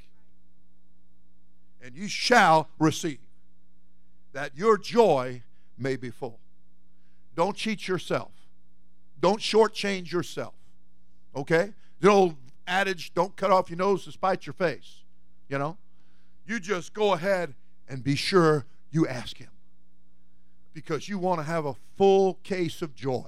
and 1.83 1.95
you 1.95 2.09
shall 2.09 2.71
receive, 2.79 3.19
that 4.33 4.57
your 4.57 4.79
joy 4.79 5.43
may 5.77 5.97
be 5.97 6.09
full. 6.09 6.39
Don't 7.37 7.57
cheat 7.57 7.87
yourself. 7.87 8.33
Don't 9.21 9.41
shortchange 9.41 10.11
yourself. 10.11 10.55
Okay? 11.37 11.75
The 12.01 12.09
old 12.09 12.37
adage, 12.67 13.13
don't 13.13 13.37
cut 13.37 13.51
off 13.51 13.69
your 13.69 13.77
nose 13.77 14.05
to 14.05 14.13
spite 14.13 14.47
your 14.47 14.55
face. 14.55 15.03
You 15.51 15.59
know? 15.59 15.77
You 16.47 16.59
just 16.59 16.95
go 16.95 17.13
ahead 17.13 17.55
and 17.87 18.03
be 18.03 18.15
sure 18.15 18.65
you 18.91 19.07
ask 19.07 19.37
Him. 19.39 19.51
Because 20.73 21.09
you 21.09 21.19
want 21.19 21.41
to 21.41 21.45
have 21.45 21.67
a 21.67 21.75
full 21.97 22.35
case 22.43 22.83
of 22.83 22.95
joy. 22.95 23.27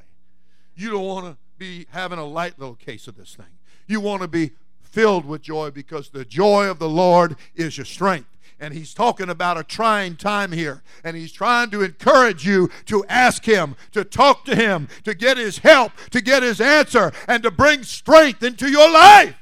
You 0.74 0.90
don't 0.90 1.04
want 1.04 1.26
to 1.26 1.36
be 1.58 1.86
having 1.90 2.18
a 2.18 2.24
light 2.24 2.58
little 2.58 2.74
case 2.74 3.06
of 3.06 3.16
this 3.16 3.34
thing. 3.34 3.58
You 3.86 4.00
want 4.00 4.22
to 4.22 4.28
be 4.28 4.52
filled 4.80 5.24
with 5.24 5.42
joy 5.42 5.70
because 5.70 6.10
the 6.10 6.24
joy 6.24 6.68
of 6.68 6.78
the 6.78 6.88
Lord 6.88 7.36
is 7.54 7.76
your 7.76 7.84
strength. 7.84 8.28
And 8.58 8.74
he's 8.74 8.92
talking 8.92 9.30
about 9.30 9.56
a 9.56 9.64
trying 9.64 10.16
time 10.16 10.52
here. 10.52 10.82
And 11.02 11.16
he's 11.16 11.32
trying 11.32 11.70
to 11.70 11.82
encourage 11.82 12.46
you 12.46 12.70
to 12.86 13.04
ask 13.08 13.44
him, 13.44 13.74
to 13.92 14.04
talk 14.04 14.44
to 14.44 14.54
him, 14.54 14.88
to 15.04 15.14
get 15.14 15.38
his 15.38 15.58
help, 15.58 15.92
to 16.10 16.20
get 16.20 16.42
his 16.42 16.60
answer, 16.60 17.12
and 17.26 17.42
to 17.42 17.50
bring 17.50 17.84
strength 17.84 18.42
into 18.42 18.70
your 18.70 18.90
life. 18.90 19.34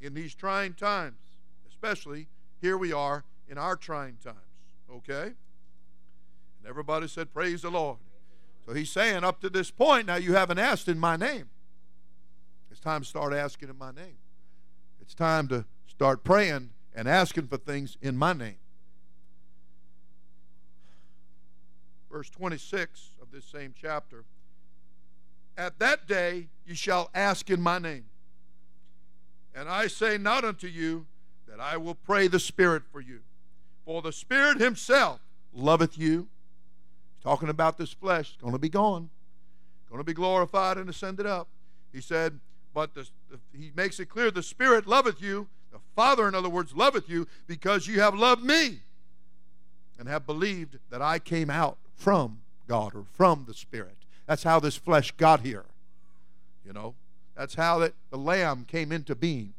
In 0.00 0.14
these 0.14 0.34
trying 0.34 0.74
times, 0.74 1.18
especially 1.68 2.26
here 2.60 2.76
we 2.76 2.92
are 2.92 3.24
in 3.48 3.56
our 3.56 3.76
trying 3.76 4.16
times. 4.22 4.36
Okay? 4.90 5.22
And 5.22 6.68
everybody 6.68 7.08
said, 7.08 7.32
Praise 7.32 7.62
the 7.62 7.70
Lord. 7.70 7.98
So 8.66 8.74
he's 8.74 8.90
saying, 8.90 9.22
up 9.22 9.40
to 9.42 9.48
this 9.48 9.70
point, 9.70 10.06
now 10.06 10.16
you 10.16 10.34
haven't 10.34 10.58
asked 10.58 10.88
in 10.88 10.98
my 10.98 11.16
name. 11.16 11.48
It's 12.70 12.80
time 12.80 13.02
to 13.02 13.06
start 13.06 13.32
asking 13.32 13.68
in 13.68 13.78
my 13.78 13.92
name. 13.92 14.18
It's 15.00 15.14
time 15.14 15.46
to 15.48 15.64
start 15.86 16.24
praying 16.24 16.70
and 16.94 17.08
asking 17.08 17.46
for 17.46 17.58
things 17.58 17.96
in 18.02 18.16
my 18.16 18.32
name. 18.32 18.56
Verse 22.10 22.28
26 22.30 23.10
of 23.22 23.30
this 23.30 23.44
same 23.44 23.72
chapter 23.80 24.24
At 25.56 25.78
that 25.78 26.08
day 26.08 26.48
you 26.66 26.74
shall 26.74 27.08
ask 27.14 27.48
in 27.50 27.60
my 27.60 27.78
name. 27.78 28.06
And 29.54 29.68
I 29.68 29.86
say 29.86 30.18
not 30.18 30.44
unto 30.44 30.66
you 30.66 31.06
that 31.46 31.60
I 31.60 31.76
will 31.76 31.94
pray 31.94 32.26
the 32.26 32.40
Spirit 32.40 32.82
for 32.90 33.00
you. 33.00 33.20
For 33.86 34.02
the 34.02 34.12
Spirit 34.12 34.60
Himself 34.60 35.20
loveth 35.54 35.96
you. 35.96 36.28
He's 37.14 37.22
talking 37.22 37.48
about 37.48 37.78
this 37.78 37.92
flesh. 37.92 38.32
It's 38.32 38.42
going 38.42 38.52
to 38.52 38.58
be 38.58 38.68
gone, 38.68 39.08
going 39.88 40.00
to 40.00 40.04
be 40.04 40.12
glorified 40.12 40.76
and 40.76 40.90
ascended 40.90 41.24
up. 41.24 41.48
He 41.92 42.00
said, 42.02 42.40
but 42.74 42.92
the, 42.92 43.08
the, 43.30 43.38
he 43.56 43.72
makes 43.74 43.98
it 44.00 44.10
clear 44.10 44.30
the 44.30 44.42
Spirit 44.42 44.86
loveth 44.86 45.22
you. 45.22 45.46
The 45.72 45.78
Father, 45.94 46.28
in 46.28 46.34
other 46.34 46.48
words, 46.48 46.74
loveth 46.74 47.08
you 47.08 47.26
because 47.46 47.86
you 47.86 48.00
have 48.00 48.14
loved 48.14 48.42
me 48.42 48.80
and 49.98 50.08
have 50.08 50.26
believed 50.26 50.78
that 50.90 51.00
I 51.00 51.18
came 51.18 51.48
out 51.48 51.78
from 51.94 52.40
God 52.68 52.94
or 52.94 53.04
from 53.12 53.44
the 53.46 53.54
Spirit. 53.54 53.96
That's 54.26 54.42
how 54.42 54.60
this 54.60 54.76
flesh 54.76 55.12
got 55.12 55.40
here. 55.40 55.64
You 56.66 56.72
know, 56.72 56.94
that's 57.36 57.54
how 57.54 57.78
that 57.78 57.94
the 58.10 58.18
Lamb 58.18 58.66
came 58.66 58.90
into 58.90 59.14
being 59.14 59.54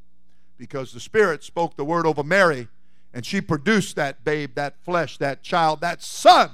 because 0.58 0.92
the 0.92 1.00
Spirit 1.00 1.44
spoke 1.44 1.76
the 1.76 1.86
word 1.86 2.06
over 2.06 2.24
Mary 2.24 2.68
and 3.18 3.26
she 3.26 3.42
produced 3.42 3.96
that 3.96 4.24
babe, 4.24 4.54
that 4.54 4.76
flesh, 4.86 5.18
that 5.18 5.42
child, 5.42 5.82
that 5.82 6.04
son, 6.04 6.52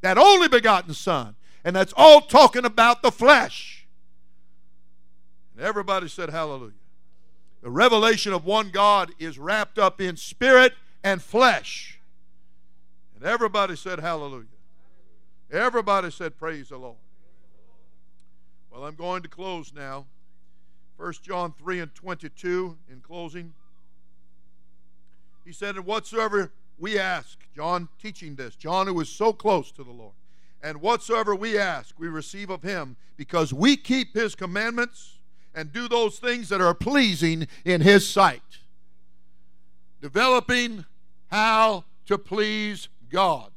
that 0.00 0.18
only 0.18 0.48
begotten 0.48 0.94
son. 0.94 1.36
And 1.64 1.76
that's 1.76 1.94
all 1.96 2.22
talking 2.22 2.64
about 2.64 3.02
the 3.02 3.12
flesh. 3.12 3.86
And 5.54 5.64
everybody 5.64 6.08
said, 6.08 6.30
Hallelujah. 6.30 6.72
The 7.62 7.70
revelation 7.70 8.32
of 8.32 8.44
one 8.44 8.70
God 8.70 9.12
is 9.20 9.38
wrapped 9.38 9.78
up 9.78 10.00
in 10.00 10.16
spirit 10.16 10.72
and 11.04 11.22
flesh. 11.22 12.00
And 13.14 13.24
everybody 13.24 13.76
said, 13.76 14.00
Hallelujah. 14.00 14.46
Everybody 15.52 16.10
said, 16.10 16.36
Praise 16.36 16.70
the 16.70 16.78
Lord. 16.78 16.96
Well, 18.72 18.84
I'm 18.84 18.96
going 18.96 19.22
to 19.22 19.28
close 19.28 19.72
now. 19.72 20.06
1 20.96 21.12
John 21.22 21.54
3 21.56 21.78
and 21.78 21.94
22 21.94 22.76
in 22.90 23.00
closing. 23.02 23.54
He 25.44 25.52
said, 25.52 25.76
And 25.76 25.86
whatsoever 25.86 26.52
we 26.78 26.98
ask, 26.98 27.38
John 27.54 27.88
teaching 28.00 28.34
this, 28.36 28.56
John 28.56 28.86
who 28.86 28.94
was 28.94 29.08
so 29.08 29.32
close 29.32 29.72
to 29.72 29.84
the 29.84 29.90
Lord, 29.90 30.14
and 30.62 30.80
whatsoever 30.80 31.34
we 31.34 31.58
ask, 31.58 31.98
we 31.98 32.08
receive 32.08 32.50
of 32.50 32.62
him 32.62 32.96
because 33.16 33.52
we 33.52 33.76
keep 33.76 34.14
his 34.14 34.34
commandments 34.34 35.18
and 35.54 35.72
do 35.72 35.88
those 35.88 36.18
things 36.18 36.48
that 36.48 36.60
are 36.60 36.74
pleasing 36.74 37.48
in 37.64 37.80
his 37.80 38.08
sight. 38.08 38.42
Developing 40.00 40.84
how 41.30 41.84
to 42.06 42.18
please 42.18 42.88
God. 43.10 43.50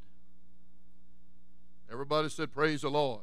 Everybody 1.90 2.28
said, 2.28 2.52
Praise 2.52 2.82
the 2.82 2.90
Lord. 2.90 3.22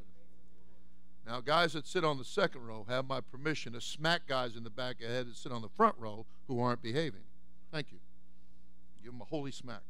Now, 1.26 1.40
guys 1.40 1.74
that 1.74 1.88
sit 1.88 2.04
on 2.04 2.18
the 2.18 2.26
second 2.26 2.66
row 2.66 2.86
have 2.90 3.06
my 3.06 3.22
permission 3.22 3.74
to 3.74 3.82
smack 3.82 4.28
guys 4.28 4.56
in 4.56 4.64
the 4.64 4.70
back 4.70 4.96
of 4.96 5.08
the 5.08 5.14
head 5.14 5.28
that 5.28 5.38
sit 5.38 5.52
on 5.52 5.62
the 5.62 5.70
front 5.70 5.96
row 5.98 6.26
who 6.48 6.60
aren't 6.60 6.82
behaving. 6.82 7.22
Thank 7.72 7.92
you. 7.92 8.00
Give 9.14 9.20
them 9.20 9.28
a 9.30 9.36
holy 9.36 9.52
smack. 9.52 9.84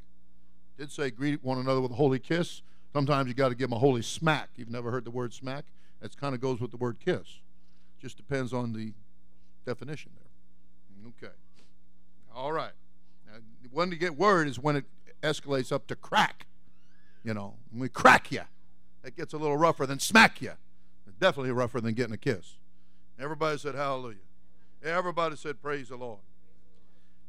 Did 0.77 0.91
say 0.91 1.09
greet 1.09 1.41
one 1.41 1.57
another 1.57 1.79
with 1.79 1.91
a 1.91 1.95
holy 1.95 2.19
kiss. 2.19 2.61
Sometimes 2.91 3.29
you 3.29 3.33
got 3.33 3.49
to 3.49 3.55
give 3.55 3.69
them 3.69 3.77
a 3.77 3.79
holy 3.79 4.01
smack. 4.01 4.49
You've 4.57 4.69
never 4.69 4.91
heard 4.91 5.05
the 5.05 5.11
word 5.11 5.33
smack? 5.33 5.63
That 6.01 6.17
kind 6.17 6.35
of 6.35 6.41
goes 6.41 6.59
with 6.59 6.71
the 6.71 6.77
word 6.77 6.97
kiss. 6.99 7.39
Just 8.01 8.17
depends 8.17 8.51
on 8.51 8.73
the 8.73 8.91
definition 9.65 10.11
there. 10.13 11.29
Okay. 11.29 11.33
All 12.35 12.51
right. 12.51 12.73
Now, 13.25 13.39
when 13.71 13.91
you 13.91 13.97
get 13.97 14.17
word 14.17 14.49
is 14.49 14.59
when 14.59 14.75
it 14.75 14.83
escalates 15.21 15.71
up 15.71 15.87
to 15.87 15.95
crack. 15.95 16.45
You 17.23 17.33
know, 17.33 17.53
when 17.71 17.79
we 17.79 17.87
crack 17.87 18.29
you, 18.29 18.41
it 19.05 19.15
gets 19.15 19.31
a 19.31 19.37
little 19.37 19.55
rougher 19.55 19.85
than 19.85 19.99
smack 19.99 20.41
you. 20.41 20.51
Definitely 21.17 21.53
rougher 21.53 21.79
than 21.79 21.93
getting 21.93 22.13
a 22.13 22.17
kiss. 22.17 22.57
Everybody 23.17 23.57
said 23.57 23.75
hallelujah. 23.75 24.17
Everybody 24.83 25.37
said 25.37 25.61
praise 25.61 25.87
the 25.87 25.95
Lord. 25.95 26.19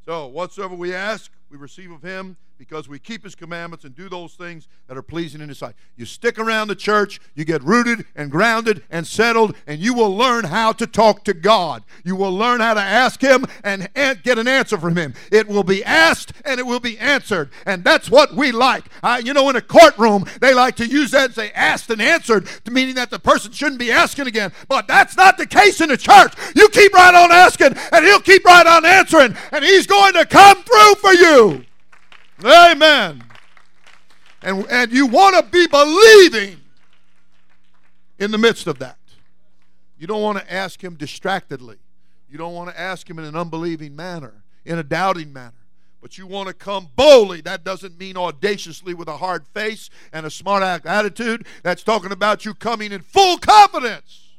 So, 0.05 0.27
whatsoever 0.27 0.75
we 0.75 0.93
ask, 0.93 1.31
we 1.51 1.57
receive 1.57 1.91
of 1.91 2.03
him 2.03 2.37
because 2.59 2.89
we 2.89 2.99
keep 2.99 3.25
his 3.25 3.35
commandments 3.35 3.85
and 3.85 3.95
do 3.95 4.09
those 4.09 4.35
things 4.35 4.69
that 4.87 4.97
are 4.97 5.03
pleasing 5.03 5.41
in 5.41 5.49
his 5.49 5.59
sight. 5.59 5.75
You 5.97 6.07
stick 6.07 6.39
around 6.39 6.69
the 6.69 6.77
church, 6.77 7.21
you 7.35 7.45
get 7.45 7.63
rooted 7.63 8.07
and 8.15 8.31
grounded 8.31 8.83
and 8.91 9.07
settled, 9.07 9.57
and 9.67 9.81
you 9.81 9.93
will 9.93 10.15
learn 10.17 10.45
how 10.45 10.73
to 10.73 10.87
talk 10.87 11.25
to 11.25 11.35
God. 11.35 11.83
You 12.05 12.17
will 12.17 12.33
learn 12.33 12.61
how 12.61 12.75
to 12.75 12.81
ask 12.81 13.21
him 13.21 13.45
and 13.65 13.89
get 13.95 14.39
an 14.39 14.47
answer 14.47 14.79
from 14.79 14.97
him. 14.97 15.15
It 15.33 15.49
will 15.49 15.65
be 15.65 15.85
asked 15.85 16.33
and 16.45 16.61
it 16.61 16.67
will 16.67 16.81
be 16.81 16.99
answered. 16.99 17.51
And 17.67 17.83
that's 17.83 18.11
what 18.11 18.35
we 18.35 18.53
like. 18.53 18.85
Uh, 19.03 19.21
you 19.25 19.35
know, 19.35 19.49
in 19.51 19.57
a 19.57 19.61
courtroom, 19.61 20.25
they 20.41 20.55
like 20.55 20.77
to 20.77 20.87
use 20.87 21.11
that 21.11 21.27
and 21.27 21.35
say 21.35 21.51
asked 21.53 21.91
and 21.91 22.01
answered, 22.01 22.49
meaning 22.71 22.95
that 22.95 23.11
the 23.11 23.19
person 23.19 23.53
shouldn't 23.53 23.81
be 23.81 23.91
asking 23.91 24.27
again. 24.27 24.53
But 24.69 24.87
that's 24.87 25.17
not 25.17 25.39
the 25.39 25.47
case 25.47 25.81
in 25.81 25.89
the 25.89 25.97
church. 25.97 26.33
You 26.55 26.69
keep 26.69 26.93
right 26.93 27.15
on 27.15 27.33
asking, 27.33 27.75
and 27.93 28.05
he'll 28.05 28.21
keep 28.21 28.45
right 28.45 28.67
on 28.67 28.85
answering, 28.85 29.37
and 29.51 29.65
he's 29.65 29.87
going 29.87 30.13
to 30.15 30.25
come 30.25 30.63
through 30.63 30.95
for 30.97 31.13
you. 31.13 31.34
Amen. 32.45 33.25
And, 34.43 34.67
and 34.71 34.93
you 34.93 35.07
want 35.07 35.37
to 35.37 35.51
be 35.51 35.67
believing 35.67 36.61
in 38.19 38.31
the 38.31 38.39
midst 38.39 38.67
of 38.67 38.79
that. 38.79 38.99
You 39.99 40.07
don't 40.07 40.23
want 40.23 40.39
to 40.39 40.53
ask 40.53 40.83
Him 40.83 40.95
distractedly. 40.95 41.79
You 42.29 42.39
don't 42.39 42.55
want 42.55 42.71
to 42.71 42.79
ask 42.79 43.09
Him 43.09 43.19
in 43.19 43.25
an 43.25 43.37
unbelieving 43.37 43.97
manner, 43.97 44.43
in 44.65 44.79
a 44.79 44.83
doubting 44.83 45.33
manner. 45.33 45.53
But 46.01 46.19
you 46.19 46.27
want 46.27 46.49
to 46.49 46.55
come 46.55 46.91
boldly. 46.97 47.41
That 47.41 47.65
doesn't 47.65 47.99
mean 47.99 48.17
audaciously 48.17 48.93
with 48.93 49.09
a 49.09 49.17
hard 49.17 49.47
face 49.47 49.89
and 50.13 50.27
a 50.27 50.31
smart 50.31 50.63
attitude. 50.85 51.47
That's 51.63 51.83
talking 51.83 52.13
about 52.13 52.45
you 52.45 52.55
coming 52.55 52.93
in 52.93 53.01
full 53.01 53.39
confidence. 53.39 54.33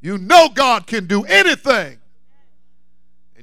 You 0.00 0.16
know 0.16 0.48
God 0.54 0.86
can 0.86 1.06
do 1.06 1.24
anything. 1.24 1.99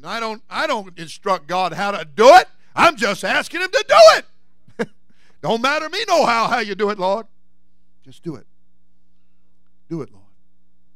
I 0.07 0.19
don't 0.19 0.41
I 0.49 0.67
don't 0.67 0.97
instruct 0.97 1.47
God 1.47 1.73
how 1.73 1.91
to 1.91 2.05
do 2.05 2.27
it. 2.35 2.47
I'm 2.75 2.95
just 2.95 3.23
asking 3.23 3.61
him 3.61 3.71
to 3.71 3.85
do 3.87 3.95
it. 4.17 4.89
Don't 5.41 5.61
matter 5.61 5.89
me 5.89 5.99
no 6.07 6.25
how 6.25 6.47
how 6.47 6.59
you 6.59 6.75
do 6.75 6.89
it, 6.91 6.99
Lord. 6.99 7.25
Just 8.03 8.23
do 8.23 8.35
it. 8.35 8.45
Do 9.89 10.01
it, 10.01 10.11
Lord. 10.11 10.23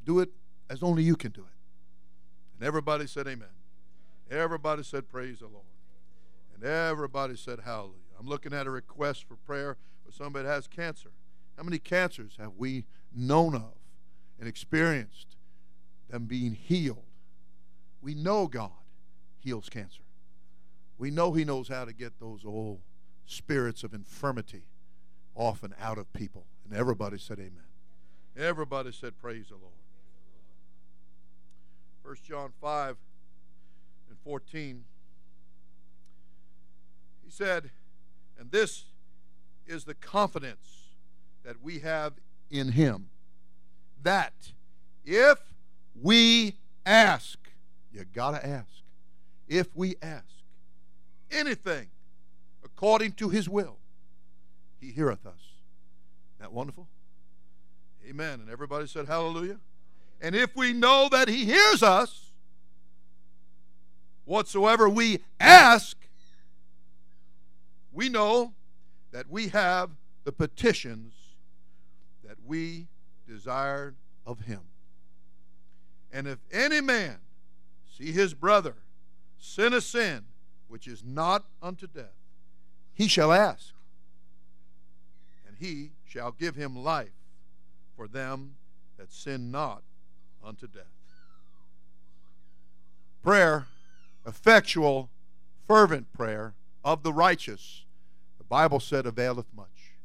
Do 0.06 0.20
it 0.20 0.30
as 0.70 0.84
only 0.84 1.04
you 1.04 1.16
can 1.16 1.32
do 1.32 1.42
it. 1.42 1.48
And 2.58 2.68
everybody 2.68 3.08
said 3.08 3.28
amen. 3.28 3.50
Everybody 4.30 4.84
said 4.84 5.10
praise 5.10 5.40
the 5.40 5.48
Lord. 5.48 5.66
And 6.54 6.64
everybody 6.64 7.36
said 7.36 7.62
hallelujah. 7.66 7.96
I'm 8.20 8.28
looking 8.28 8.54
at 8.54 8.68
a 8.68 8.72
request 8.72 9.26
for 9.28 9.36
prayer 9.36 9.78
for 10.06 10.12
somebody 10.12 10.46
that 10.46 10.52
has 10.52 10.68
cancer. 10.68 11.10
How 11.58 11.64
many 11.64 11.80
cancers 11.80 12.38
have 12.40 12.54
we 12.58 12.86
known 13.14 13.56
of 13.56 13.74
and 14.40 14.48
experienced 14.48 15.36
them 16.10 16.26
being 16.26 16.54
healed? 16.54 17.04
We 18.02 18.14
know 18.14 18.48
God 18.48 18.72
heals 19.42 19.70
cancer. 19.70 20.04
We 20.98 21.12
know 21.12 21.34
He 21.34 21.44
knows 21.44 21.68
how 21.68 21.86
to 21.86 21.94
get 21.94 22.20
those 22.20 22.46
old 22.46 22.80
spirits 23.26 23.84
of 23.84 23.94
infirmity 23.94 24.64
off 25.36 25.64
and 25.64 25.74
out 25.82 25.98
of 25.98 26.12
people. 26.14 26.46
And 26.66 26.78
everybody 26.78 27.18
said, 27.18 27.40
Amen. 27.40 27.64
Everybody 28.38 28.92
said, 28.92 29.18
Praise 29.20 29.48
the 29.50 29.56
Lord. 29.56 29.74
1 32.04 32.16
John 32.28 32.52
5 32.62 32.98
and 34.10 34.18
14. 34.24 34.84
He 37.24 37.32
said, 37.32 37.72
And 38.40 38.52
this 38.52 38.86
is 39.68 39.86
the 39.86 39.94
confidence 39.94 40.90
that 41.44 41.62
we 41.62 41.80
have 41.80 42.14
in 42.50 42.74
Him, 42.74 43.10
that 44.04 44.34
if 45.06 45.40
we 46.00 46.56
ask, 46.86 47.40
you 47.94 48.04
got 48.04 48.32
to 48.32 48.46
ask, 48.46 48.68
if 49.52 49.68
we 49.76 49.96
ask, 50.02 50.24
anything 51.30 51.88
according 52.64 53.12
to 53.12 53.28
his 53.28 53.50
will, 53.50 53.78
he 54.80 54.92
heareth 54.92 55.26
us. 55.26 55.34
Isn't 55.36 56.40
that 56.40 56.54
wonderful? 56.54 56.88
Amen. 58.10 58.40
And 58.40 58.50
everybody 58.50 58.88
said 58.88 59.08
hallelujah. 59.08 59.58
And 60.22 60.36
if 60.36 60.56
we 60.56 60.72
know 60.72 61.10
that 61.12 61.28
he 61.28 61.44
hears 61.44 61.84
us, 61.84 62.32
whatsoever 64.24 64.88
we 64.88 65.20
ask, 65.38 65.98
we 67.92 68.08
know 68.08 68.54
that 69.12 69.30
we 69.30 69.50
have 69.50 69.90
the 70.24 70.32
petitions 70.32 71.14
that 72.24 72.38
we 72.46 72.88
desired 73.28 73.96
of 74.26 74.40
him. 74.40 74.62
And 76.14 76.26
if 76.26 76.40
any 76.54 76.80
man 76.80 77.18
see 77.98 78.14
his 78.14 78.34
brother 78.34 78.76
sin 79.42 79.74
a 79.74 79.82
sin 79.82 80.24
which 80.68 80.88
is 80.88 81.04
not 81.04 81.46
unto 81.62 81.88
death, 81.88 82.16
he 82.94 83.08
shall 83.08 83.34
ask, 83.34 83.74
and 85.46 85.58
he 85.60 85.92
shall 86.06 86.32
give 86.32 86.56
him 86.56 86.76
life 86.76 87.10
for 87.98 88.08
them 88.08 88.56
that 88.98 89.12
sin 89.12 89.52
not 89.52 89.84
unto 90.44 90.68
death. 90.68 90.86
Prayer 93.22 93.68
effectual, 94.26 95.10
fervent 95.68 96.14
prayer 96.14 96.54
of 96.84 97.04
the 97.04 97.12
righteous, 97.12 97.86
the 98.38 98.44
Bible 98.44 98.80
said, 98.80 99.06
availeth 99.06 99.48
much. 99.56 99.96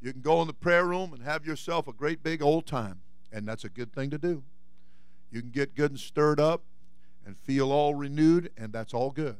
You 0.00 0.12
can 0.12 0.20
go 0.20 0.40
in 0.40 0.46
the 0.46 0.52
prayer 0.52 0.84
room 0.84 1.12
and 1.12 1.22
have 1.22 1.44
yourself 1.44 1.88
a 1.88 1.92
great 1.92 2.22
big 2.22 2.42
old 2.42 2.66
time, 2.66 3.00
and 3.32 3.46
that's 3.46 3.64
a 3.64 3.68
good 3.68 3.92
thing 3.92 4.10
to 4.10 4.18
do. 4.18 4.44
You 5.32 5.40
can 5.40 5.50
get 5.50 5.74
good 5.74 5.90
and 5.90 6.00
stirred 6.00 6.38
up 6.38 6.62
and 7.24 7.36
feel 7.38 7.72
all 7.72 7.94
renewed, 7.94 8.50
and 8.56 8.72
that's 8.72 8.94
all 8.94 9.10
good. 9.10 9.36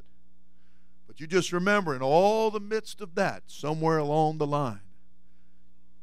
But 1.07 1.21
you 1.21 1.27
just 1.27 1.53
remember, 1.53 1.95
in 1.95 2.03
all 2.03 2.51
the 2.51 2.61
midst 2.61 3.01
of 3.01 3.15
that, 3.15 3.45
somewhere 3.47 3.99
along 3.99 4.39
the 4.39 4.47
line, 4.47 4.81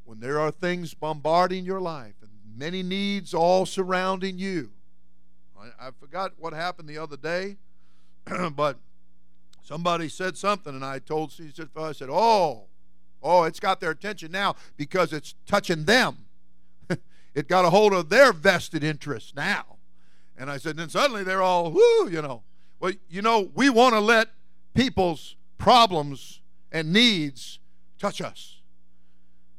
when 0.05 0.19
there 0.19 0.39
are 0.39 0.51
things 0.51 0.93
bombarding 0.93 1.65
your 1.65 1.81
life 1.81 2.15
and 2.21 2.29
many 2.55 2.83
needs 2.83 3.33
all 3.33 3.65
surrounding 3.65 4.37
you, 4.37 4.71
I, 5.59 5.87
I 5.87 5.91
forgot 5.99 6.33
what 6.37 6.53
happened 6.53 6.87
the 6.87 6.97
other 6.97 7.17
day, 7.17 7.57
but 8.55 8.77
somebody 9.61 10.09
said 10.09 10.37
something, 10.37 10.73
and 10.73 10.85
I 10.85 10.99
told 10.99 11.33
I 11.75 11.91
said, 11.91 12.09
"Oh, 12.11 12.67
oh, 13.21 13.43
it's 13.43 13.59
got 13.59 13.79
their 13.79 13.91
attention 13.91 14.31
now 14.31 14.55
because 14.77 15.13
it's 15.13 15.35
touching 15.45 15.85
them. 15.85 16.25
it 17.33 17.47
got 17.47 17.65
a 17.65 17.69
hold 17.69 17.93
of 17.93 18.09
their 18.09 18.33
vested 18.33 18.83
interests 18.83 19.33
now." 19.35 19.77
And 20.41 20.49
I 20.49 20.57
said, 20.57 20.75
then 20.75 20.89
suddenly 20.89 21.23
they're 21.23 21.43
all, 21.43 21.69
whoo, 21.69 22.09
you 22.09 22.19
know. 22.19 22.41
Well, 22.79 22.93
you 23.11 23.21
know, 23.21 23.51
we 23.53 23.69
want 23.69 23.93
to 23.93 23.99
let 23.99 24.29
people's 24.73 25.35
problems 25.59 26.41
and 26.71 26.91
needs 26.91 27.59
touch 27.99 28.21
us. 28.21 28.59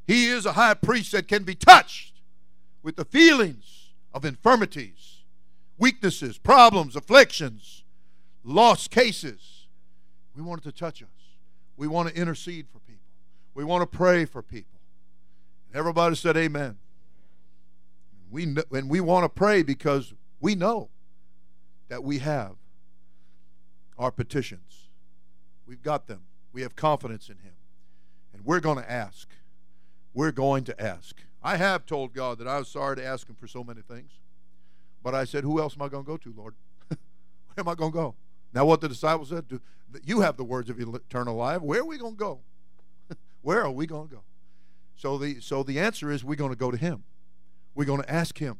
He 0.09 0.27
is 0.27 0.45
a 0.45 0.55
high 0.55 0.75
priest 0.75 1.13
that 1.13 1.29
can 1.29 1.45
be 1.45 1.55
touched 1.55 2.15
with 2.83 2.97
the 2.97 3.05
feelings 3.05 3.93
of 4.13 4.25
infirmities, 4.25 5.19
weaknesses, 5.79 6.37
problems, 6.37 6.97
afflictions, 6.97 7.85
lost 8.43 8.91
cases. 8.91 9.69
We 10.35 10.43
want 10.43 10.63
it 10.63 10.65
to 10.65 10.77
touch 10.77 11.01
us. 11.01 11.09
We 11.77 11.87
want 11.87 12.09
to 12.09 12.21
intercede 12.21 12.67
for 12.73 12.81
people. 12.81 13.03
We 13.55 13.63
want 13.63 13.89
to 13.89 13.97
pray 13.97 14.25
for 14.25 14.43
people. 14.43 14.81
Everybody 15.73 16.17
said, 16.17 16.37
Amen. 16.37 16.77
We, 18.33 18.57
and 18.73 18.91
we 18.91 19.01
want 19.01 19.23
to 19.23 19.29
pray 19.29 19.63
because 19.63 20.13
we 20.43 20.57
know 20.57 20.91
that 21.89 22.03
we 22.03 22.19
have 22.19 22.57
our 23.97 24.11
petitions. 24.11 24.89
We've 25.65 25.81
got 25.81 26.09
them. 26.09 26.23
We 26.53 26.63
have 26.63 26.77
confidence 26.77 27.29
in 27.29 27.37
Him. 27.37 27.55
And 28.35 28.45
we're 28.45 28.61
going 28.61 28.79
to 28.79 28.91
ask. 28.91 29.29
We're 30.13 30.33
going 30.33 30.65
to 30.65 30.83
ask. 30.83 31.23
I 31.43 31.57
have 31.57 31.87
told 31.87 32.13
God 32.13 32.39
that 32.39 32.49
I 32.49 32.59
was 32.59 32.69
sorry 32.69 32.97
to 32.97 33.05
ask 33.05 33.29
Him 33.29 33.37
for 33.37 33.47
so 33.47 33.63
many 33.63 33.83
things. 33.83 34.19
But 35.03 35.15
I 35.15 35.25
said, 35.25 35.45
Who 35.45 35.61
else 35.61 35.77
am 35.77 35.83
I 35.83 35.89
going 35.89 36.05
to 36.05 36.11
go 36.11 36.17
to, 36.17 36.35
Lord? 36.37 36.55
Where 36.89 36.99
am 37.59 37.69
I 37.69 37.75
going 37.75 37.93
to 37.93 37.97
go? 37.97 38.15
Now, 38.53 38.67
what 38.67 38.81
the 38.81 38.89
disciples 38.89 39.29
said, 39.29 39.45
You 40.05 40.21
have 40.21 40.37
the 40.37 40.45
words 40.45 40.71
of 40.71 40.81
eternal 40.81 41.37
life. 41.37 41.63
Where 41.63 41.81
are 41.81 41.87
we 41.87 41.99
going 41.99 42.15
to 42.15 42.19
go? 42.19 42.41
Where 43.43 43.63
are 43.63 43.71
we 43.71 43.87
going 43.87 44.09
to 44.09 44.15
go? 44.17 44.23
So 44.97 45.19
the, 45.19 45.41
so 45.41 45.63
the 45.63 45.79
answer 45.79 46.11
is 46.11 46.25
we're 46.25 46.35
going 46.35 46.51
to 46.51 46.57
go 46.57 46.73
to 46.73 46.77
Him. 46.77 47.05
We're 47.77 47.85
going 47.85 48.03
to 48.03 48.11
ask 48.13 48.39
Him, 48.39 48.59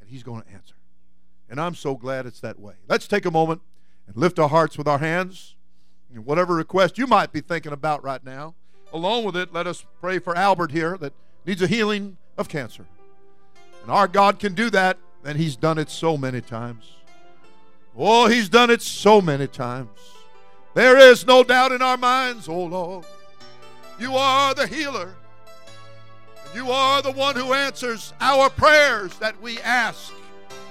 and 0.00 0.10
He's 0.10 0.22
going 0.22 0.42
to 0.42 0.50
answer. 0.50 0.74
And 1.50 1.60
I'm 1.60 1.74
so 1.74 1.94
glad 1.94 2.26
it's 2.26 2.40
that 2.40 2.58
way. 2.58 2.74
Let's 2.88 3.08
take 3.08 3.24
a 3.24 3.30
moment 3.30 3.62
and 4.06 4.16
lift 4.16 4.38
our 4.38 4.48
hearts 4.48 4.76
with 4.76 4.86
our 4.86 4.98
hands. 4.98 5.56
And 6.12 6.24
whatever 6.24 6.54
request 6.54 6.98
you 6.98 7.06
might 7.06 7.32
be 7.32 7.40
thinking 7.40 7.72
about 7.72 8.02
right 8.02 8.24
now, 8.24 8.54
along 8.92 9.24
with 9.24 9.36
it, 9.36 9.52
let 9.52 9.66
us 9.66 9.84
pray 10.00 10.18
for 10.18 10.36
Albert 10.36 10.72
here 10.72 10.96
that 10.98 11.12
needs 11.46 11.62
a 11.62 11.66
healing 11.66 12.16
of 12.36 12.48
cancer. 12.48 12.86
And 13.82 13.90
our 13.90 14.08
God 14.08 14.38
can 14.38 14.54
do 14.54 14.70
that, 14.70 14.98
and 15.24 15.38
He's 15.38 15.56
done 15.56 15.78
it 15.78 15.90
so 15.90 16.16
many 16.16 16.40
times. 16.40 16.92
Oh, 17.96 18.26
He's 18.28 18.48
done 18.48 18.70
it 18.70 18.82
so 18.82 19.20
many 19.20 19.46
times. 19.46 19.90
There 20.74 20.98
is 20.98 21.26
no 21.26 21.42
doubt 21.42 21.72
in 21.72 21.82
our 21.82 21.96
minds, 21.96 22.48
oh 22.48 22.64
Lord, 22.64 23.04
you 23.98 24.14
are 24.14 24.54
the 24.54 24.66
healer. 24.66 25.14
And 26.46 26.54
you 26.54 26.70
are 26.70 27.02
the 27.02 27.12
one 27.12 27.34
who 27.34 27.52
answers 27.52 28.12
our 28.20 28.48
prayers 28.48 29.16
that 29.18 29.40
we 29.42 29.58
ask 29.60 30.12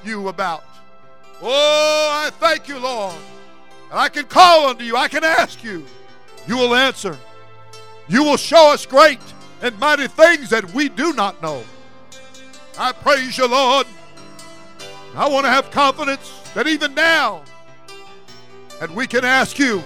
you 0.03 0.27
about. 0.27 0.63
Oh, 1.41 2.09
I 2.25 2.29
thank 2.39 2.67
you, 2.67 2.79
Lord. 2.79 3.15
And 3.89 3.99
I 3.99 4.09
can 4.09 4.25
call 4.25 4.69
unto 4.69 4.83
you, 4.83 4.95
I 4.95 5.07
can 5.07 5.23
ask 5.23 5.63
you. 5.63 5.85
You 6.47 6.57
will 6.57 6.75
answer. 6.75 7.17
You 8.07 8.23
will 8.23 8.37
show 8.37 8.71
us 8.71 8.85
great 8.85 9.19
and 9.61 9.77
mighty 9.79 10.07
things 10.07 10.49
that 10.49 10.73
we 10.73 10.89
do 10.89 11.13
not 11.13 11.41
know. 11.41 11.63
I 12.79 12.91
praise 12.91 13.37
you, 13.37 13.47
Lord. 13.47 13.87
I 15.15 15.27
want 15.27 15.45
to 15.45 15.49
have 15.49 15.71
confidence 15.71 16.41
that 16.53 16.67
even 16.67 16.93
now, 16.93 17.43
that 18.79 18.91
we 18.91 19.07
can 19.07 19.25
ask 19.25 19.57
you 19.57 19.83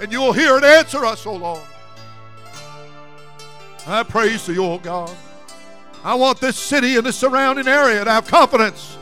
and 0.00 0.10
you 0.10 0.20
will 0.20 0.32
hear 0.32 0.56
and 0.56 0.64
answer 0.64 1.04
us, 1.04 1.26
oh 1.26 1.36
Lord. 1.36 1.62
I 3.86 4.02
praise 4.02 4.48
you, 4.48 4.64
oh 4.64 4.78
God. 4.78 5.14
I 6.02 6.14
want 6.14 6.40
this 6.40 6.58
city 6.58 6.96
and 6.96 7.06
the 7.06 7.12
surrounding 7.12 7.68
area 7.68 8.04
to 8.04 8.10
have 8.10 8.26
confidence 8.26 8.98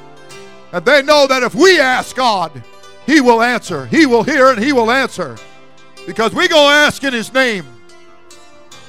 and 0.72 0.84
they 0.84 1.02
know 1.02 1.26
that 1.26 1.42
if 1.42 1.54
we 1.54 1.78
ask 1.78 2.16
God, 2.16 2.62
He 3.06 3.20
will 3.20 3.42
answer. 3.42 3.86
He 3.86 4.06
will 4.06 4.22
hear 4.22 4.48
and 4.50 4.62
He 4.62 4.72
will 4.72 4.90
answer. 4.90 5.36
Because 6.06 6.34
we 6.34 6.48
go 6.48 6.68
ask 6.68 7.04
in 7.04 7.12
His 7.12 7.32
name. 7.32 7.66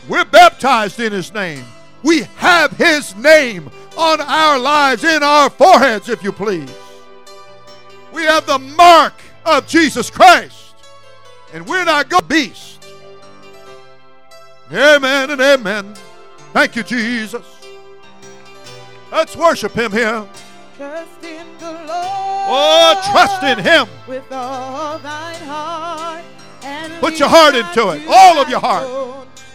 We're 0.08 0.26
baptized 0.26 1.00
in 1.00 1.12
His 1.12 1.34
name. 1.34 1.64
We 2.02 2.24
have 2.38 2.72
His 2.72 3.16
name 3.16 3.70
on 3.98 4.22
our 4.22 4.58
lives, 4.58 5.04
in 5.04 5.22
our 5.24 5.50
foreheads, 5.50 6.10
if 6.10 6.24
you 6.24 6.32
please. 6.32 6.74
We 8.14 8.24
have 8.24 8.46
the 8.46 8.60
mark 8.60 9.14
of 9.46 9.68
Jesus 9.68 10.10
Christ. 10.10 10.76
And 11.54 11.68
we're 11.68 11.86
not 11.86 12.10
going 12.10 12.26
beast. 12.26 12.84
Amen 14.72 15.30
and 15.30 15.42
amen. 15.42 15.94
Thank 16.54 16.76
you, 16.76 16.84
Jesus. 16.84 17.46
Let's 19.12 19.36
worship 19.36 19.74
Him 19.74 19.92
here. 19.92 20.26
Trust 20.84 21.24
in 21.24 21.48
the 21.60 21.72
Lord. 21.72 21.88
Oh, 21.88 23.02
trust 23.14 23.42
in 23.44 23.58
Him. 23.58 23.88
With 24.06 24.30
all 24.34 25.00
thine 25.00 25.42
heart. 25.48 26.26
And 26.62 26.92
Put 27.00 27.20
your 27.20 27.30
heart 27.30 27.56
into 27.56 27.92
it. 27.92 28.02
All 28.06 28.38
of 28.42 28.50
your 28.50 28.60
heart. 28.60 28.86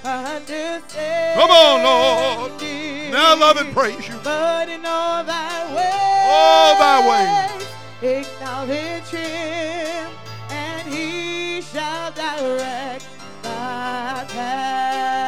Come 0.03 1.51
on, 1.51 1.83
Lord. 1.85 2.63
Now 3.13 3.37
love 3.39 3.59
and 3.59 3.75
praise 3.75 4.09
you. 4.09 4.19
But 4.25 4.71
in 4.71 4.87
all 4.87 5.23
thy 5.23 5.67
ways. 5.75 5.95
All 6.25 6.79
thy 6.79 6.99
ways. 7.11 8.27
Acknowledge 8.27 9.11
Him, 9.11 10.11
and 10.49 10.89
He 10.89 11.61
shall 11.61 12.11
direct 12.13 13.05
thy 13.43 14.25
path. 14.31 15.28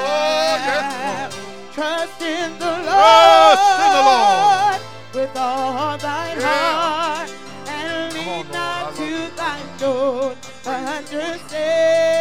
Oh, 0.00 0.56
yes, 0.66 1.34
Trust 1.74 2.22
in 2.22 2.58
the 2.58 2.66
Lord. 2.66 2.84
Trust 2.86 3.80
in 3.84 3.92
the 3.92 4.02
Lord. 4.10 4.80
With 5.14 5.36
all 5.36 5.98
thine 5.98 6.40
Yeah. 6.40 6.48
heart 6.48 7.30
Lord, 7.66 8.52
not 8.52 8.88
I 8.88 8.90
to 8.96 9.30
thine 9.36 9.84
own 9.84 10.36
understanding, 10.66 12.17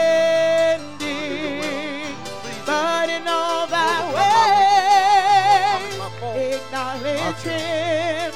him, 7.36 8.34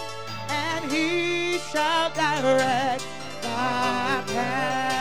and 0.49 0.91
he 0.91 1.57
shall 1.71 2.09
direct 2.11 3.03
thy 3.41 4.23
path. 4.27 5.00